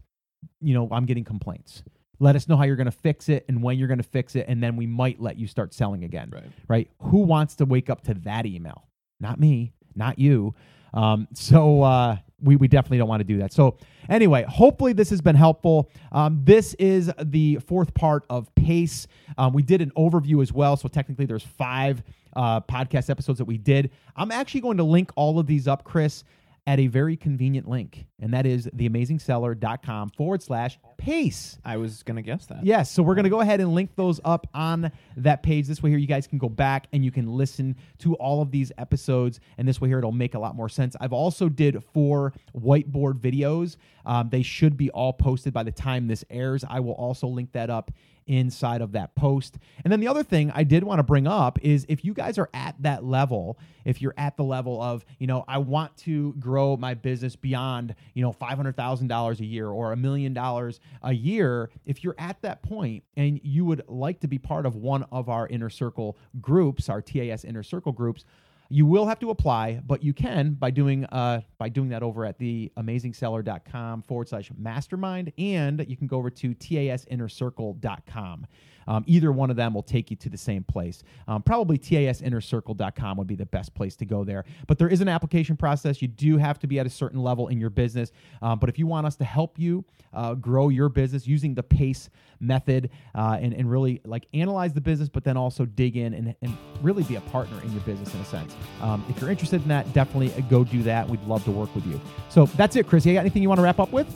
you 0.60 0.72
know 0.72 0.88
I'm 0.90 1.04
getting 1.04 1.24
complaints. 1.24 1.82
Let 2.18 2.34
us 2.36 2.48
know 2.48 2.56
how 2.56 2.64
you're 2.64 2.76
going 2.76 2.86
to 2.86 2.92
fix 2.92 3.28
it 3.28 3.44
and 3.48 3.62
when 3.62 3.76
you're 3.76 3.88
going 3.88 3.98
to 3.98 4.04
fix 4.04 4.36
it 4.36 4.46
and 4.48 4.62
then 4.62 4.76
we 4.76 4.86
might 4.86 5.20
let 5.20 5.36
you 5.36 5.48
start 5.48 5.74
selling 5.74 6.04
again. 6.04 6.30
Right. 6.32 6.44
Right? 6.68 6.90
Who 7.02 7.18
wants 7.18 7.56
to 7.56 7.66
wake 7.66 7.90
up 7.90 8.02
to 8.04 8.14
that 8.14 8.46
email? 8.46 8.88
Not 9.20 9.38
me, 9.38 9.74
not 9.94 10.18
you. 10.18 10.54
Um, 10.96 11.28
so 11.34 11.82
uh, 11.82 12.16
we, 12.42 12.56
we 12.56 12.68
definitely 12.68 12.98
don't 12.98 13.08
want 13.08 13.20
to 13.20 13.24
do 13.24 13.38
that. 13.38 13.52
So 13.52 13.76
anyway, 14.08 14.44
hopefully 14.48 14.92
this 14.92 15.10
has 15.10 15.20
been 15.20 15.36
helpful. 15.36 15.90
Um, 16.10 16.40
this 16.42 16.74
is 16.74 17.12
the 17.22 17.56
fourth 17.66 17.94
part 17.94 18.24
of 18.30 18.52
Pace. 18.54 19.06
Um, 19.38 19.52
we 19.52 19.62
did 19.62 19.80
an 19.82 19.92
overview 19.96 20.42
as 20.42 20.52
well. 20.52 20.76
So 20.76 20.88
technically 20.88 21.26
there's 21.26 21.44
five 21.44 22.02
uh, 22.34 22.60
podcast 22.62 23.10
episodes 23.10 23.38
that 23.38 23.44
we 23.44 23.58
did. 23.58 23.90
I'm 24.16 24.30
actually 24.30 24.62
going 24.62 24.76
to 24.78 24.84
link 24.84 25.10
all 25.16 25.38
of 25.38 25.46
these 25.46 25.68
up, 25.68 25.84
Chris, 25.84 26.24
at 26.66 26.80
a 26.80 26.88
very 26.88 27.16
convenient 27.16 27.68
link. 27.68 28.06
And 28.20 28.32
that 28.34 28.44
is 28.46 28.66
theamazingseller.com 28.66 30.10
forward 30.10 30.42
slash 30.42 30.78
pace. 30.96 31.58
I 31.64 31.76
was 31.76 32.02
gonna 32.02 32.22
guess 32.22 32.46
that. 32.46 32.64
Yes, 32.64 32.90
so 32.90 33.02
we're 33.02 33.14
going 33.14 33.24
to 33.24 33.30
go 33.30 33.40
ahead 33.40 33.60
and 33.60 33.74
link 33.74 33.90
those 33.94 34.20
up 34.24 34.46
on 34.52 34.90
that 35.16 35.42
page. 35.42 35.66
This 35.66 35.82
way 35.82 35.90
here 35.90 35.98
you 35.98 36.06
guys 36.06 36.26
can 36.26 36.38
go 36.38 36.48
back 36.48 36.88
and 36.92 37.04
you 37.04 37.10
can 37.10 37.26
listen 37.26 37.76
to 37.98 38.14
all 38.14 38.42
of 38.42 38.50
these 38.50 38.72
episodes 38.78 39.38
and 39.58 39.68
this 39.68 39.80
way 39.80 39.88
here 39.88 39.98
it'll 39.98 40.12
make 40.12 40.34
a 40.34 40.38
lot 40.38 40.56
more 40.56 40.68
sense. 40.68 40.96
I've 41.00 41.12
also 41.12 41.48
did 41.48 41.82
four 41.92 42.32
whiteboard 42.56 43.20
videos. 43.20 43.76
Um, 44.04 44.28
they 44.30 44.42
should 44.42 44.76
be 44.76 44.90
all 44.90 45.12
posted 45.12 45.52
by 45.52 45.62
the 45.62 45.72
time 45.72 46.08
this 46.08 46.24
airs. 46.30 46.64
I 46.68 46.80
will 46.80 46.94
also 46.94 47.26
link 47.26 47.52
that 47.52 47.70
up 47.70 47.90
inside 48.26 48.80
of 48.80 48.92
that 48.92 49.14
post. 49.14 49.58
And 49.84 49.92
then 49.92 50.00
the 50.00 50.08
other 50.08 50.22
thing 50.22 50.50
I 50.54 50.64
did 50.64 50.84
want 50.84 50.98
to 50.98 51.02
bring 51.02 51.26
up 51.26 51.58
is 51.62 51.86
if 51.88 52.04
you 52.04 52.14
guys 52.14 52.38
are 52.38 52.50
at 52.52 52.74
that 52.80 53.04
level, 53.04 53.58
if 53.84 54.02
you're 54.02 54.14
at 54.16 54.36
the 54.36 54.44
level 54.44 54.82
of, 54.82 55.04
you 55.18 55.26
know, 55.26 55.44
I 55.46 55.58
want 55.58 55.96
to 55.98 56.34
grow 56.34 56.76
my 56.76 56.94
business 56.94 57.36
beyond, 57.36 57.94
you 58.14 58.22
know, 58.22 58.32
$500,000 58.32 59.40
a 59.40 59.44
year 59.44 59.68
or 59.68 59.92
a 59.92 59.96
million 59.96 60.34
dollars 60.34 60.80
a 61.02 61.12
year, 61.12 61.70
if 61.84 62.02
you're 62.02 62.16
at 62.18 62.42
that 62.42 62.62
point 62.62 63.04
and 63.16 63.40
you 63.44 63.64
would 63.64 63.82
like 63.88 64.20
to 64.20 64.28
be 64.28 64.38
part 64.38 64.66
of 64.66 64.76
one 64.76 65.04
of 65.12 65.28
our 65.28 65.46
inner 65.46 65.70
circle 65.70 66.16
groups, 66.40 66.88
our 66.88 67.00
TAS 67.00 67.44
inner 67.44 67.62
circle 67.62 67.92
groups, 67.92 68.24
you 68.68 68.86
will 68.86 69.06
have 69.06 69.18
to 69.20 69.30
apply, 69.30 69.80
but 69.86 70.02
you 70.02 70.12
can 70.12 70.54
by 70.54 70.70
doing 70.70 71.04
uh, 71.06 71.40
by 71.58 71.68
doing 71.68 71.88
that 71.90 72.02
over 72.02 72.24
at 72.24 72.38
the 72.38 72.72
amazingseller.com 72.76 74.02
forward 74.02 74.28
slash 74.28 74.50
mastermind, 74.56 75.32
and 75.38 75.84
you 75.88 75.96
can 75.96 76.06
go 76.06 76.16
over 76.16 76.30
to 76.30 76.54
tasinnercircle.com. 76.54 78.46
Um, 78.86 79.04
either 79.06 79.32
one 79.32 79.50
of 79.50 79.56
them 79.56 79.74
will 79.74 79.82
take 79.82 80.10
you 80.10 80.16
to 80.16 80.28
the 80.28 80.36
same 80.36 80.64
place. 80.64 81.02
Um, 81.28 81.42
probably 81.42 81.78
tasinnercircle.com 81.78 83.16
would 83.16 83.26
be 83.26 83.34
the 83.34 83.46
best 83.46 83.74
place 83.74 83.96
to 83.96 84.04
go 84.04 84.24
there. 84.24 84.44
But 84.66 84.78
there 84.78 84.88
is 84.88 85.00
an 85.00 85.08
application 85.08 85.56
process. 85.56 86.00
You 86.00 86.08
do 86.08 86.36
have 86.36 86.58
to 86.60 86.66
be 86.66 86.78
at 86.78 86.86
a 86.86 86.90
certain 86.90 87.22
level 87.22 87.48
in 87.48 87.60
your 87.60 87.70
business. 87.70 88.12
Um, 88.42 88.58
but 88.58 88.68
if 88.68 88.78
you 88.78 88.86
want 88.86 89.06
us 89.06 89.16
to 89.16 89.24
help 89.24 89.58
you 89.58 89.84
uh, 90.12 90.34
grow 90.34 90.68
your 90.68 90.88
business 90.88 91.26
using 91.26 91.54
the 91.54 91.62
PACE 91.62 92.08
method 92.40 92.90
uh, 93.14 93.38
and, 93.40 93.52
and 93.52 93.70
really 93.70 94.00
like 94.04 94.26
analyze 94.34 94.72
the 94.72 94.80
business, 94.80 95.08
but 95.08 95.24
then 95.24 95.36
also 95.36 95.64
dig 95.64 95.96
in 95.96 96.14
and, 96.14 96.34
and 96.42 96.56
really 96.82 97.02
be 97.04 97.16
a 97.16 97.20
partner 97.22 97.60
in 97.62 97.72
your 97.72 97.82
business 97.82 98.14
in 98.14 98.20
a 98.20 98.24
sense. 98.24 98.54
Um, 98.80 99.04
if 99.08 99.20
you're 99.20 99.30
interested 99.30 99.62
in 99.62 99.68
that, 99.68 99.92
definitely 99.92 100.28
go 100.48 100.64
do 100.64 100.82
that. 100.84 101.08
We'd 101.08 101.22
love 101.24 101.44
to 101.44 101.50
work 101.50 101.74
with 101.74 101.86
you. 101.86 102.00
So 102.28 102.46
that's 102.46 102.76
it, 102.76 102.86
Chris. 102.86 103.04
You 103.06 103.14
got 103.14 103.20
anything 103.20 103.42
you 103.42 103.48
want 103.48 103.58
to 103.58 103.64
wrap 103.64 103.78
up 103.78 103.92
with? 103.92 104.06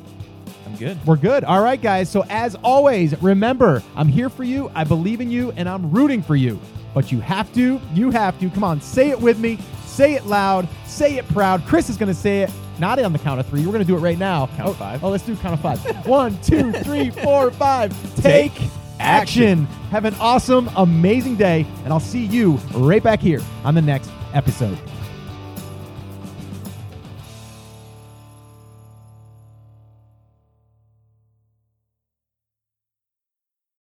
I'm 0.67 0.77
good. 0.77 0.99
We're 1.07 1.17
good. 1.17 1.45
All 1.45 1.63
right, 1.63 1.81
guys. 1.81 2.09
So, 2.09 2.25
as 2.29 2.55
always, 2.57 3.21
remember, 3.23 3.83
I'm 3.97 4.09
here 4.09 4.29
for 4.29 4.45
you. 4.45 4.71
I 4.75 4.85
believe 4.85 5.21
in 5.21 5.31
you, 5.31 5.53
and 5.53 5.69
I'm 5.69 5.91
rooting 5.91 6.23
for 6.23 6.37
you. 6.37 6.61
But 6.95 7.13
you 7.13 7.21
have 7.21 7.53
to, 7.55 7.81
you 7.95 8.11
have 8.11 8.39
to. 8.41 8.51
Come 8.51 8.65
on, 8.65 8.81
say 8.81 9.11
it 9.11 9.21
with 9.21 9.39
me. 9.39 9.59
Say 9.87 10.15
it 10.15 10.27
loud. 10.27 10.69
Say 10.87 11.17
it 11.17 11.29
proud. 11.29 11.65
Chris 11.67 11.91
is 11.91 11.97
going 11.97 12.13
to 12.13 12.19
say 12.19 12.43
it. 12.43 12.51
Not 12.79 12.99
on 12.99 13.13
the 13.13 13.19
count 13.19 13.39
of 13.39 13.47
three. 13.47 13.61
We're 13.61 13.73
going 13.73 13.85
to 13.85 13.87
do 13.87 13.97
it 13.97 14.01
right 14.01 14.19
now. 14.19 14.47
Count 14.57 14.69
oh, 14.69 14.71
of 14.71 14.77
five. 14.77 15.05
Oh, 15.05 15.11
let's 15.11 15.25
do 15.25 15.37
count 15.37 15.55
of 15.55 15.61
five. 15.61 16.07
One, 16.07 16.41
two, 16.43 16.73
three, 16.73 17.11
four, 17.11 17.51
five. 17.51 17.93
Take, 18.17 18.55
Take 18.55 18.71
action. 18.99 19.67
Have 19.91 20.05
an 20.05 20.15
awesome, 20.15 20.71
amazing 20.77 21.37
day, 21.37 21.67
and 21.85 21.93
I'll 21.93 22.01
see 22.01 22.25
you 22.25 22.53
right 22.75 23.03
back 23.03 23.21
here 23.21 23.41
on 23.65 23.75
the 23.75 23.83
next 23.83 24.11
episode. 24.33 24.79